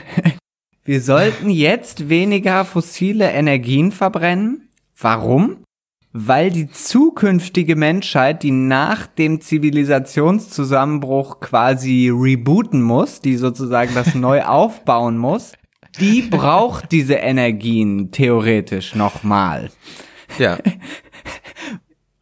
wir 0.85 1.01
sollten 1.01 1.51
jetzt 1.51 2.09
weniger 2.09 2.65
fossile 2.65 3.33
Energien 3.33 3.91
verbrennen. 3.91 4.69
Warum? 4.97 5.65
Weil 6.13 6.51
die 6.51 6.71
zukünftige 6.71 7.75
Menschheit, 7.75 8.45
die 8.45 8.53
nach 8.53 9.09
dem 9.09 9.41
Zivilisationszusammenbruch 9.41 11.41
quasi 11.41 12.09
rebooten 12.09 12.83
muss, 12.83 13.21
die 13.21 13.37
sozusagen 13.37 13.95
das 13.95 14.15
neu 14.15 14.45
aufbauen 14.45 15.19
muss, 15.19 15.55
die 15.99 16.23
braucht 16.23 16.93
diese 16.93 17.15
Energien 17.15 18.13
theoretisch 18.13 18.95
nochmal. 18.95 19.71
Ja, 20.39 20.59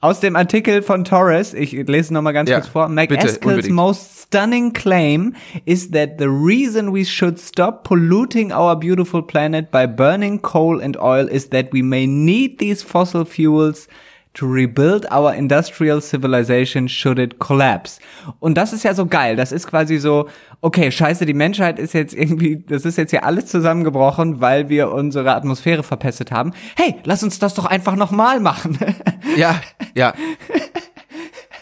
Aus 0.01 0.21
dem 0.21 0.37
Artikel 0.37 0.83
von 0.83 1.03
Torres, 1.05 1.55
ich 1.55 1.73
lese 1.73 2.13
noch 2.13 2.21
mal 2.21 2.33
ganz 2.33 2.51
Ja, 2.51 2.57
kurz 2.61 2.69
vor. 2.69 2.87
unbedingt. 2.87 3.71
most 3.71 4.19
stunning 4.25 4.75
claim 4.75 5.35
is 5.65 5.93
that 5.93 6.19
the 6.19 6.27
reason 6.27 6.93
we 6.93 7.07
should 7.07 7.39
stop 7.39 7.85
polluting 7.85 8.53
our 8.53 8.77
beautiful 8.79 9.23
planet 9.23 9.71
by 9.71 9.87
burning 9.87 10.43
coal 10.43 10.79
and 10.83 10.99
oil 10.99 11.27
is 11.27 11.49
that 11.49 11.73
we 11.73 11.83
may 11.83 12.07
need 12.07 12.59
these 12.59 12.83
fossil 12.83 13.25
fuels 13.25 13.89
to 14.35 14.47
rebuild 14.47 15.11
our 15.11 15.33
industrial 15.33 16.01
civilization 16.01 16.89
should 16.89 17.19
it 17.19 17.39
collapse. 17.39 18.01
Und 18.41 18.57
das 18.57 18.73
ist 18.73 18.83
ja 18.83 18.93
so 18.93 19.07
geil. 19.07 19.37
Das 19.37 19.53
ist 19.53 19.67
quasi 19.67 19.99
so, 19.99 20.29
okay, 20.61 20.91
scheiße, 20.91 21.25
die 21.25 21.35
Menschheit 21.35 21.79
ist 21.79 21.95
jetzt 21.95 22.15
irgendwie, 22.15 22.65
das 22.67 22.85
ist 22.85 22.99
jetzt 22.99 23.11
hier 23.11 23.25
alles 23.25 23.47
zusammengebrochen, 23.47 24.41
weil 24.41 24.69
wir 24.69 24.91
unsere 24.91 25.35
Atmosphäre 25.35 25.83
verpestet 25.83 26.33
haben. 26.33 26.53
Hey, 26.77 26.97
lass 27.05 27.23
uns 27.23 27.39
das 27.39 27.55
doch 27.55 27.67
einfach 27.67 27.97
nochmal 27.97 28.41
machen. 28.41 28.79
ja, 29.37 29.61
ja. 29.95 30.15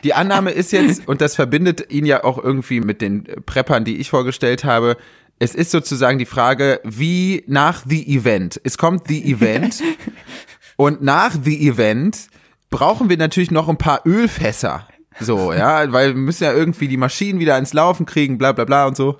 Die 0.02 0.14
Annahme 0.14 0.50
ist 0.50 0.72
jetzt, 0.72 1.06
und 1.06 1.20
das 1.20 1.36
verbindet 1.36 1.92
ihn 1.92 2.06
ja 2.06 2.24
auch 2.24 2.42
irgendwie 2.42 2.80
mit 2.80 3.00
den 3.00 3.24
Preppern, 3.46 3.84
die 3.84 3.98
ich 3.98 4.10
vorgestellt 4.10 4.64
habe, 4.64 4.96
es 5.38 5.54
ist 5.54 5.72
sozusagen 5.72 6.18
die 6.18 6.26
Frage, 6.26 6.80
wie 6.84 7.44
nach 7.46 7.84
The 7.86 8.06
Event. 8.16 8.60
Es 8.64 8.78
kommt 8.78 9.08
The 9.08 9.24
Event 9.24 9.82
und 10.76 11.02
nach 11.02 11.36
The 11.42 11.68
Event 11.68 12.28
brauchen 12.72 13.08
wir 13.08 13.16
natürlich 13.16 13.52
noch 13.52 13.68
ein 13.68 13.78
paar 13.78 14.00
Ölfässer. 14.04 14.88
So, 15.20 15.52
ja, 15.52 15.92
weil 15.92 16.14
wir 16.14 16.20
müssen 16.20 16.42
ja 16.42 16.52
irgendwie 16.52 16.88
die 16.88 16.96
Maschinen 16.96 17.38
wieder 17.38 17.56
ins 17.56 17.72
Laufen 17.72 18.06
kriegen, 18.06 18.38
bla 18.38 18.50
bla 18.50 18.64
bla 18.64 18.86
und 18.86 18.96
so. 18.96 19.18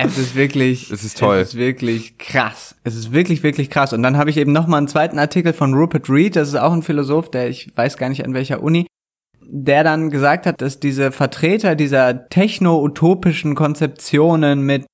Es 0.00 0.16
ist 0.16 0.36
wirklich, 0.36 0.92
Es 0.92 1.02
ist 1.02 1.18
toll. 1.18 1.38
Es 1.38 1.48
ist 1.48 1.56
wirklich 1.56 2.18
krass. 2.18 2.76
Es 2.84 2.94
ist 2.94 3.12
wirklich, 3.12 3.42
wirklich 3.42 3.68
krass. 3.68 3.92
Und 3.92 4.02
dann 4.04 4.16
habe 4.16 4.30
ich 4.30 4.36
eben 4.36 4.52
noch 4.52 4.68
mal 4.68 4.78
einen 4.78 4.86
zweiten 4.86 5.18
Artikel 5.18 5.52
von 5.52 5.74
Rupert 5.74 6.08
Reed, 6.08 6.36
das 6.36 6.48
ist 6.48 6.54
auch 6.54 6.72
ein 6.72 6.82
Philosoph, 6.82 7.30
der 7.30 7.48
ich 7.48 7.72
weiß 7.74 7.96
gar 7.96 8.08
nicht 8.08 8.24
an 8.24 8.34
welcher 8.34 8.62
Uni, 8.62 8.86
der 9.40 9.82
dann 9.82 10.10
gesagt 10.10 10.46
hat, 10.46 10.60
dass 10.60 10.78
diese 10.78 11.10
Vertreter 11.10 11.74
dieser 11.74 12.28
techno-utopischen 12.28 13.56
Konzeptionen 13.56 14.62
mit 14.62 14.86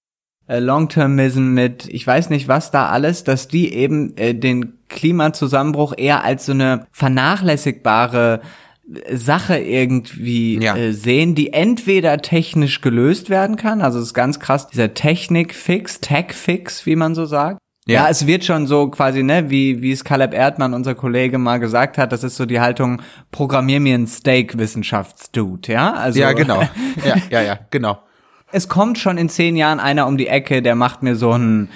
Long-Termism, 0.48 1.54
mit 1.54 1.86
ich 1.88 2.06
weiß 2.06 2.30
nicht 2.30 2.48
was 2.48 2.70
da 2.70 2.88
alles, 2.88 3.24
dass 3.24 3.48
die 3.48 3.72
eben 3.74 4.16
äh, 4.16 4.34
den 4.34 4.74
Klimazusammenbruch 4.88 5.94
eher 5.96 6.22
als 6.24 6.46
so 6.46 6.52
eine 6.52 6.86
vernachlässigbare 6.92 8.40
Sache 9.10 9.56
irgendwie 9.58 10.62
Ja. 10.62 10.76
äh, 10.76 10.92
sehen, 10.92 11.34
die 11.34 11.52
entweder 11.54 12.18
technisch 12.18 12.82
gelöst 12.82 13.30
werden 13.30 13.56
kann, 13.56 13.80
also 13.80 13.98
es 13.98 14.06
ist 14.06 14.14
ganz 14.14 14.40
krass, 14.40 14.68
dieser 14.68 14.92
Technik-Fix, 14.92 16.00
Tech-Fix, 16.00 16.84
wie 16.84 16.96
man 16.96 17.14
so 17.14 17.24
sagt. 17.24 17.58
Ja. 17.86 18.04
Ja. 18.04 18.08
es 18.10 18.26
wird 18.26 18.44
schon 18.44 18.66
so 18.66 18.88
quasi, 18.88 19.22
ne, 19.22 19.50
wie, 19.50 19.80
wie 19.82 19.92
es 19.92 20.04
Caleb 20.04 20.34
Erdmann, 20.34 20.72
unser 20.74 20.94
Kollege, 20.94 21.38
mal 21.38 21.58
gesagt 21.60 21.96
hat, 21.98 22.12
das 22.12 22.24
ist 22.24 22.36
so 22.36 22.44
die 22.46 22.60
Haltung, 22.60 23.00
programmier 23.30 23.80
mir 23.80 23.94
einen 23.94 24.06
Steak-Wissenschaftsdude, 24.06 25.72
ja? 25.72 25.92
Also, 25.94 26.18
Ja, 26.20 26.32
genau. 26.32 26.60
Ja, 27.04 27.16
ja, 27.30 27.42
ja, 27.42 27.58
genau. 27.70 27.98
es 28.54 28.68
kommt 28.68 28.98
schon 28.98 29.18
in 29.18 29.28
zehn 29.28 29.56
Jahren 29.56 29.80
einer 29.80 30.06
um 30.06 30.16
die 30.16 30.28
Ecke, 30.28 30.62
der 30.62 30.76
macht 30.76 31.02
mir 31.02 31.16
so 31.16 31.32
einen, 31.32 31.70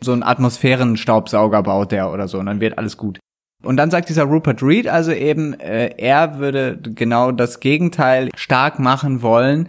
so 0.00 0.12
einen 0.12 0.22
Atmosphärenstaubsauger 0.22 1.62
baut 1.62 1.92
der 1.92 2.10
oder 2.10 2.26
so, 2.26 2.38
und 2.38 2.46
dann 2.46 2.60
wird 2.60 2.78
alles 2.78 2.96
gut. 2.96 3.18
Und 3.62 3.76
dann 3.76 3.90
sagt 3.90 4.08
dieser 4.08 4.24
Rupert 4.24 4.62
Reed 4.62 4.88
also 4.88 5.12
eben, 5.12 5.60
äh, 5.60 5.90
er 5.98 6.38
würde 6.38 6.78
genau 6.82 7.32
das 7.32 7.60
Gegenteil 7.60 8.30
stark 8.34 8.78
machen 8.78 9.20
wollen. 9.20 9.68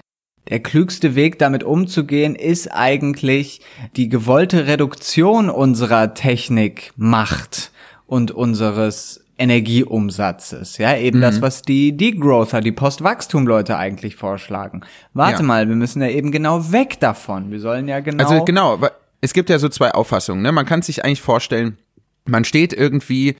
Der 0.49 0.61
klügste 0.61 1.15
Weg, 1.15 1.37
damit 1.37 1.63
umzugehen, 1.63 2.35
ist 2.35 2.69
eigentlich 2.69 3.61
die 3.97 4.07
gewollte 4.07 4.65
Reduktion 4.65 5.49
unserer 5.49 6.13
Technikmacht 6.13 7.71
und 8.07 8.31
unseres 8.31 9.22
Energieumsatzes. 9.37 10.77
Ja, 10.77 10.95
eben 10.95 11.21
das, 11.21 11.41
was 11.41 11.61
die 11.61 11.95
Degrowther, 11.97 12.61
die 12.61 12.71
Postwachstum-Leute 12.71 13.77
eigentlich 13.77 14.15
vorschlagen. 14.15 14.81
Warte 15.13 15.41
Ja. 15.41 15.47
mal, 15.47 15.67
wir 15.67 15.75
müssen 15.75 16.01
ja 16.01 16.09
eben 16.09 16.31
genau 16.31 16.71
weg 16.71 16.99
davon. 16.99 17.51
Wir 17.51 17.59
sollen 17.59 17.87
ja 17.87 17.99
genau. 17.99 18.23
Also 18.23 18.45
genau, 18.45 18.79
es 19.21 19.33
gibt 19.33 19.49
ja 19.49 19.59
so 19.59 19.69
zwei 19.69 19.91
Auffassungen. 19.91 20.41
Ne? 20.41 20.51
Man 20.51 20.65
kann 20.65 20.81
sich 20.81 21.03
eigentlich 21.03 21.21
vorstellen, 21.21 21.77
man 22.25 22.45
steht 22.45 22.73
irgendwie 22.73 23.35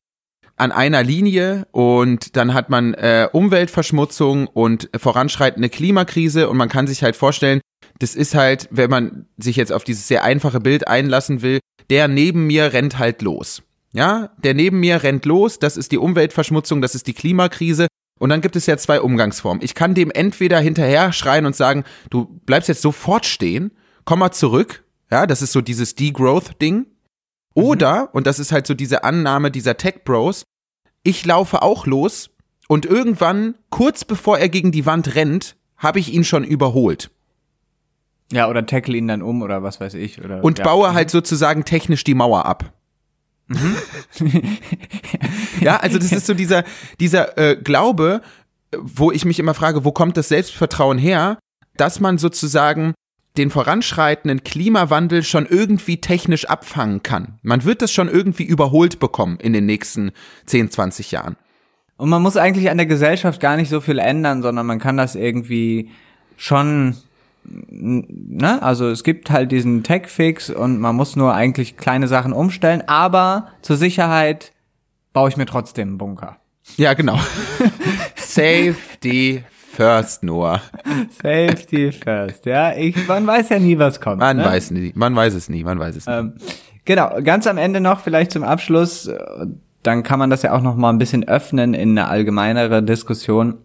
an 0.55 0.71
einer 0.71 1.03
Linie 1.03 1.65
und 1.71 2.35
dann 2.35 2.53
hat 2.53 2.69
man 2.69 2.93
äh, 2.93 3.27
Umweltverschmutzung 3.31 4.47
und 4.47 4.89
voranschreitende 4.95 5.69
Klimakrise 5.69 6.49
und 6.49 6.57
man 6.57 6.69
kann 6.69 6.85
sich 6.87 7.03
halt 7.03 7.15
vorstellen, 7.15 7.59
das 7.99 8.15
ist 8.15 8.35
halt, 8.35 8.67
wenn 8.71 8.89
man 8.89 9.25
sich 9.37 9.55
jetzt 9.55 9.71
auf 9.71 9.83
dieses 9.83 10.07
sehr 10.07 10.23
einfache 10.23 10.59
Bild 10.59 10.87
einlassen 10.87 11.41
will, 11.41 11.59
der 11.89 12.07
neben 12.07 12.47
mir 12.47 12.73
rennt 12.73 12.97
halt 12.99 13.21
los. 13.21 13.63
Ja, 13.93 14.31
der 14.43 14.53
neben 14.55 14.79
mir 14.79 15.03
rennt 15.03 15.25
los, 15.25 15.59
das 15.59 15.77
ist 15.77 15.91
die 15.91 15.99
Umweltverschmutzung, 15.99 16.81
das 16.81 16.95
ist 16.95 17.05
die 17.07 17.13
Klimakrise 17.13 17.87
und 18.19 18.29
dann 18.29 18.41
gibt 18.41 18.55
es 18.55 18.65
ja 18.65 18.75
zwei 18.77 18.99
Umgangsformen. 18.99 19.63
Ich 19.63 19.75
kann 19.75 19.93
dem 19.93 20.09
entweder 20.09 20.59
hinterher 20.59 21.13
schreien 21.13 21.45
und 21.45 21.55
sagen, 21.55 21.83
du 22.09 22.25
bleibst 22.45 22.69
jetzt 22.69 22.81
sofort 22.81 23.25
stehen, 23.25 23.71
komm 24.05 24.19
mal 24.19 24.31
zurück, 24.31 24.83
ja, 25.11 25.27
das 25.27 25.43
ist 25.43 25.51
so 25.51 25.61
dieses 25.61 25.93
Degrowth-Ding. 25.95 26.87
Oder, 27.53 28.09
und 28.15 28.25
das 28.25 28.39
ist 28.39 28.51
halt 28.51 28.65
so 28.65 28.73
diese 28.73 29.03
Annahme 29.03 29.51
dieser 29.51 29.77
Tech-Bros, 29.77 30.43
ich 31.03 31.23
laufe 31.23 31.61
auch 31.61 31.85
los 31.85 32.31
und 32.67 32.87
irgendwann, 32.87 33.55
kurz 33.69 34.05
bevor 34.05 34.39
er 34.39 34.49
gegen 34.49 34.71
die 34.71 34.87
Wand 34.87 35.13
rennt, 35.13 35.55
habe 35.77 35.99
ich 35.99 36.11
ihn 36.11 36.23
schon 36.23 36.43
überholt. 36.43 37.11
ja, 38.31 38.49
oder 38.49 38.65
tackle 38.65 38.97
ihn 38.97 39.07
dann 39.07 39.21
um 39.21 39.43
oder 39.43 39.61
was 39.61 39.79
weiß 39.79 39.93
ich. 39.93 40.23
Oder, 40.23 40.43
Und 40.43 40.57
ja. 40.57 40.63
baue 40.63 40.93
halt 40.95 41.11
sozusagen 41.11 41.63
technisch 41.65 42.03
die 42.03 42.15
Mauer 42.15 42.47
ab. 42.47 42.73
ja, 45.61 45.77
also 45.77 45.97
das 45.97 46.11
ist 46.11 46.25
so 46.25 46.33
dieser, 46.33 46.63
dieser 46.99 47.37
äh, 47.37 47.55
Glaube, 47.55 48.21
wo 48.77 49.11
ich 49.11 49.25
mich 49.25 49.39
immer 49.39 49.53
frage, 49.53 49.85
wo 49.85 49.91
kommt 49.91 50.17
das 50.17 50.29
Selbstvertrauen 50.29 50.97
her, 50.97 51.37
dass 51.77 51.99
man 51.99 52.17
sozusagen 52.17 52.93
den 53.37 53.49
voranschreitenden 53.49 54.43
Klimawandel 54.43 55.23
schon 55.23 55.47
irgendwie 55.47 55.99
technisch 55.99 56.45
abfangen 56.45 57.01
kann. 57.01 57.39
Man 57.41 57.63
wird 57.63 57.81
das 57.81 57.91
schon 57.91 58.07
irgendwie 58.07 58.43
überholt 58.43 58.99
bekommen 58.99 59.37
in 59.39 59.53
den 59.53 59.65
nächsten 59.65 60.11
10, 60.45 60.69
20 60.69 61.11
Jahren. 61.11 61.35
Und 61.97 62.09
man 62.09 62.21
muss 62.21 62.37
eigentlich 62.37 62.69
an 62.69 62.77
der 62.77 62.85
Gesellschaft 62.85 63.39
gar 63.39 63.55
nicht 63.55 63.69
so 63.69 63.81
viel 63.81 63.97
ändern, 63.97 64.43
sondern 64.43 64.65
man 64.65 64.79
kann 64.79 64.97
das 64.97 65.15
irgendwie 65.15 65.89
schon, 66.37 66.95
ne? 67.45 68.61
Also 68.61 68.89
es 68.89 69.03
gibt 69.03 69.29
halt 69.29 69.51
diesen 69.51 69.83
Tech-Fix 69.83 70.49
und 70.49 70.79
man 70.79 70.95
muss 70.95 71.15
nur 71.15 71.33
eigentlich 71.33 71.77
kleine 71.77 72.07
Sachen 72.07 72.33
umstellen, 72.33 72.83
aber 72.87 73.47
zur 73.61 73.77
Sicherheit 73.77 74.51
baue 75.13 75.29
ich 75.29 75.37
mir 75.37 75.45
trotzdem 75.45 75.89
einen 75.89 75.97
Bunker. 75.97 76.37
Ja, 76.77 76.93
genau. 76.93 77.19
Safety 78.15 79.43
first, 79.73 80.23
Noah. 80.23 80.61
Safety 81.21 81.91
first, 81.91 82.45
ja. 82.45 82.73
Ich, 82.73 83.07
man 83.07 83.27
weiß 83.27 83.49
ja 83.49 83.59
nie, 83.59 83.77
was 83.77 83.99
kommt. 83.99 84.19
Man 84.19 84.37
ne? 84.37 84.45
weiß 84.45 84.71
nie, 84.71 84.91
man 84.95 85.15
weiß 85.15 85.33
es 85.33 85.49
nie, 85.49 85.63
man 85.63 85.79
weiß 85.79 85.95
es 85.95 86.07
nie. 86.07 86.13
Ähm, 86.13 86.33
Genau, 86.85 87.21
ganz 87.23 87.47
am 87.47 87.57
Ende 87.57 87.79
noch 87.79 88.01
vielleicht 88.01 88.31
zum 88.31 88.43
Abschluss, 88.43 89.09
dann 89.83 90.03
kann 90.03 90.19
man 90.19 90.29
das 90.29 90.41
ja 90.41 90.53
auch 90.53 90.61
noch 90.61 90.75
mal 90.75 90.89
ein 90.89 90.97
bisschen 90.97 91.27
öffnen 91.27 91.73
in 91.73 91.97
eine 91.97 92.09
allgemeinere 92.09 92.83
Diskussion. 92.83 93.57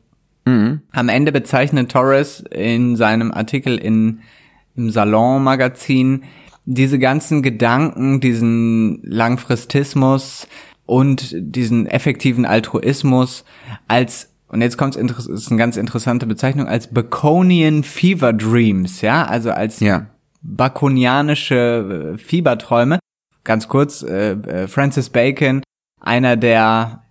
Mhm. 0.48 0.80
Am 0.92 1.08
Ende 1.08 1.30
bezeichnet 1.30 1.90
Torres 1.90 2.42
in 2.50 2.96
seinem 2.96 3.32
Artikel 3.32 3.76
in, 3.76 4.20
im 4.76 4.90
Salon-Magazin 4.90 6.24
diese 6.64 6.98
ganzen 6.98 7.42
Gedanken, 7.42 8.20
diesen 8.20 9.00
Langfristismus 9.02 10.48
und 10.86 11.34
diesen 11.36 11.86
effektiven 11.86 12.46
Altruismus 12.46 13.44
als 13.88 14.30
und 14.50 14.62
jetzt 14.62 14.78
kommt 14.78 14.96
es 14.96 15.26
ist 15.26 15.50
eine 15.50 15.58
ganz 15.58 15.76
interessante 15.76 16.26
Bezeichnung 16.26 16.66
als 16.66 16.86
Baconian 16.86 17.82
Fever 17.82 18.32
Dreams, 18.32 19.02
ja, 19.02 19.26
also 19.26 19.50
als 19.50 19.80
ja. 19.80 20.06
bakonianische 20.40 22.14
äh, 22.14 22.18
Fieberträume. 22.18 22.98
Ganz 23.44 23.68
kurz, 23.68 24.02
äh, 24.02 24.30
äh, 24.32 24.66
Francis 24.66 25.10
Bacon, 25.10 25.62
einer 26.00 26.38
der 26.38 27.02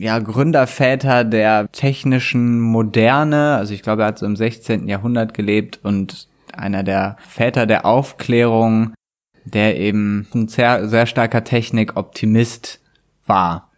ja, 0.00 0.18
Gründerväter 0.18 1.24
der 1.24 1.70
technischen 1.72 2.60
Moderne, 2.60 3.56
also 3.56 3.74
ich 3.74 3.82
glaube, 3.82 4.02
er 4.02 4.08
hat 4.08 4.18
so 4.18 4.26
im 4.26 4.36
16. 4.36 4.88
Jahrhundert 4.88 5.34
gelebt 5.34 5.80
und 5.82 6.28
einer 6.52 6.82
der 6.82 7.16
Väter 7.26 7.66
der 7.66 7.84
Aufklärung, 7.84 8.94
der 9.44 9.78
eben 9.78 10.26
ein 10.34 10.48
sehr, 10.48 10.88
sehr 10.88 11.06
starker 11.06 11.44
Technikoptimist 11.44 12.80
war. 13.26 13.70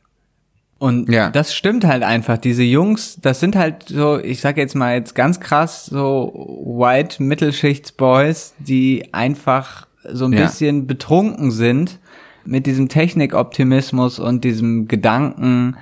Und 0.79 1.11
ja. 1.11 1.31
das 1.31 1.55
stimmt 1.55 1.85
halt 1.85 2.03
einfach. 2.03 2.39
Diese 2.39 2.63
Jungs, 2.63 3.19
das 3.21 3.39
sind 3.39 3.55
halt 3.55 3.89
so, 3.89 4.19
ich 4.19 4.41
sag 4.41 4.57
jetzt 4.57 4.75
mal 4.75 4.95
jetzt 4.95 5.15
ganz 5.15 5.39
krass, 5.39 5.85
so 5.87 6.33
White 6.65 7.23
Mittelschichtsboys, 7.23 8.55
die 8.59 9.13
einfach 9.13 9.87
so 10.05 10.25
ein 10.25 10.33
ja. 10.33 10.47
bisschen 10.47 10.87
betrunken 10.87 11.51
sind 11.51 11.99
mit 12.47 12.65
diesem 12.65 12.89
Technikoptimismus 12.89 14.19
und 14.19 14.43
diesem 14.43 14.89
Gedanken, 14.89 15.77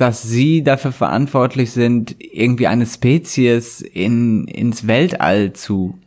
dass 0.00 0.22
sie 0.22 0.62
dafür 0.62 0.92
verantwortlich 0.92 1.72
sind, 1.72 2.16
irgendwie 2.18 2.66
eine 2.66 2.86
Spezies 2.86 3.82
in, 3.82 4.48
ins 4.48 4.86
Weltall 4.86 5.52
zu 5.52 5.98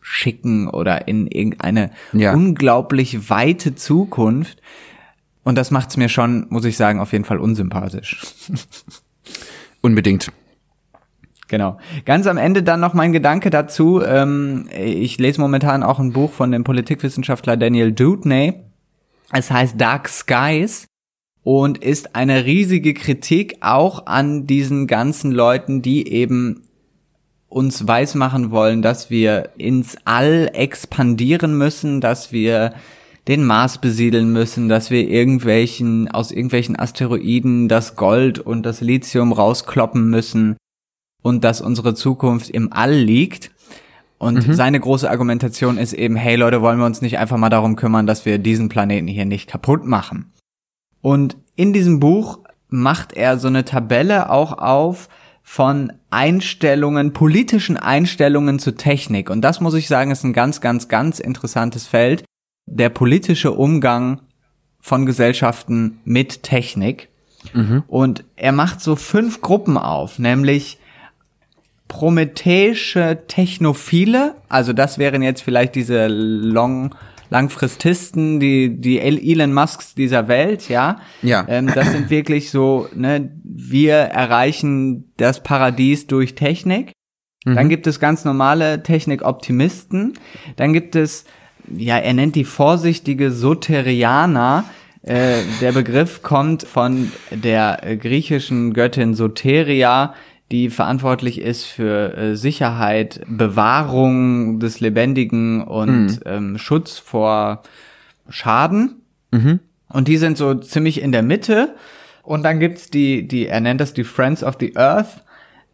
schicken 0.00 0.68
oder 0.68 1.06
in 1.06 1.26
irgendeine 1.26 1.90
ja. 2.14 2.32
unglaublich 2.32 3.28
weite 3.28 3.74
Zukunft. 3.74 4.62
Und 5.44 5.58
das 5.58 5.70
macht's 5.70 5.98
mir 5.98 6.08
schon, 6.08 6.46
muss 6.48 6.64
ich 6.64 6.78
sagen, 6.78 6.98
auf 6.98 7.12
jeden 7.12 7.26
Fall 7.26 7.38
unsympathisch. 7.38 8.24
Unbedingt. 9.82 10.32
Genau. 11.48 11.78
Ganz 12.06 12.26
am 12.26 12.38
Ende 12.38 12.62
dann 12.62 12.80
noch 12.80 12.94
mein 12.94 13.12
Gedanke 13.12 13.50
dazu. 13.50 14.02
Ähm, 14.02 14.66
ich 14.74 15.18
lese 15.18 15.42
momentan 15.42 15.82
auch 15.82 15.98
ein 15.98 16.14
Buch 16.14 16.32
von 16.32 16.52
dem 16.52 16.64
Politikwissenschaftler 16.64 17.58
Daniel 17.58 17.92
Dewdney. 17.92 18.62
Es 19.30 19.50
heißt 19.50 19.78
Dark 19.78 20.08
Skies 20.08 20.86
und 21.46 21.78
ist 21.78 22.16
eine 22.16 22.44
riesige 22.44 22.92
Kritik 22.92 23.58
auch 23.60 24.06
an 24.06 24.48
diesen 24.48 24.88
ganzen 24.88 25.30
Leuten, 25.30 25.80
die 25.80 26.08
eben 26.08 26.64
uns 27.48 27.86
weismachen 27.86 28.50
wollen, 28.50 28.82
dass 28.82 29.10
wir 29.10 29.50
ins 29.56 29.96
All 30.04 30.50
expandieren 30.52 31.56
müssen, 31.56 32.00
dass 32.00 32.32
wir 32.32 32.74
den 33.28 33.44
Mars 33.44 33.80
besiedeln 33.80 34.32
müssen, 34.32 34.68
dass 34.68 34.90
wir 34.90 35.08
irgendwelchen, 35.08 36.10
aus 36.10 36.32
irgendwelchen 36.32 36.76
Asteroiden 36.76 37.68
das 37.68 37.94
Gold 37.94 38.40
und 38.40 38.66
das 38.66 38.80
Lithium 38.80 39.30
rauskloppen 39.30 40.10
müssen 40.10 40.56
und 41.22 41.44
dass 41.44 41.60
unsere 41.60 41.94
Zukunft 41.94 42.50
im 42.50 42.72
All 42.72 42.92
liegt. 42.92 43.52
Und 44.18 44.48
mhm. 44.48 44.52
seine 44.52 44.80
große 44.80 45.08
Argumentation 45.08 45.78
ist 45.78 45.92
eben, 45.92 46.16
hey 46.16 46.34
Leute, 46.34 46.60
wollen 46.60 46.80
wir 46.80 46.86
uns 46.86 47.02
nicht 47.02 47.18
einfach 47.18 47.36
mal 47.36 47.50
darum 47.50 47.76
kümmern, 47.76 48.08
dass 48.08 48.26
wir 48.26 48.38
diesen 48.38 48.68
Planeten 48.68 49.06
hier 49.06 49.26
nicht 49.26 49.48
kaputt 49.48 49.84
machen. 49.84 50.32
Und 51.06 51.36
in 51.54 51.72
diesem 51.72 52.00
Buch 52.00 52.40
macht 52.68 53.12
er 53.12 53.38
so 53.38 53.46
eine 53.46 53.64
Tabelle 53.64 54.28
auch 54.28 54.58
auf 54.58 55.08
von 55.40 55.92
Einstellungen, 56.10 57.12
politischen 57.12 57.76
Einstellungen 57.76 58.58
zu 58.58 58.74
Technik. 58.74 59.30
Und 59.30 59.42
das 59.42 59.60
muss 59.60 59.74
ich 59.74 59.86
sagen, 59.86 60.10
ist 60.10 60.24
ein 60.24 60.32
ganz, 60.32 60.60
ganz, 60.60 60.88
ganz 60.88 61.20
interessantes 61.20 61.86
Feld, 61.86 62.24
der 62.66 62.88
politische 62.88 63.52
Umgang 63.52 64.20
von 64.80 65.06
Gesellschaften 65.06 66.00
mit 66.04 66.42
Technik. 66.42 67.08
Mhm. 67.54 67.84
Und 67.86 68.24
er 68.34 68.50
macht 68.50 68.80
so 68.80 68.96
fünf 68.96 69.42
Gruppen 69.42 69.78
auf, 69.78 70.18
nämlich 70.18 70.80
prometheische 71.86 73.20
Technophile, 73.28 74.34
also 74.48 74.72
das 74.72 74.98
wären 74.98 75.22
jetzt 75.22 75.42
vielleicht 75.42 75.76
diese 75.76 76.08
Long 76.08 76.96
Langfrististen, 77.30 78.40
die 78.40 78.80
die 78.80 79.00
Elon 79.00 79.52
Musks 79.52 79.94
dieser 79.94 80.28
Welt, 80.28 80.68
ja. 80.68 81.00
Ja. 81.22 81.44
Ähm, 81.48 81.70
das 81.74 81.92
sind 81.92 82.10
wirklich 82.10 82.50
so, 82.50 82.88
ne, 82.94 83.30
wir 83.42 83.94
erreichen 83.94 85.12
das 85.16 85.42
Paradies 85.42 86.06
durch 86.06 86.34
Technik. 86.34 86.92
Mhm. 87.44 87.54
Dann 87.54 87.68
gibt 87.68 87.86
es 87.86 88.00
ganz 88.00 88.24
normale 88.24 88.82
Technikoptimisten. 88.82 90.14
Dann 90.56 90.72
gibt 90.72 90.96
es 90.96 91.24
ja, 91.74 91.98
er 91.98 92.14
nennt 92.14 92.34
die 92.34 92.44
vorsichtige 92.44 93.30
Soterianer. 93.30 94.64
Äh, 95.02 95.38
der 95.60 95.72
Begriff 95.72 96.22
kommt 96.22 96.64
von 96.64 97.12
der 97.30 97.80
äh, 97.82 97.96
griechischen 97.96 98.72
Göttin 98.72 99.14
Soteria, 99.14 100.14
die 100.52 100.70
verantwortlich 100.70 101.40
ist 101.40 101.64
für 101.64 102.16
äh, 102.16 102.36
Sicherheit, 102.36 103.20
Bewahrung 103.26 104.60
des 104.60 104.80
Lebendigen 104.80 105.62
und 105.62 106.06
mhm. 106.06 106.20
ähm, 106.24 106.58
Schutz 106.58 106.98
vor 106.98 107.62
Schaden. 108.28 109.02
Mhm. 109.32 109.60
Und 109.88 110.08
die 110.08 110.16
sind 110.16 110.36
so 110.36 110.54
ziemlich 110.54 111.00
in 111.00 111.12
der 111.12 111.22
Mitte. 111.22 111.74
Und 112.22 112.42
dann 112.42 112.60
gibt's 112.60 112.90
die, 112.90 113.26
die, 113.26 113.46
er 113.46 113.60
nennt 113.60 113.80
das 113.80 113.92
die 113.92 114.04
Friends 114.04 114.42
of 114.42 114.56
the 114.60 114.76
Earth. 114.76 115.22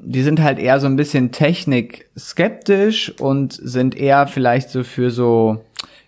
Die 0.00 0.22
sind 0.22 0.40
halt 0.40 0.58
eher 0.58 0.80
so 0.80 0.86
ein 0.86 0.96
bisschen 0.96 1.32
technik 1.32 2.10
skeptisch 2.18 3.12
und 3.20 3.52
sind 3.52 3.94
eher 3.94 4.26
vielleicht 4.26 4.70
so 4.70 4.84
für 4.84 5.10
so 5.10 5.64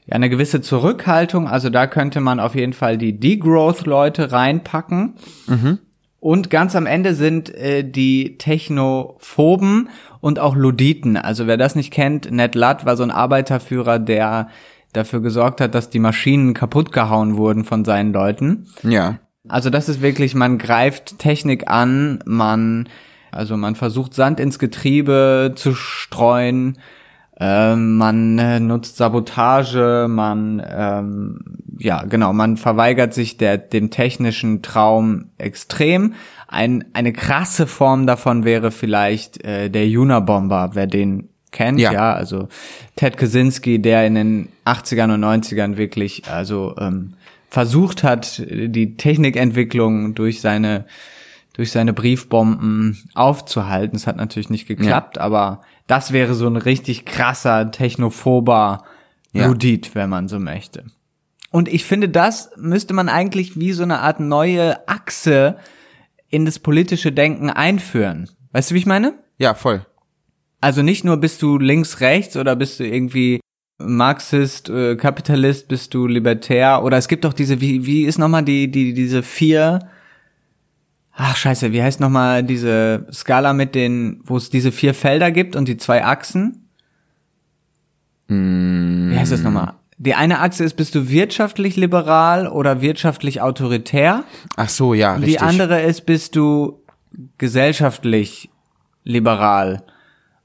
ja, 0.06 0.16
eine 0.16 0.28
gewisse 0.28 0.60
Zurückhaltung. 0.60 1.48
Also 1.48 1.70
da 1.70 1.86
könnte 1.86 2.20
man 2.20 2.40
auf 2.40 2.54
jeden 2.54 2.72
Fall 2.72 2.98
die 2.98 3.18
Degrowth-Leute 3.18 4.32
reinpacken. 4.32 5.14
Mhm. 5.46 5.78
Und 6.24 6.48
ganz 6.48 6.74
am 6.74 6.86
Ende 6.86 7.14
sind 7.14 7.54
äh, 7.54 7.84
die 7.84 8.38
Technophoben 8.38 9.90
und 10.22 10.38
auch 10.38 10.56
Luditen. 10.56 11.18
Also 11.18 11.46
wer 11.46 11.58
das 11.58 11.74
nicht 11.74 11.92
kennt, 11.92 12.30
Ned 12.30 12.54
Ludd 12.54 12.86
war 12.86 12.96
so 12.96 13.02
ein 13.02 13.10
Arbeiterführer, 13.10 13.98
der 13.98 14.48
dafür 14.94 15.20
gesorgt 15.20 15.60
hat, 15.60 15.74
dass 15.74 15.90
die 15.90 15.98
Maschinen 15.98 16.54
kaputt 16.54 16.92
gehauen 16.92 17.36
wurden 17.36 17.64
von 17.64 17.84
seinen 17.84 18.14
Leuten. 18.14 18.68
Ja. 18.82 19.18
Also 19.48 19.68
das 19.68 19.90
ist 19.90 20.00
wirklich, 20.00 20.34
man 20.34 20.56
greift 20.56 21.18
Technik 21.18 21.70
an, 21.70 22.20
man, 22.24 22.88
also 23.30 23.58
man 23.58 23.74
versucht 23.74 24.14
Sand 24.14 24.40
ins 24.40 24.58
Getriebe 24.58 25.52
zu 25.56 25.74
streuen, 25.74 26.78
ähm, 27.40 27.96
man 27.96 28.38
äh, 28.38 28.60
nutzt 28.60 28.96
Sabotage, 28.96 30.06
man 30.08 30.64
ähm, 30.66 31.40
ja 31.78 32.04
genau, 32.04 32.32
man 32.32 32.56
verweigert 32.56 33.12
sich 33.12 33.36
der 33.36 33.58
dem 33.58 33.90
technischen 33.90 34.62
Traum 34.62 35.30
extrem. 35.38 36.14
Ein, 36.46 36.84
eine 36.92 37.12
krasse 37.12 37.66
Form 37.66 38.06
davon 38.06 38.44
wäre 38.44 38.70
vielleicht 38.70 39.42
äh, 39.44 39.68
der 39.68 39.86
Unabomber, 39.86 40.70
wer 40.74 40.86
den 40.86 41.28
kennt, 41.50 41.80
ja. 41.80 41.92
ja, 41.92 42.12
also 42.12 42.48
Ted 42.96 43.16
Kaczynski, 43.16 43.80
der 43.80 44.06
in 44.06 44.14
den 44.14 44.48
80ern 44.64 45.14
und 45.14 45.24
90ern 45.24 45.76
wirklich 45.76 46.28
also 46.28 46.74
ähm, 46.78 47.14
versucht 47.48 48.02
hat, 48.02 48.42
die 48.48 48.96
Technikentwicklung 48.96 50.14
durch 50.14 50.40
seine 50.40 50.84
durch 51.54 51.70
seine 51.70 51.92
Briefbomben 51.92 52.98
aufzuhalten. 53.14 53.96
Es 53.96 54.08
hat 54.08 54.16
natürlich 54.16 54.50
nicht 54.50 54.66
geklappt, 54.66 55.16
ja. 55.16 55.22
aber 55.22 55.62
das 55.86 56.12
wäre 56.12 56.34
so 56.34 56.46
ein 56.46 56.56
richtig 56.56 57.04
krasser 57.04 57.70
technophober 57.70 58.84
ja. 59.32 59.46
Ludit, 59.46 59.94
wenn 59.94 60.08
man 60.08 60.28
so 60.28 60.38
möchte. 60.38 60.84
Und 61.50 61.68
ich 61.68 61.84
finde, 61.84 62.08
das 62.08 62.50
müsste 62.56 62.94
man 62.94 63.08
eigentlich 63.08 63.58
wie 63.58 63.72
so 63.72 63.82
eine 63.82 64.00
Art 64.00 64.18
neue 64.20 64.88
Achse 64.88 65.56
in 66.28 66.44
das 66.44 66.58
politische 66.58 67.12
Denken 67.12 67.50
einführen. 67.50 68.28
Weißt 68.52 68.70
du, 68.70 68.74
wie 68.74 68.80
ich 68.80 68.86
meine? 68.86 69.14
Ja, 69.38 69.54
voll. 69.54 69.86
Also 70.60 70.82
nicht 70.82 71.04
nur 71.04 71.18
bist 71.18 71.42
du 71.42 71.58
links, 71.58 72.00
rechts 72.00 72.36
oder 72.36 72.56
bist 72.56 72.80
du 72.80 72.84
irgendwie 72.86 73.40
Marxist, 73.78 74.68
äh, 74.70 74.96
Kapitalist, 74.96 75.68
bist 75.68 75.94
du 75.94 76.06
libertär 76.06 76.82
oder 76.82 76.96
es 76.96 77.08
gibt 77.08 77.24
doch 77.24 77.32
diese, 77.32 77.60
wie, 77.60 77.86
wie 77.86 78.04
ist 78.04 78.18
nochmal 78.18 78.44
die, 78.44 78.70
die, 78.70 78.94
diese 78.94 79.22
vier 79.22 79.80
Ach 81.16 81.36
scheiße, 81.36 81.72
wie 81.72 81.82
heißt 81.82 82.00
nochmal 82.00 82.42
diese 82.42 83.06
Skala 83.12 83.52
mit 83.52 83.74
den, 83.74 84.20
wo 84.24 84.36
es 84.36 84.50
diese 84.50 84.72
vier 84.72 84.94
Felder 84.94 85.30
gibt 85.30 85.54
und 85.54 85.68
die 85.68 85.76
zwei 85.76 86.04
Achsen? 86.04 86.68
Mm. 88.28 89.10
Wie 89.10 89.18
heißt 89.18 89.32
das 89.32 89.42
nochmal? 89.42 89.74
Die 89.96 90.14
eine 90.14 90.40
Achse 90.40 90.64
ist, 90.64 90.74
bist 90.74 90.94
du 90.96 91.08
wirtschaftlich 91.08 91.76
liberal 91.76 92.48
oder 92.48 92.80
wirtschaftlich 92.80 93.40
autoritär? 93.40 94.24
Ach 94.56 94.68
so, 94.68 94.92
ja, 94.92 95.14
richtig. 95.14 95.34
Die 95.34 95.40
andere 95.40 95.82
ist, 95.82 96.04
bist 96.04 96.34
du 96.34 96.82
gesellschaftlich 97.38 98.50
liberal 99.04 99.84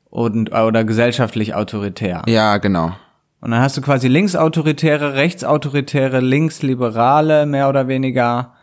und 0.09 0.51
oder 0.51 0.84
gesellschaftlich 0.84 1.55
autoritär. 1.55 2.22
Ja, 2.28 2.57
genau. 2.57 2.95
Und 3.41 3.51
dann 3.51 3.61
hast 3.61 3.78
du 3.78 3.82
quasi 3.82 4.07
Linksautoritäre, 4.07 5.15
Rechtsautoritäre, 5.15 6.20
Linksliberale 6.20 7.45
mehr 7.45 7.70
oder 7.70 7.88
weniger 7.88 8.53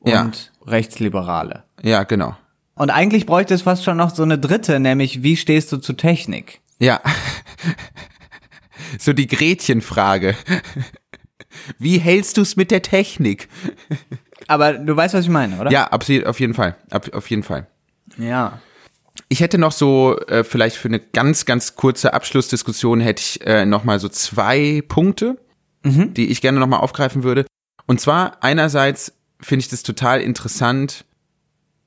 und 0.00 0.12
Ja. 0.12 0.30
Rechtsliberale. 0.66 1.64
Ja, 1.82 2.02
genau. 2.04 2.36
Und 2.74 2.90
eigentlich 2.90 3.26
bräuchte 3.26 3.54
es 3.54 3.62
fast 3.62 3.84
schon 3.84 3.96
noch 3.96 4.14
so 4.14 4.22
eine 4.22 4.38
dritte, 4.38 4.80
nämlich 4.80 5.22
wie 5.22 5.36
stehst 5.36 5.70
du 5.72 5.76
zu 5.78 5.92
Technik? 5.92 6.60
Ja. 6.78 7.00
So 8.98 9.12
die 9.12 9.26
Gretchenfrage. 9.28 10.34
Wie 11.78 11.98
hältst 11.98 12.36
du's 12.36 12.56
mit 12.56 12.70
der 12.70 12.82
Technik? 12.82 13.48
Aber 14.48 14.72
du 14.72 14.96
weißt, 14.96 15.14
was 15.14 15.24
ich 15.24 15.30
meine, 15.30 15.60
oder? 15.60 15.70
Ja, 15.70 15.84
absolut, 15.88 16.26
auf 16.26 16.40
jeden 16.40 16.54
Fall. 16.54 16.76
Ab, 16.90 17.08
auf 17.12 17.28
jeden 17.30 17.42
Fall. 17.42 17.66
Ja. 18.18 18.60
Ich 19.28 19.40
hätte 19.40 19.58
noch 19.58 19.72
so, 19.72 20.18
äh, 20.26 20.42
vielleicht 20.42 20.76
für 20.76 20.88
eine 20.88 20.98
ganz, 20.98 21.44
ganz 21.44 21.76
kurze 21.76 22.14
Abschlussdiskussion 22.14 23.00
hätte 23.00 23.20
ich 23.20 23.46
äh, 23.46 23.64
noch 23.66 23.84
mal 23.84 24.00
so 24.00 24.08
zwei 24.08 24.82
Punkte, 24.88 25.36
die 25.84 26.30
ich 26.30 26.40
gerne 26.40 26.58
noch 26.58 26.66
mal 26.66 26.78
aufgreifen 26.78 27.22
würde. 27.22 27.46
Und 27.86 28.00
zwar 28.00 28.42
einerseits 28.42 29.12
finde 29.40 29.62
ich 29.62 29.68
das 29.68 29.82
total 29.82 30.20
interessant, 30.20 31.04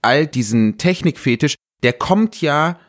all 0.02 0.28
diesen 0.28 0.78
Technikfetisch, 0.78 1.56
der 1.84 1.94
kommt 1.94 2.42
ja 2.42 2.80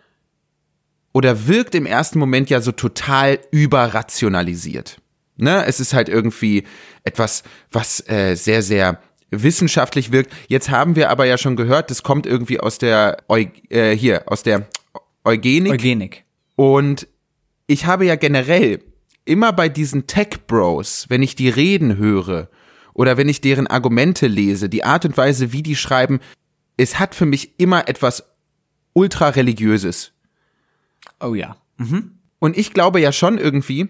oder 1.12 1.46
wirkt 1.46 1.74
im 1.74 1.86
ersten 1.86 2.18
Moment 2.18 2.50
ja 2.50 2.60
so 2.60 2.72
total 2.72 3.38
überrationalisiert. 3.50 5.00
Ne? 5.36 5.64
Es 5.66 5.80
ist 5.80 5.94
halt 5.94 6.08
irgendwie 6.08 6.64
etwas, 7.04 7.42
was 7.70 8.06
äh, 8.08 8.34
sehr, 8.34 8.62
sehr 8.62 9.00
wissenschaftlich 9.30 10.12
wirkt. 10.12 10.32
Jetzt 10.48 10.70
haben 10.70 10.96
wir 10.96 11.10
aber 11.10 11.24
ja 11.24 11.38
schon 11.38 11.56
gehört, 11.56 11.90
das 11.90 12.02
kommt 12.02 12.26
irgendwie 12.26 12.60
aus 12.60 12.78
der 12.78 13.18
Eu 13.28 13.46
äh, 13.68 13.96
hier 13.96 14.30
aus 14.30 14.42
der 14.42 14.68
Eugenik 15.24 15.72
Eugenik. 15.72 16.24
und 16.56 17.08
ich 17.66 17.86
habe 17.86 18.04
ja 18.04 18.16
generell 18.16 18.80
immer 19.24 19.52
bei 19.52 19.68
diesen 19.68 20.06
Tech 20.06 20.46
Bros, 20.46 21.06
wenn 21.08 21.22
ich 21.22 21.34
die 21.34 21.48
reden 21.48 21.96
höre 21.96 22.48
oder 22.94 23.16
wenn 23.16 23.28
ich 23.28 23.40
deren 23.40 23.66
Argumente 23.66 24.26
lese, 24.26 24.68
die 24.68 24.84
Art 24.84 25.04
und 25.04 25.16
Weise, 25.16 25.52
wie 25.52 25.62
die 25.62 25.76
schreiben, 25.76 26.20
es 26.76 26.98
hat 26.98 27.14
für 27.14 27.26
mich 27.26 27.58
immer 27.58 27.88
etwas 27.88 28.24
ultra 28.94 29.28
religiöses. 29.30 30.12
Oh 31.20 31.34
ja. 31.34 31.56
Und 32.38 32.56
ich 32.56 32.72
glaube 32.72 33.00
ja 33.00 33.12
schon 33.12 33.38
irgendwie, 33.38 33.88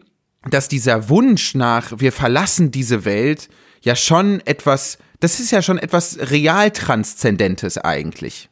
dass 0.51 0.69
dieser 0.69 1.09
Wunsch 1.09 1.55
nach, 1.55 1.93
wir 1.99 2.13
verlassen 2.13 2.71
diese 2.71 3.05
Welt, 3.05 3.49
ja 3.83 3.95
schon 3.95 4.41
etwas, 4.47 4.99
das 5.21 5.41
ist 5.41 5.51
ja 5.51 5.63
schon 5.63 5.79
etwas 5.79 6.19
real 6.31 6.71
Transzendentes 6.71 7.79
eigentlich. 7.79 8.49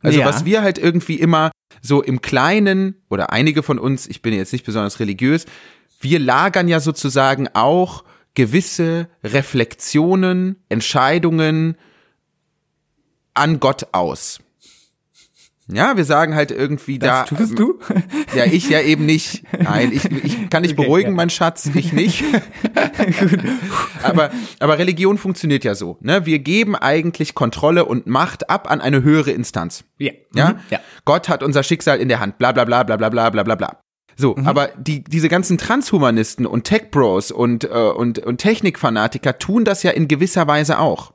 Also 0.00 0.20
Ja. 0.20 0.26
was 0.26 0.44
wir 0.44 0.62
halt 0.62 0.78
irgendwie 0.78 1.16
immer 1.16 1.50
so 1.82 2.02
im 2.02 2.20
Kleinen, 2.20 2.94
oder 3.08 3.32
einige 3.32 3.62
von 3.62 3.78
uns, 3.78 4.06
ich 4.06 4.22
bin 4.22 4.34
jetzt 4.34 4.52
nicht 4.52 4.64
besonders 4.64 5.00
religiös, 5.00 5.44
wir 6.00 6.20
lagern 6.20 6.68
ja 6.68 6.78
sozusagen 6.78 7.48
auch 7.54 8.04
gewisse 8.38 9.08
Reflexionen, 9.24 10.62
Entscheidungen 10.68 11.76
an 13.34 13.58
Gott 13.58 13.88
aus. 13.90 14.38
Ja, 15.66 15.96
wir 15.96 16.04
sagen 16.04 16.36
halt 16.36 16.52
irgendwie 16.52 17.00
da. 17.00 17.24
Das 17.24 17.30
tust 17.30 17.58
du? 17.58 17.80
Ja, 18.36 18.44
ich 18.44 18.70
ja 18.70 18.80
eben 18.80 19.06
nicht. 19.06 19.42
Nein, 19.58 19.90
ich, 19.92 20.04
ich 20.04 20.50
kann 20.50 20.62
dich 20.62 20.74
Okay, 20.74 20.82
beruhigen, 20.84 21.10
ja. 21.10 21.16
mein 21.16 21.30
Schatz, 21.30 21.68
ich 21.74 21.92
nicht. 21.92 22.22
aber, 24.04 24.30
aber 24.60 24.78
Religion 24.78 25.18
funktioniert 25.18 25.64
ja 25.64 25.74
so. 25.74 25.98
Ne? 26.00 26.24
Wir 26.24 26.38
geben 26.38 26.76
eigentlich 26.76 27.34
Kontrolle 27.34 27.86
und 27.86 28.06
Macht 28.06 28.48
ab 28.48 28.70
an 28.70 28.80
eine 28.80 29.02
höhere 29.02 29.32
Instanz. 29.32 29.82
ja. 29.98 30.12
Ja? 30.32 30.50
Mhm. 30.50 30.58
Ja. 30.70 30.78
Gott 31.04 31.28
hat 31.28 31.42
unser 31.42 31.64
Schicksal 31.64 31.98
in 31.98 32.08
der 32.08 32.20
Hand, 32.20 32.38
bla 32.38 32.52
bla 32.52 32.64
bla 32.64 32.84
bla 32.84 32.96
bla 32.96 33.08
bla 33.08 33.30
bla 33.30 33.42
bla 33.42 33.54
bla. 33.56 33.80
So, 34.20 34.34
Mhm. 34.36 34.48
aber 34.48 34.70
die, 34.76 35.04
diese 35.04 35.28
ganzen 35.28 35.58
Transhumanisten 35.58 36.44
und 36.44 36.64
Tech-Bros 36.64 37.30
und, 37.30 37.62
äh, 37.64 37.68
und, 37.68 38.18
und 38.18 38.38
Technikfanatiker 38.38 39.38
tun 39.38 39.64
das 39.64 39.84
ja 39.84 39.92
in 39.92 40.08
gewisser 40.08 40.46
Weise 40.48 40.80
auch. 40.80 41.12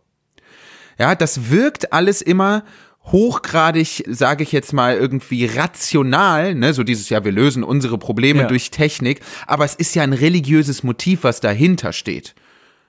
Ja, 0.97 1.13
das 1.13 1.49
wirkt 1.51 1.91
alles 1.91 2.21
immer 2.21 2.63
hochgradig, 3.05 4.05
sage 4.07 4.43
ich 4.43 4.53
jetzt 4.53 4.71
mal, 4.71 4.95
irgendwie 4.95 5.45
rational, 5.45 6.55
ne, 6.55 6.73
so 6.73 6.83
dieses 6.83 7.09
ja, 7.09 7.25
wir 7.25 7.33
lösen 7.33 7.63
unsere 7.65 7.97
Probleme 7.97 8.41
Ja. 8.43 8.47
durch 8.47 8.71
Technik, 8.71 9.19
aber 9.45 9.65
es 9.65 9.75
ist 9.75 9.93
ja 9.95 10.03
ein 10.03 10.13
religiöses 10.13 10.83
Motiv, 10.83 11.23
was 11.25 11.41
dahinter 11.41 11.91
steht. 11.91 12.33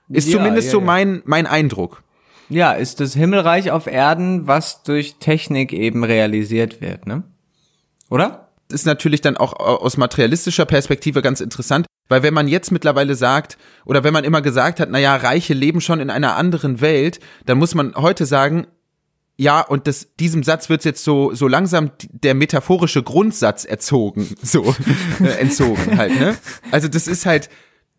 Ist 0.07 0.29
Ja, 0.29 0.37
zumindest 0.37 0.67
ja, 0.67 0.71
so 0.71 0.79
mein, 0.81 1.21
mein 1.25 1.45
Eindruck. 1.47 2.03
Ja, 2.47 2.71
ist 2.71 3.01
das 3.01 3.13
Himmelreich 3.15 3.71
auf 3.71 3.87
Erden, 3.87 4.47
was 4.47 4.83
durch 4.83 5.15
Technik 5.19 5.73
eben 5.73 6.05
realisiert 6.05 6.79
wird, 6.79 7.05
ne? 7.07 7.23
Oder? 8.09 8.44
Ist 8.71 8.85
natürlich 8.85 9.21
dann 9.21 9.37
auch 9.37 9.53
aus 9.53 9.97
materialistischer 9.97 10.65
Perspektive 10.65 11.21
ganz 11.21 11.39
interessant, 11.39 11.85
weil 12.07 12.23
wenn 12.23 12.33
man 12.33 12.47
jetzt 12.47 12.71
mittlerweile 12.71 13.15
sagt, 13.15 13.57
oder 13.85 14.03
wenn 14.03 14.13
man 14.13 14.23
immer 14.23 14.41
gesagt 14.41 14.79
hat, 14.79 14.89
naja, 14.89 15.15
Reiche 15.15 15.53
leben 15.53 15.81
schon 15.81 15.99
in 15.99 16.09
einer 16.09 16.35
anderen 16.35 16.81
Welt, 16.81 17.19
dann 17.45 17.57
muss 17.57 17.75
man 17.75 17.95
heute 17.95 18.25
sagen, 18.25 18.67
ja, 19.37 19.61
und 19.61 19.87
das, 19.87 20.15
diesem 20.15 20.43
Satz 20.43 20.69
wird 20.69 20.85
jetzt 20.85 21.03
so, 21.03 21.33
so 21.33 21.47
langsam 21.47 21.91
der 22.09 22.35
metaphorische 22.35 23.03
Grundsatz 23.03 23.65
erzogen, 23.65 24.35
so, 24.41 24.75
äh, 25.19 25.39
entzogen 25.39 25.97
halt, 25.97 26.17
ne? 26.19 26.37
Also 26.71 26.87
das 26.87 27.07
ist 27.07 27.25
halt, 27.25 27.49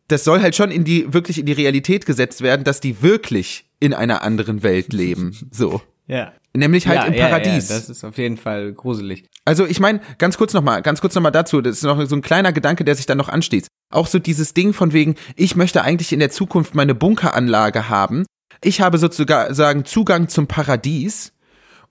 das 0.08 0.24
soll 0.24 0.40
halt 0.40 0.56
schon 0.56 0.70
in 0.70 0.84
die, 0.84 1.12
wirklich 1.12 1.38
in 1.38 1.46
die 1.46 1.52
Realität 1.52 2.06
gesetzt 2.06 2.40
werden, 2.40 2.64
dass 2.64 2.80
die 2.80 3.02
wirklich 3.02 3.66
in 3.80 3.92
einer 3.92 4.22
anderen 4.22 4.62
Welt 4.62 4.92
leben, 4.92 5.36
so. 5.50 5.82
Ja. 6.06 6.32
Nämlich 6.56 6.86
halt 6.86 7.00
ja, 7.00 7.04
im 7.04 7.14
ja, 7.14 7.28
Paradies. 7.28 7.68
Ja, 7.68 7.76
das 7.76 7.88
ist 7.88 8.04
auf 8.04 8.18
jeden 8.18 8.36
Fall 8.36 8.72
gruselig. 8.72 9.26
Also 9.44 9.66
ich 9.66 9.80
meine, 9.80 10.00
ganz 10.18 10.36
kurz 10.38 10.52
nochmal, 10.54 10.82
ganz 10.82 11.00
kurz 11.00 11.14
nochmal 11.14 11.32
dazu, 11.32 11.60
das 11.60 11.76
ist 11.76 11.82
noch 11.84 12.04
so 12.06 12.16
ein 12.16 12.22
kleiner 12.22 12.52
Gedanke, 12.52 12.84
der 12.84 12.94
sich 12.94 13.06
dann 13.06 13.18
noch 13.18 13.28
ansteht. 13.28 13.68
Auch 13.90 14.06
so 14.06 14.18
dieses 14.18 14.54
Ding 14.54 14.72
von 14.72 14.92
wegen, 14.92 15.14
ich 15.36 15.54
möchte 15.56 15.82
eigentlich 15.82 16.12
in 16.12 16.18
der 16.18 16.30
Zukunft 16.30 16.74
meine 16.74 16.94
Bunkeranlage 16.94 17.88
haben. 17.88 18.24
Ich 18.62 18.80
habe 18.80 18.98
sozusagen 18.98 19.84
Zugang 19.84 20.28
zum 20.28 20.46
Paradies. 20.46 21.32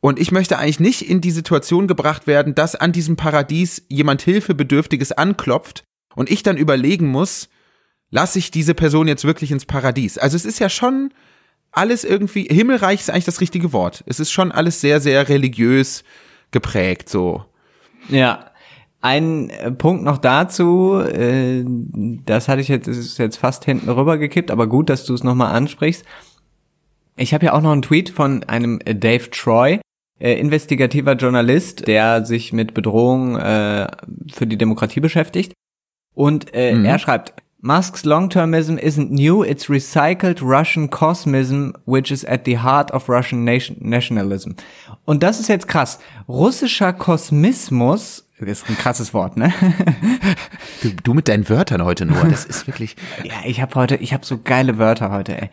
Und 0.01 0.19
ich 0.19 0.31
möchte 0.31 0.59
eigentlich 0.59 0.79
nicht 0.79 1.09
in 1.09 1.19
die 1.19 1.31
Situation 1.31 1.87
gebracht 1.87 2.27
werden, 2.27 2.53
dass 2.53 2.75
an 2.75 2.91
diesem 2.91 3.15
Paradies 3.15 3.85
jemand 3.89 4.21
Hilfebedürftiges 4.21 5.13
anklopft 5.13 5.83
und 6.15 6.29
ich 6.29 6.43
dann 6.43 6.57
überlegen 6.57 7.07
muss, 7.07 7.49
lasse 8.11 8.37
ich 8.37 8.51
diese 8.51 8.75
Person 8.75 9.07
jetzt 9.07 9.25
wirklich 9.25 9.51
ins 9.51 9.65
Paradies? 9.65 10.19
Also 10.19 10.35
es 10.35 10.45
ist 10.45 10.59
ja 10.59 10.69
schon 10.69 11.11
alles 11.75 12.03
irgendwie, 12.03 12.43
Himmelreich 12.43 13.01
ist 13.01 13.09
eigentlich 13.09 13.25
das 13.25 13.41
richtige 13.41 13.73
Wort. 13.73 14.03
Es 14.07 14.19
ist 14.19 14.31
schon 14.31 14.51
alles 14.51 14.81
sehr, 14.81 15.01
sehr 15.01 15.27
religiös 15.29 16.03
geprägt, 16.51 17.09
so. 17.09 17.45
Ja. 18.09 18.51
Ein 19.01 19.49
äh, 19.51 19.71
Punkt 19.71 20.03
noch 20.03 20.17
dazu, 20.17 20.95
äh, 20.95 21.63
das 22.25 22.47
hatte 22.47 22.61
ich 22.61 22.69
jetzt, 22.69 22.87
ist 22.87 23.19
jetzt 23.19 23.37
fast 23.37 23.65
hinten 23.65 23.89
rüber 23.89 24.17
gekippt, 24.17 24.49
aber 24.49 24.67
gut, 24.67 24.89
dass 24.89 25.05
du 25.05 25.13
es 25.13 25.23
nochmal 25.23 25.53
ansprichst. 25.53 26.03
Ich 27.15 27.33
habe 27.33 27.45
ja 27.45 27.53
auch 27.53 27.61
noch 27.61 27.71
einen 27.71 27.83
Tweet 27.83 28.09
von 28.09 28.43
einem 28.45 28.79
äh, 28.83 28.95
Dave 28.95 29.29
Troy, 29.29 29.79
äh, 30.19 30.39
investigativer 30.39 31.13
Journalist, 31.13 31.87
der 31.87 32.25
sich 32.25 32.51
mit 32.51 32.73
Bedrohung 32.73 33.37
äh, 33.37 33.87
für 34.33 34.47
die 34.47 34.57
Demokratie 34.57 35.01
beschäftigt. 35.01 35.53
Und 36.15 36.55
äh, 36.55 36.81
er 36.81 36.97
schreibt, 36.97 37.33
Musk's 37.65 38.05
long-termism 38.05 38.77
isn't 38.77 39.09
new, 39.09 39.41
it's 39.41 39.65
recycled 39.65 40.39
Russian 40.39 40.87
cosmism, 40.87 41.73
which 41.85 42.11
is 42.11 42.23
at 42.25 42.45
the 42.45 42.57
heart 42.57 42.91
of 42.91 43.09
Russian 43.09 43.43
nation 43.43 43.77
nationalism. 43.79 44.51
Und 45.03 45.23
das 45.23 45.39
ist 45.39 45.49
jetzt 45.49 45.67
krass. 45.67 45.97
Russischer 46.27 46.93
Kosmismus, 46.93 48.23
ist 48.39 48.69
ein 48.69 48.77
krasses 48.77 49.15
Wort, 49.15 49.35
ne? 49.35 49.51
Du, 50.83 50.91
du 51.03 51.13
mit 51.15 51.27
deinen 51.27 51.49
Wörtern 51.49 51.83
heute 51.83 52.05
nur, 52.05 52.23
das 52.25 52.45
ist 52.45 52.67
wirklich. 52.67 52.95
Ja, 53.23 53.33
ich 53.45 53.61
habe 53.61 53.73
heute, 53.73 53.95
ich 53.95 54.13
habe 54.13 54.23
so 54.23 54.37
geile 54.37 54.77
Wörter 54.77 55.09
heute, 55.09 55.41
ey. 55.41 55.49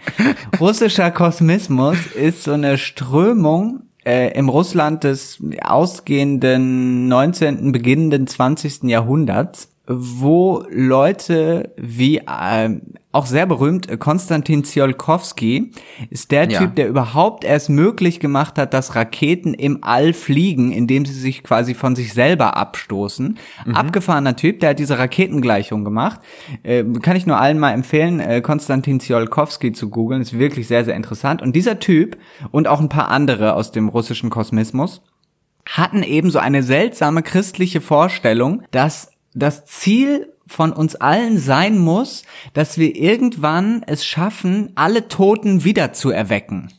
Russischer 0.60 1.10
Kosmismus 1.12 1.96
ist 2.14 2.42
so 2.42 2.52
eine 2.52 2.76
Strömung 2.76 3.84
äh, 4.04 4.36
im 4.36 4.50
Russland 4.50 5.04
des 5.04 5.42
ausgehenden 5.62 7.08
19., 7.08 7.72
beginnenden 7.72 8.26
20. 8.26 8.82
Jahrhunderts, 8.82 9.71
wo 9.86 10.64
Leute 10.70 11.72
wie 11.76 12.22
ähm, 12.28 12.82
auch 13.10 13.26
sehr 13.26 13.46
berühmt 13.46 13.90
äh, 13.90 13.96
Konstantin 13.96 14.62
Tsiolkovsky 14.62 15.72
ist 16.08 16.30
der 16.30 16.48
Ja. 16.48 16.60
Typ, 16.60 16.76
der 16.76 16.88
überhaupt 16.88 17.44
erst 17.44 17.68
möglich 17.68 18.20
gemacht 18.20 18.58
hat, 18.58 18.74
dass 18.74 18.94
Raketen 18.94 19.54
im 19.54 19.82
All 19.82 20.12
fliegen, 20.12 20.70
indem 20.70 21.04
sie 21.04 21.12
sich 21.12 21.42
quasi 21.42 21.74
von 21.74 21.96
sich 21.96 22.14
selber 22.14 22.56
abstoßen. 22.56 23.38
Abgefahrener 23.74 24.36
Typ, 24.36 24.60
der 24.60 24.70
hat 24.70 24.78
diese 24.78 24.98
Raketengleichung 24.98 25.84
gemacht. 25.84 26.20
Äh, 26.62 26.84
kann 27.02 27.16
ich 27.16 27.26
nur 27.26 27.38
allen 27.38 27.58
mal 27.58 27.72
empfehlen, 27.72 28.20
äh, 28.20 28.40
Konstantin 28.40 29.00
Tsiolkovsky 29.00 29.72
zu 29.72 29.90
googeln, 29.90 30.22
ist 30.22 30.38
wirklich 30.38 30.68
sehr, 30.68 30.84
sehr 30.84 30.94
interessant. 30.94 31.42
Und 31.42 31.56
dieser 31.56 31.80
Typ 31.80 32.16
und 32.52 32.68
auch 32.68 32.80
ein 32.80 32.88
paar 32.88 33.08
andere 33.08 33.54
aus 33.54 33.72
dem 33.72 33.88
russischen 33.88 34.30
Kosmismus 34.30 35.02
hatten 35.66 36.02
eben 36.02 36.30
so 36.30 36.38
eine 36.38 36.62
seltsame 36.62 37.22
christliche 37.22 37.80
Vorstellung, 37.80 38.62
dass 38.72 39.11
das 39.34 39.64
Ziel 39.64 40.32
von 40.46 40.72
uns 40.72 40.96
allen 40.96 41.38
sein 41.38 41.78
muss, 41.78 42.24
dass 42.52 42.78
wir 42.78 42.94
irgendwann 42.96 43.82
es 43.86 44.04
schaffen, 44.04 44.72
alle 44.74 45.08
Toten 45.08 45.64
wieder 45.64 45.92
zu 45.92 46.10
erwecken. 46.10 46.72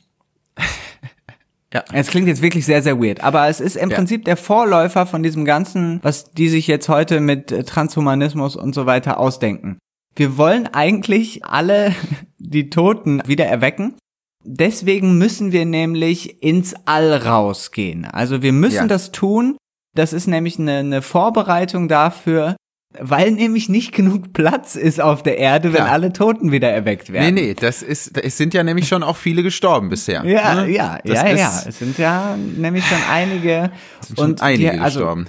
Ja. 1.73 1.83
Es 1.91 2.07
klingt 2.07 2.27
jetzt 2.27 2.43
wirklich 2.43 2.65
sehr, 2.65 2.83
sehr 2.83 3.01
weird, 3.01 3.23
aber 3.23 3.47
es 3.47 3.59
ist 3.59 3.75
im 3.75 3.89
ja. 3.89 3.95
Prinzip 3.95 4.25
der 4.25 4.37
Vorläufer 4.37 5.07
von 5.07 5.23
diesem 5.23 5.43
ganzen, 5.43 5.99
was 6.03 6.31
die 6.31 6.47
sich 6.47 6.67
jetzt 6.67 6.87
heute 6.87 7.19
mit 7.19 7.51
äh, 7.51 7.63
Transhumanismus 7.63 8.55
und 8.55 8.75
so 8.75 8.85
weiter 8.85 9.19
ausdenken. 9.19 9.79
Wir 10.15 10.37
wollen 10.37 10.67
eigentlich 10.67 11.43
alle 11.45 11.95
die 12.37 12.69
Toten 12.69 13.23
wieder 13.25 13.45
erwecken. 13.45 13.95
Deswegen 14.45 15.17
müssen 15.17 15.51
wir 15.51 15.65
nämlich 15.65 16.43
ins 16.43 16.75
All 16.85 17.13
rausgehen. 17.13 18.05
Also 18.05 18.41
wir 18.41 18.51
müssen 18.51 18.75
ja. 18.75 18.87
das 18.87 19.11
tun. 19.11 19.57
Das 19.95 20.13
ist 20.13 20.27
nämlich 20.27 20.59
eine, 20.59 20.77
eine 20.77 21.01
Vorbereitung 21.01 21.87
dafür, 21.87 22.55
weil 22.99 23.31
nämlich 23.31 23.69
nicht 23.69 23.91
genug 23.91 24.33
Platz 24.33 24.75
ist 24.75 25.01
auf 25.01 25.23
der 25.23 25.37
Erde, 25.37 25.73
wenn 25.73 25.85
ja. 25.85 25.91
alle 25.91 26.13
Toten 26.13 26.51
wieder 26.51 26.69
erweckt 26.69 27.11
werden. 27.11 27.33
Nee, 27.33 27.41
nee, 27.41 27.53
das 27.53 27.81
ist, 27.81 28.17
es 28.17 28.37
sind 28.37 28.53
ja 28.53 28.63
nämlich 28.63 28.87
schon 28.87 29.03
auch 29.03 29.17
viele 29.17 29.43
gestorben 29.43 29.89
bisher. 29.89 30.23
Ja, 30.25 30.55
ne? 30.55 30.71
ja, 30.71 30.99
das 31.03 31.21
ja, 31.23 31.29
ja. 31.29 31.63
Es 31.67 31.79
sind 31.79 31.97
ja 31.97 32.35
nämlich 32.37 32.85
schon 32.85 32.99
einige. 33.11 33.71
Sind 34.01 34.19
schon 34.19 34.29
und 34.31 34.41
einige 34.41 34.71
die, 34.71 34.79
also, 34.79 34.99
gestorben. 34.99 35.27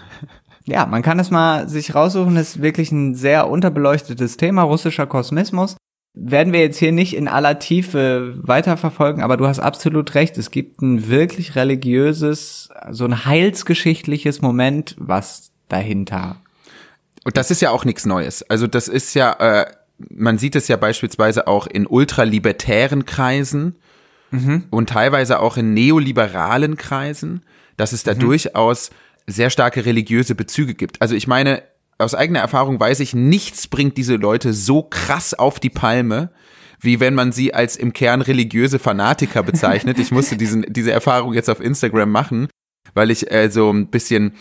Ja, 0.67 0.87
man 0.87 1.03
kann 1.03 1.19
es 1.19 1.31
mal 1.31 1.69
sich 1.69 1.95
raussuchen, 1.95 2.35
das 2.35 2.57
ist 2.57 2.63
wirklich 2.63 2.91
ein 2.91 3.15
sehr 3.15 3.49
unterbeleuchtetes 3.49 4.37
Thema, 4.39 4.63
russischer 4.63 5.07
Kosmismus. 5.07 5.77
Werden 6.15 6.53
wir 6.53 6.61
jetzt 6.61 6.79
hier 6.79 6.93
nicht 6.93 7.17
in 7.17 7.27
aller 7.27 7.59
Tiefe 7.59 8.35
weiterverfolgen, 8.37 9.23
aber 9.23 9.37
du 9.37 9.49
hast 9.49 9.59
absolut 9.59 10.15
recht. 10.15 10.39
Es 10.39 10.51
gibt 10.51 10.81
ein 10.81 11.09
wirklich 11.09 11.57
religiöses, 11.57 12.69
so 12.93 13.05
ein 13.05 13.25
heilsgeschichtliches 13.25 14.41
Moment, 14.41 14.95
was 14.99 15.51
dahinter 15.69 16.37
und 17.25 17.39
das 17.39 17.51
ist 17.51 17.61
ja 17.63 17.71
auch 17.71 17.85
nichts 17.85 18.07
Neues. 18.07 18.49
Also 18.49 18.67
das 18.67 18.87
ist 18.87 19.15
ja, 19.15 19.33
äh, 19.33 19.67
man 20.11 20.39
sieht 20.39 20.55
es 20.55 20.69
ja 20.69 20.77
beispielsweise 20.77 21.47
auch 21.49 21.67
in 21.67 21.87
ultralibertären 21.87 23.07
Kreisen 23.07 23.77
mhm. 24.31 24.65
und 24.71 24.91
teilweise 24.91 25.41
auch 25.41 25.57
in 25.57 25.75
neoliberalen 25.75 26.77
Kreisen, 26.77 27.43
dass 27.77 27.93
es 27.93 28.05
da 28.05 28.15
mhm. 28.15 28.21
durchaus 28.21 28.91
sehr 29.27 29.49
starke 29.49 29.87
religiöse 29.87 30.35
Bezüge 30.35 30.75
gibt. 30.75 31.01
Also 31.01 31.15
ich 31.15 31.27
meine, 31.27 31.63
aus 31.99 32.15
eigener 32.15 32.41
Erfahrung 32.41 32.81
weiß 32.81 33.01
ich, 33.01 33.15
nichts 33.15 33.69
bringt 33.69 33.97
diese 33.97 34.17
Leute 34.17 34.53
so 34.53 34.83
krass 34.83 35.35
auf 35.35 35.61
die 35.61 35.71
Palme, 35.71 36.31
wie 36.81 37.01
wenn 37.01 37.15
man 37.15 37.33
sie 37.33 37.55
als 37.55 37.77
im 37.77 37.93
Kern 37.93 38.21
religiöse 38.21 38.79
Fanatiker 38.79 39.43
bezeichnet. 39.43 39.99
Ich 39.99 40.11
musste 40.11 40.37
diesen, 40.37 40.67
diese 40.69 40.93
Erfahrung 40.93 41.33
jetzt 41.33 41.49
auf 41.49 41.61
Instagram 41.61 42.11
machen, 42.11 42.49
weil 42.95 43.11
ich 43.11 43.31
äh, 43.31 43.51
so 43.51 43.71
ein 43.71 43.89
bisschen 43.89 44.35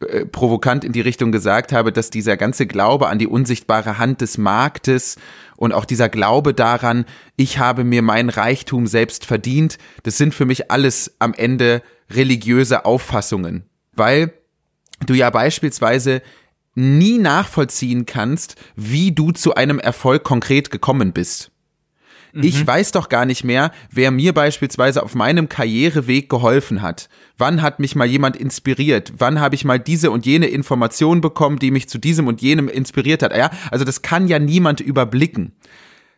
äh, 0.00 0.26
provokant 0.26 0.84
in 0.84 0.92
die 0.92 1.00
Richtung 1.00 1.32
gesagt 1.32 1.72
habe, 1.72 1.92
dass 1.92 2.10
dieser 2.10 2.36
ganze 2.36 2.68
Glaube 2.68 3.08
an 3.08 3.18
die 3.18 3.26
unsichtbare 3.26 3.98
Hand 3.98 4.20
des 4.20 4.38
Marktes 4.38 5.16
und 5.56 5.72
auch 5.72 5.84
dieser 5.84 6.08
Glaube 6.08 6.54
daran, 6.54 7.04
ich 7.36 7.58
habe 7.58 7.82
mir 7.82 8.02
meinen 8.02 8.28
Reichtum 8.28 8.86
selbst 8.86 9.26
verdient, 9.26 9.76
das 10.04 10.16
sind 10.16 10.34
für 10.34 10.44
mich 10.44 10.70
alles 10.70 11.16
am 11.18 11.34
Ende 11.34 11.82
religiöse 12.10 12.84
Auffassungen, 12.84 13.64
weil 13.92 14.32
du 15.04 15.14
ja 15.14 15.30
beispielsweise 15.30 16.22
nie 16.78 17.18
nachvollziehen 17.18 18.06
kannst, 18.06 18.54
wie 18.76 19.12
du 19.12 19.32
zu 19.32 19.54
einem 19.54 19.80
Erfolg 19.80 20.22
konkret 20.22 20.70
gekommen 20.70 21.12
bist. 21.12 21.50
Ich 22.34 22.60
mhm. 22.60 22.66
weiß 22.66 22.92
doch 22.92 23.08
gar 23.08 23.24
nicht 23.24 23.42
mehr, 23.42 23.72
wer 23.90 24.10
mir 24.10 24.32
beispielsweise 24.32 25.02
auf 25.02 25.14
meinem 25.14 25.48
Karriereweg 25.48 26.28
geholfen 26.28 26.82
hat. 26.82 27.08
Wann 27.36 27.62
hat 27.62 27.80
mich 27.80 27.96
mal 27.96 28.06
jemand 28.06 28.36
inspiriert? 28.36 29.14
Wann 29.16 29.40
habe 29.40 29.54
ich 29.54 29.64
mal 29.64 29.80
diese 29.80 30.10
und 30.10 30.26
jene 30.26 30.46
Information 30.46 31.20
bekommen, 31.20 31.58
die 31.58 31.70
mich 31.70 31.88
zu 31.88 31.98
diesem 31.98 32.26
und 32.26 32.42
jenem 32.42 32.68
inspiriert 32.68 33.22
hat? 33.22 33.36
Ja, 33.36 33.50
also 33.70 33.84
das 33.84 34.02
kann 34.02 34.28
ja 34.28 34.38
niemand 34.38 34.80
überblicken. 34.80 35.52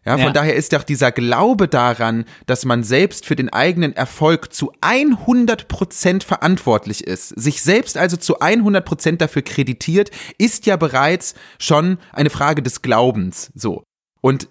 Ja, 0.04 0.16
von 0.16 0.28
ja. 0.28 0.32
daher 0.32 0.54
ist 0.54 0.72
doch 0.72 0.82
dieser 0.82 1.12
Glaube 1.12 1.68
daran, 1.68 2.24
dass 2.46 2.64
man 2.64 2.82
selbst 2.82 3.26
für 3.26 3.36
den 3.36 3.52
eigenen 3.52 3.94
Erfolg 3.94 4.52
zu 4.52 4.72
100 4.80 5.68
Prozent 5.68 6.24
verantwortlich 6.24 7.04
ist, 7.04 7.28
sich 7.28 7.60
selbst 7.62 7.98
also 7.98 8.16
zu 8.16 8.40
100 8.40 8.84
Prozent 8.84 9.20
dafür 9.20 9.42
kreditiert, 9.42 10.10
ist 10.38 10.64
ja 10.64 10.76
bereits 10.76 11.34
schon 11.58 11.98
eine 12.12 12.30
Frage 12.30 12.62
des 12.62 12.82
Glaubens, 12.82 13.50
so. 13.54 13.82
Und 14.20 14.48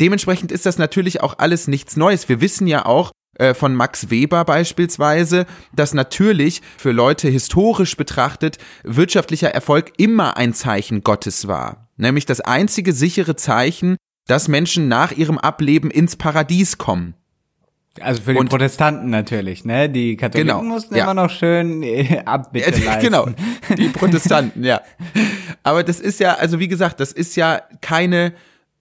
Dementsprechend 0.00 0.50
ist 0.50 0.66
das 0.66 0.76
natürlich 0.76 1.20
auch 1.20 1.38
alles 1.38 1.68
nichts 1.68 1.96
Neues. 1.96 2.28
Wir 2.28 2.40
wissen 2.40 2.66
ja 2.66 2.84
auch, 2.84 3.12
äh, 3.36 3.54
von 3.54 3.74
Max 3.74 4.10
Weber 4.10 4.44
beispielsweise, 4.44 5.46
dass 5.72 5.94
natürlich 5.94 6.62
für 6.76 6.92
Leute 6.92 7.28
historisch 7.28 7.96
betrachtet 7.96 8.58
wirtschaftlicher 8.82 9.50
Erfolg 9.50 9.92
immer 9.96 10.36
ein 10.36 10.54
Zeichen 10.54 11.02
Gottes 11.02 11.48
war. 11.48 11.88
Nämlich 11.96 12.26
das 12.26 12.40
einzige 12.40 12.92
sichere 12.92 13.36
Zeichen, 13.36 13.96
dass 14.26 14.48
Menschen 14.48 14.88
nach 14.88 15.12
ihrem 15.12 15.38
Ableben 15.38 15.90
ins 15.90 16.16
Paradies 16.16 16.78
kommen. 16.78 17.14
Also 18.00 18.22
für 18.22 18.32
die 18.32 18.40
und, 18.40 18.48
Protestanten 18.48 19.08
natürlich, 19.10 19.64
ne? 19.64 19.88
Die 19.88 20.16
Katholiken 20.16 20.48
genau, 20.48 20.62
mussten 20.62 20.96
ja. 20.96 21.04
immer 21.04 21.14
noch 21.14 21.30
schön 21.30 21.82
äh, 21.84 22.22
Abbitte 22.24 22.82
leisten. 22.84 23.04
Genau, 23.04 23.28
die 23.76 23.88
Protestanten, 23.92 24.64
ja. 24.64 24.80
Aber 25.62 25.84
das 25.84 26.00
ist 26.00 26.18
ja, 26.18 26.34
also 26.34 26.58
wie 26.58 26.66
gesagt, 26.66 26.98
das 26.98 27.12
ist 27.12 27.36
ja 27.36 27.62
keine 27.80 28.32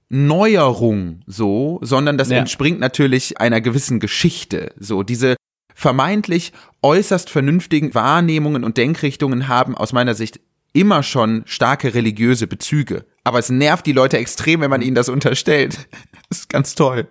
Neuerung 0.10 1.22
so, 1.28 1.80
sondern 1.82 2.18
das 2.18 2.30
ja. 2.30 2.38
entspringt 2.38 2.80
natürlich 2.80 3.40
einer 3.40 3.62
gewissen 3.62 4.00
Geschichte. 4.00 4.74
So, 4.80 5.04
diese 5.04 5.36
vermeintlich 5.76 6.52
äußerst 6.82 7.30
vernünftigen 7.30 7.94
Wahrnehmungen 7.94 8.64
und 8.64 8.78
Denkrichtungen 8.78 9.48
haben 9.48 9.76
aus 9.76 9.94
meiner 9.94 10.16
Sicht 10.16 10.40
immer 10.74 11.04
schon 11.04 11.44
starke 11.46 11.94
religiöse 11.94 12.48
Bezüge. 12.48 13.06
Aber 13.24 13.40
es 13.40 13.50
nervt 13.50 13.86
die 13.86 13.94
Leute 13.94 14.18
extrem, 14.18 14.62
wenn 14.62 14.70
man 14.70 14.82
ihnen 14.82 14.96
das 14.96 15.10
unterstellt. 15.10 15.88
Das 16.30 16.40
ist 16.40 16.50
ganz 16.50 16.74
toll. 16.74 17.10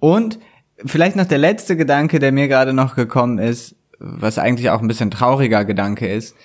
Und 0.00 0.38
vielleicht 0.84 1.16
noch 1.16 1.24
der 1.24 1.38
letzte 1.38 1.78
Gedanke, 1.78 2.18
der 2.18 2.30
mir 2.30 2.46
gerade 2.46 2.74
noch 2.74 2.94
gekommen 2.94 3.38
ist, 3.38 3.74
was 3.98 4.36
eigentlich 4.36 4.68
auch 4.68 4.82
ein 4.82 4.88
bisschen 4.88 5.10
trauriger 5.10 5.64
Gedanke 5.64 6.06
ist 6.06 6.36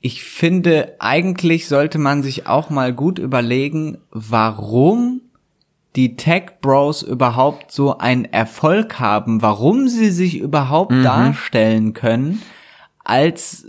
ich 0.00 0.24
finde, 0.24 0.94
eigentlich 1.00 1.66
sollte 1.66 1.98
man 1.98 2.22
sich 2.22 2.46
auch 2.46 2.70
mal 2.70 2.92
gut 2.92 3.18
überlegen, 3.18 3.98
warum 4.10 5.22
die 5.96 6.14
Tech 6.16 6.60
Bros 6.60 7.02
überhaupt 7.02 7.72
so 7.72 7.98
einen 7.98 8.24
Erfolg 8.24 9.00
haben, 9.00 9.42
warum 9.42 9.88
sie 9.88 10.10
sich 10.10 10.38
überhaupt 10.38 10.92
mhm. 10.92 11.02
darstellen 11.02 11.92
können 11.94 12.42
als 13.02 13.66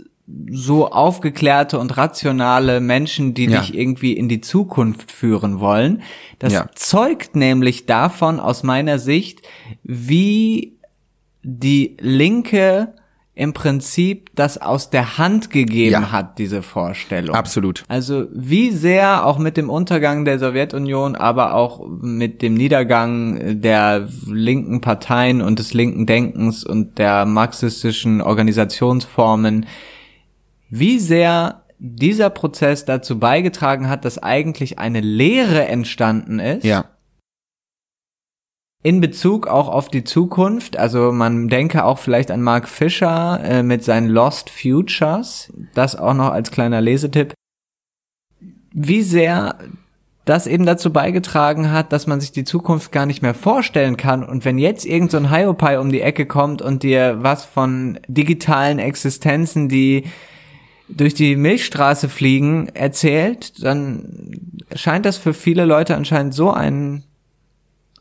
so 0.50 0.90
aufgeklärte 0.90 1.78
und 1.78 1.96
rationale 1.96 2.80
Menschen, 2.80 3.34
die 3.34 3.46
ja. 3.46 3.60
dich 3.60 3.74
irgendwie 3.74 4.12
in 4.12 4.28
die 4.28 4.40
Zukunft 4.40 5.12
führen 5.12 5.60
wollen. 5.60 6.02
Das 6.38 6.52
ja. 6.52 6.66
zeugt 6.74 7.36
nämlich 7.36 7.86
davon 7.86 8.40
aus 8.40 8.62
meiner 8.62 8.98
Sicht, 8.98 9.42
wie 9.82 10.76
die 11.42 11.96
linke 12.00 12.94
im 13.40 13.54
Prinzip 13.54 14.28
das 14.34 14.60
aus 14.60 14.90
der 14.90 15.16
Hand 15.16 15.50
gegeben 15.50 15.92
ja. 15.92 16.12
hat, 16.12 16.38
diese 16.38 16.60
Vorstellung. 16.60 17.34
Absolut. 17.34 17.84
Also 17.88 18.26
wie 18.32 18.70
sehr 18.70 19.24
auch 19.24 19.38
mit 19.38 19.56
dem 19.56 19.70
Untergang 19.70 20.26
der 20.26 20.38
Sowjetunion, 20.38 21.16
aber 21.16 21.54
auch 21.54 21.86
mit 21.88 22.42
dem 22.42 22.52
Niedergang 22.52 23.62
der 23.62 24.08
linken 24.26 24.82
Parteien 24.82 25.40
und 25.40 25.58
des 25.58 25.72
linken 25.72 26.04
Denkens 26.04 26.64
und 26.64 26.98
der 26.98 27.24
marxistischen 27.24 28.20
Organisationsformen, 28.20 29.64
wie 30.70 30.98
sehr 30.98 31.64
dieser 31.78 32.30
Prozess 32.30 32.84
dazu 32.84 33.18
beigetragen 33.18 33.88
hat, 33.88 34.04
dass 34.04 34.22
eigentlich 34.22 34.78
eine 34.78 35.00
Lehre 35.00 35.66
entstanden 35.66 36.38
ist. 36.38 36.64
Ja 36.64 36.84
in 38.82 39.00
Bezug 39.00 39.46
auch 39.46 39.68
auf 39.68 39.88
die 39.88 40.04
Zukunft, 40.04 40.78
also 40.78 41.12
man 41.12 41.48
denke 41.48 41.84
auch 41.84 41.98
vielleicht 41.98 42.30
an 42.30 42.42
Mark 42.42 42.68
Fisher 42.68 43.40
äh, 43.42 43.62
mit 43.62 43.84
seinen 43.84 44.08
Lost 44.08 44.48
Futures, 44.48 45.52
das 45.74 45.96
auch 45.96 46.14
noch 46.14 46.30
als 46.30 46.50
kleiner 46.50 46.80
Lesetipp, 46.80 47.34
wie 48.72 49.02
sehr 49.02 49.58
das 50.24 50.46
eben 50.46 50.64
dazu 50.64 50.92
beigetragen 50.92 51.72
hat, 51.72 51.92
dass 51.92 52.06
man 52.06 52.20
sich 52.20 52.32
die 52.32 52.44
Zukunft 52.44 52.92
gar 52.92 53.04
nicht 53.04 53.20
mehr 53.20 53.34
vorstellen 53.34 53.96
kann. 53.96 54.22
Und 54.22 54.44
wenn 54.44 54.58
jetzt 54.58 54.86
irgend 54.86 55.10
so 55.10 55.16
ein 55.16 55.30
Hiopai 55.30 55.78
um 55.80 55.90
die 55.90 56.02
Ecke 56.02 56.24
kommt 56.24 56.62
und 56.62 56.82
dir 56.82 57.18
was 57.20 57.44
von 57.44 57.98
digitalen 58.06 58.78
Existenzen, 58.78 59.68
die 59.68 60.04
durch 60.96 61.14
die 61.14 61.36
Milchstraße 61.36 62.08
fliegen, 62.08 62.68
erzählt, 62.74 63.62
dann 63.62 64.56
scheint 64.74 65.06
das 65.06 65.16
für 65.16 65.34
viele 65.34 65.64
Leute 65.64 65.96
anscheinend 65.96 66.34
so 66.34 66.50
ein 66.50 67.04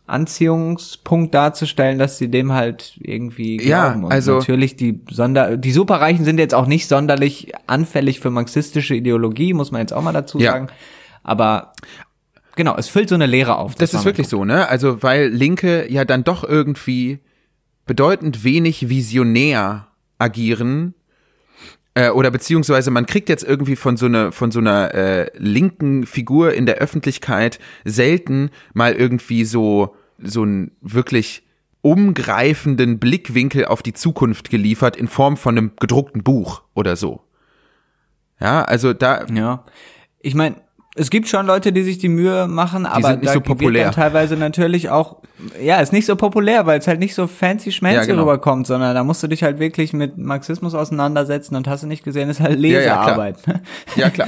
Anziehungspunkt 0.09 1.33
darzustellen, 1.33 1.99
dass 1.99 2.17
sie 2.17 2.29
dem 2.29 2.53
halt 2.53 2.95
irgendwie 2.99 3.57
glauben. 3.57 4.03
Ja, 4.03 4.09
also 4.09 4.33
und 4.33 4.39
natürlich 4.39 4.75
die 4.75 5.01
Sonder 5.09 5.55
die 5.55 5.71
Superreichen 5.71 6.25
sind 6.25 6.39
jetzt 6.39 6.55
auch 6.55 6.65
nicht 6.65 6.87
sonderlich 6.87 7.53
anfällig 7.67 8.19
für 8.19 8.31
marxistische 8.31 8.95
Ideologie, 8.95 9.53
muss 9.53 9.71
man 9.71 9.81
jetzt 9.81 9.93
auch 9.93 10.01
mal 10.01 10.11
dazu 10.11 10.39
ja. 10.39 10.53
sagen. 10.53 10.67
Aber 11.23 11.73
genau, 12.55 12.75
es 12.75 12.89
füllt 12.89 13.09
so 13.09 13.15
eine 13.15 13.27
Lehre 13.27 13.57
auf. 13.57 13.75
Das, 13.75 13.91
das 13.91 14.01
ist 14.01 14.05
wirklich 14.05 14.27
so, 14.27 14.45
ne? 14.45 14.67
Also 14.67 15.03
weil 15.03 15.27
Linke 15.27 15.91
ja 15.91 16.05
dann 16.05 16.23
doch 16.23 16.43
irgendwie 16.43 17.19
bedeutend 17.85 18.43
wenig 18.43 18.89
visionär 18.89 19.87
agieren 20.17 20.95
äh, 21.93 22.09
oder 22.09 22.31
beziehungsweise 22.31 22.91
man 22.91 23.05
kriegt 23.05 23.29
jetzt 23.29 23.43
irgendwie 23.43 23.75
von 23.75 23.97
so 23.97 24.05
einer 24.05 24.31
von 24.31 24.51
so 24.51 24.59
einer 24.59 24.93
äh, 24.93 25.31
linken 25.37 26.05
Figur 26.05 26.53
in 26.53 26.65
der 26.65 26.75
Öffentlichkeit 26.75 27.59
selten 27.85 28.49
mal 28.73 28.93
irgendwie 28.93 29.45
so 29.45 29.95
so 30.17 30.43
ein 30.43 30.71
wirklich 30.81 31.43
umgreifenden 31.81 32.99
Blickwinkel 32.99 33.65
auf 33.65 33.81
die 33.81 33.93
Zukunft 33.93 34.49
geliefert 34.49 34.97
in 34.97 35.07
Form 35.07 35.37
von 35.37 35.57
einem 35.57 35.71
gedruckten 35.79 36.23
Buch 36.23 36.63
oder 36.73 36.95
so. 36.95 37.21
Ja, 38.39 38.63
also 38.63 38.93
da. 38.93 39.25
Ja. 39.27 39.63
Ich 40.19 40.35
meine, 40.35 40.57
es 40.95 41.09
gibt 41.09 41.27
schon 41.27 41.45
Leute, 41.45 41.71
die 41.71 41.83
sich 41.83 41.97
die 41.99 42.09
Mühe 42.09 42.47
machen, 42.47 42.83
Die 42.83 42.89
aber 42.89 43.09
sind 43.09 43.19
nicht 43.21 43.29
da 43.29 43.33
so 43.33 43.41
populär. 43.41 43.85
dann 43.85 43.93
teilweise 43.93 44.35
natürlich 44.35 44.89
auch, 44.89 45.17
ja, 45.61 45.79
ist 45.79 45.93
nicht 45.93 46.05
so 46.05 46.15
populär, 46.15 46.65
weil 46.65 46.79
es 46.79 46.87
halt 46.87 46.99
nicht 46.99 47.13
so 47.15 47.27
fancy 47.27 47.71
schmancy 47.71 47.95
Ja, 47.97 48.05
genau. 48.05 48.23
rüberkommt, 48.23 48.65
sondern 48.67 48.95
da 48.95 49.03
musst 49.03 49.21
du 49.23 49.27
dich 49.27 49.43
halt 49.43 49.59
wirklich 49.59 49.93
mit 49.93 50.17
Marxismus 50.17 50.73
auseinandersetzen 50.75 51.55
und 51.55 51.67
hast 51.67 51.83
du 51.83 51.87
nicht 51.87 52.03
gesehen, 52.03 52.29
ist 52.29 52.39
halt 52.39 52.59
ja, 52.59 52.81
klar. 52.81 53.05
Lesearbeit. 53.05 53.47
ne? 53.47 53.61
Ja, 53.95 54.09
klar. 54.09 54.27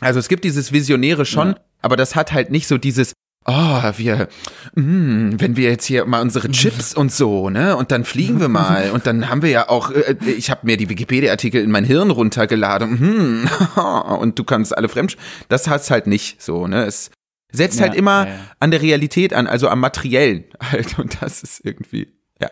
Also 0.00 0.18
es 0.18 0.28
gibt 0.28 0.44
dieses 0.44 0.72
Visionäre 0.72 1.24
schon, 1.24 1.48
Ja. 1.48 1.56
aber 1.80 1.96
das 1.96 2.16
hat 2.16 2.32
halt 2.32 2.50
nicht 2.50 2.66
so 2.68 2.76
dieses, 2.76 3.12
oh, 3.44 3.82
wir, 3.96 4.28
mm, 4.74 5.32
wenn 5.38 5.56
wir 5.56 5.70
jetzt 5.70 5.84
hier 5.86 6.04
mal 6.06 6.20
unsere 6.22 6.50
Chips 6.50 6.94
und 6.94 7.12
so, 7.12 7.50
ne, 7.50 7.76
und 7.76 7.90
dann 7.90 8.04
fliegen 8.04 8.40
wir 8.40 8.48
mal. 8.48 8.90
Und 8.92 9.06
dann 9.06 9.28
haben 9.28 9.42
wir 9.42 9.50
ja 9.50 9.68
auch, 9.68 9.90
äh, 9.90 10.16
ich 10.26 10.50
habe 10.50 10.60
mir 10.64 10.76
die 10.76 10.88
Wikipedia-Artikel 10.88 11.62
in 11.62 11.70
mein 11.70 11.84
Hirn 11.84 12.10
runtergeladen, 12.10 12.98
hm, 12.98 13.48
und 14.20 14.38
du 14.38 14.44
kannst 14.44 14.76
alle 14.76 14.88
fremd, 14.88 15.16
das 15.48 15.68
hat's 15.68 15.90
halt 15.90 16.06
nicht 16.06 16.40
so, 16.42 16.66
ne, 16.66 16.84
es 16.84 17.10
setzt 17.52 17.80
Ja, 17.80 17.86
halt 17.86 17.94
immer 17.96 18.26
ja, 18.26 18.32
ja. 18.32 18.38
an 18.60 18.70
der 18.70 18.80
Realität 18.82 19.34
an, 19.34 19.46
also 19.46 19.68
am 19.68 19.80
Materiellen 19.80 20.44
halt. 20.72 20.98
Und 20.98 21.20
das 21.20 21.42
ist 21.42 21.60
irgendwie, 21.64 22.08
ja. 22.40 22.48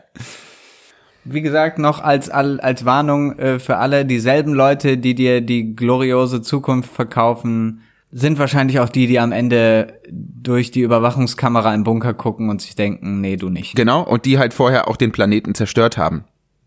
Wie 1.24 1.42
gesagt, 1.42 1.78
noch 1.78 2.00
als, 2.02 2.30
al- 2.30 2.60
als 2.60 2.84
Warnung 2.86 3.38
äh, 3.38 3.58
für 3.58 3.76
alle, 3.76 4.06
dieselben 4.06 4.54
Leute, 4.54 4.96
die 4.96 5.14
dir 5.14 5.40
die 5.42 5.76
gloriose 5.76 6.40
Zukunft 6.42 6.90
verkaufen, 6.92 7.82
sind 8.12 8.38
wahrscheinlich 8.38 8.80
auch 8.80 8.88
die, 8.88 9.06
die 9.06 9.20
am 9.20 9.32
Ende 9.32 10.00
durch 10.10 10.70
die 10.70 10.80
Überwachungskamera 10.80 11.72
im 11.74 11.84
Bunker 11.84 12.12
gucken 12.14 12.48
und 12.50 12.60
sich 12.60 12.74
denken, 12.74 13.20
nee, 13.20 13.36
du 13.36 13.48
nicht. 13.50 13.76
Genau, 13.76 14.02
und 14.02 14.24
die 14.24 14.38
halt 14.38 14.52
vorher 14.52 14.88
auch 14.88 14.96
den 14.96 15.12
Planeten 15.12 15.54
zerstört 15.54 15.96
haben. 15.96 16.24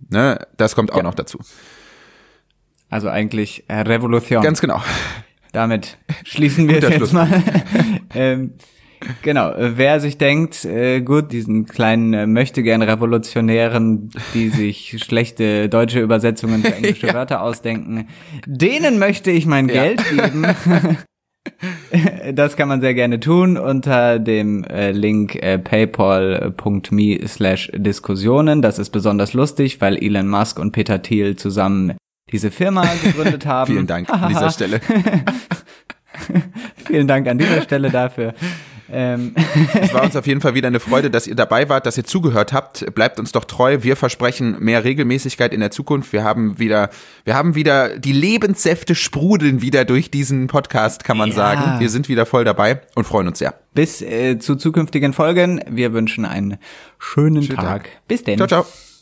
Ne, 0.10 0.40
das 0.58 0.76
kommt 0.76 0.92
auch 0.94 0.98
Ja. 0.98 1.04
noch 1.04 1.16
dazu. 1.16 1.40
Also 2.90 3.10
eigentlich 3.10 3.64
äh, 3.68 3.80
Revolution. 3.82 4.42
Ganz 4.44 4.62
genau. 4.62 4.82
Damit 5.52 5.98
schließen 6.24 6.68
wir 6.68 6.80
jetzt 6.80 6.94
Schluss. 6.94 7.14
mal. 7.14 7.28
ähm, 8.16 8.54
genau, 9.22 9.52
äh, 9.52 9.78
wer 9.78 10.00
sich 10.00 10.18
denkt, 10.18 10.64
äh, 10.66 11.02
gut, 11.02 11.32
diesen 11.32 11.66
kleinen 11.66 12.14
äh, 12.14 12.28
möchte 12.28 12.64
gern 12.64 12.82
Revolutionären, 12.82 14.12
die 14.34 14.50
sich 14.50 14.98
schlechte 15.04 15.70
deutsche 15.70 16.00
Übersetzungen 16.02 16.64
für 16.64 16.74
englische 16.76 17.08
Ja. 17.08 17.14
Wörter 17.14 17.42
ausdenken, 17.42 18.08
denen 18.46 19.00
möchte 19.00 19.32
ich 19.32 19.46
mein 19.46 19.68
Ja. 19.70 19.84
Geld 19.84 20.02
geben. 20.10 20.46
Das 22.34 22.56
kann 22.56 22.70
man 22.70 22.82
sehr 22.82 22.94
gerne 22.94 23.20
tun 23.20 23.58
unter 23.58 24.20
dem 24.20 24.64
äh, 24.64 24.92
Link 24.92 25.36
äh, 25.36 25.60
paypal.me 25.60 27.28
slash 27.28 27.72
Diskussionen. 27.76 28.62
Das 28.62 28.80
ist 28.80 28.90
besonders 28.92 29.34
lustig, 29.34 29.82
weil 29.82 29.98
Elon 29.98 30.28
Musk 30.28 30.58
und 30.60 30.72
Peter 30.72 31.02
Thiel 31.02 31.36
zusammen 31.36 31.94
diese 32.32 32.52
Firma 32.52 32.86
gegründet 33.04 33.46
haben. 33.46 33.72
Vielen 33.72 33.88
Dank 33.88 34.10
an 34.10 34.30
dieser 34.30 34.50
Stelle. 34.52 34.80
Vielen 36.86 37.08
Dank 37.08 37.28
an 37.28 37.38
dieser 37.38 37.62
Stelle 37.62 37.90
dafür. 37.90 38.34
Ähm, 38.92 39.34
Es 39.82 39.94
war 39.94 40.04
uns 40.04 40.16
auf 40.16 40.28
jeden 40.28 40.42
Fall 40.42 40.54
wieder 40.56 40.68
eine 40.68 40.80
Freude, 40.80 41.10
dass 41.10 41.28
ihr 41.28 41.36
dabei 41.36 41.70
wart, 41.70 41.86
dass 41.86 41.98
ihr 41.98 42.04
zugehört 42.04 42.54
habt. 42.54 42.86
Bleibt 42.94 43.20
uns 43.20 43.32
doch 43.32 43.46
treu. 43.46 43.80
Wir 43.82 43.96
versprechen 43.96 44.58
mehr 44.60 44.84
Regelmäßigkeit 44.84 45.54
in 45.54 45.60
der 45.62 45.72
Zukunft. 45.72 46.14
Wir 46.14 46.24
haben 46.24 46.60
wieder, 46.60 46.90
wir 47.24 47.36
haben 47.36 47.56
wieder 47.56 47.98
die 47.98 48.12
Lebenssäfte 48.14 48.96
sprudeln 48.96 49.62
wieder 49.62 49.86
durch 49.86 50.12
diesen 50.12 50.48
Podcast, 50.48 51.04
kann 51.04 51.18
man 51.18 51.30
Ja. 51.30 51.36
sagen. 51.36 51.80
Wir 51.80 51.90
sind 51.90 52.10
wieder 52.10 52.26
voll 52.26 52.44
dabei 52.46 52.82
und 52.96 53.06
freuen 53.06 53.28
uns 53.28 53.40
sehr. 53.40 53.54
bis 53.74 54.02
äh, 54.02 54.38
zu 54.38 54.56
zukünftigen 54.56 55.14
Folgen. 55.14 55.62
Wir 55.70 55.94
wünschen 55.94 56.26
einen 56.26 56.58
schönen, 57.00 57.42
Schönen 57.44 57.56
Tag. 57.58 57.84
Tag. 57.86 57.90
Bis 58.08 58.24
denn. 58.24 58.38
Ciao, 58.38 58.48
ciao. 58.48 58.93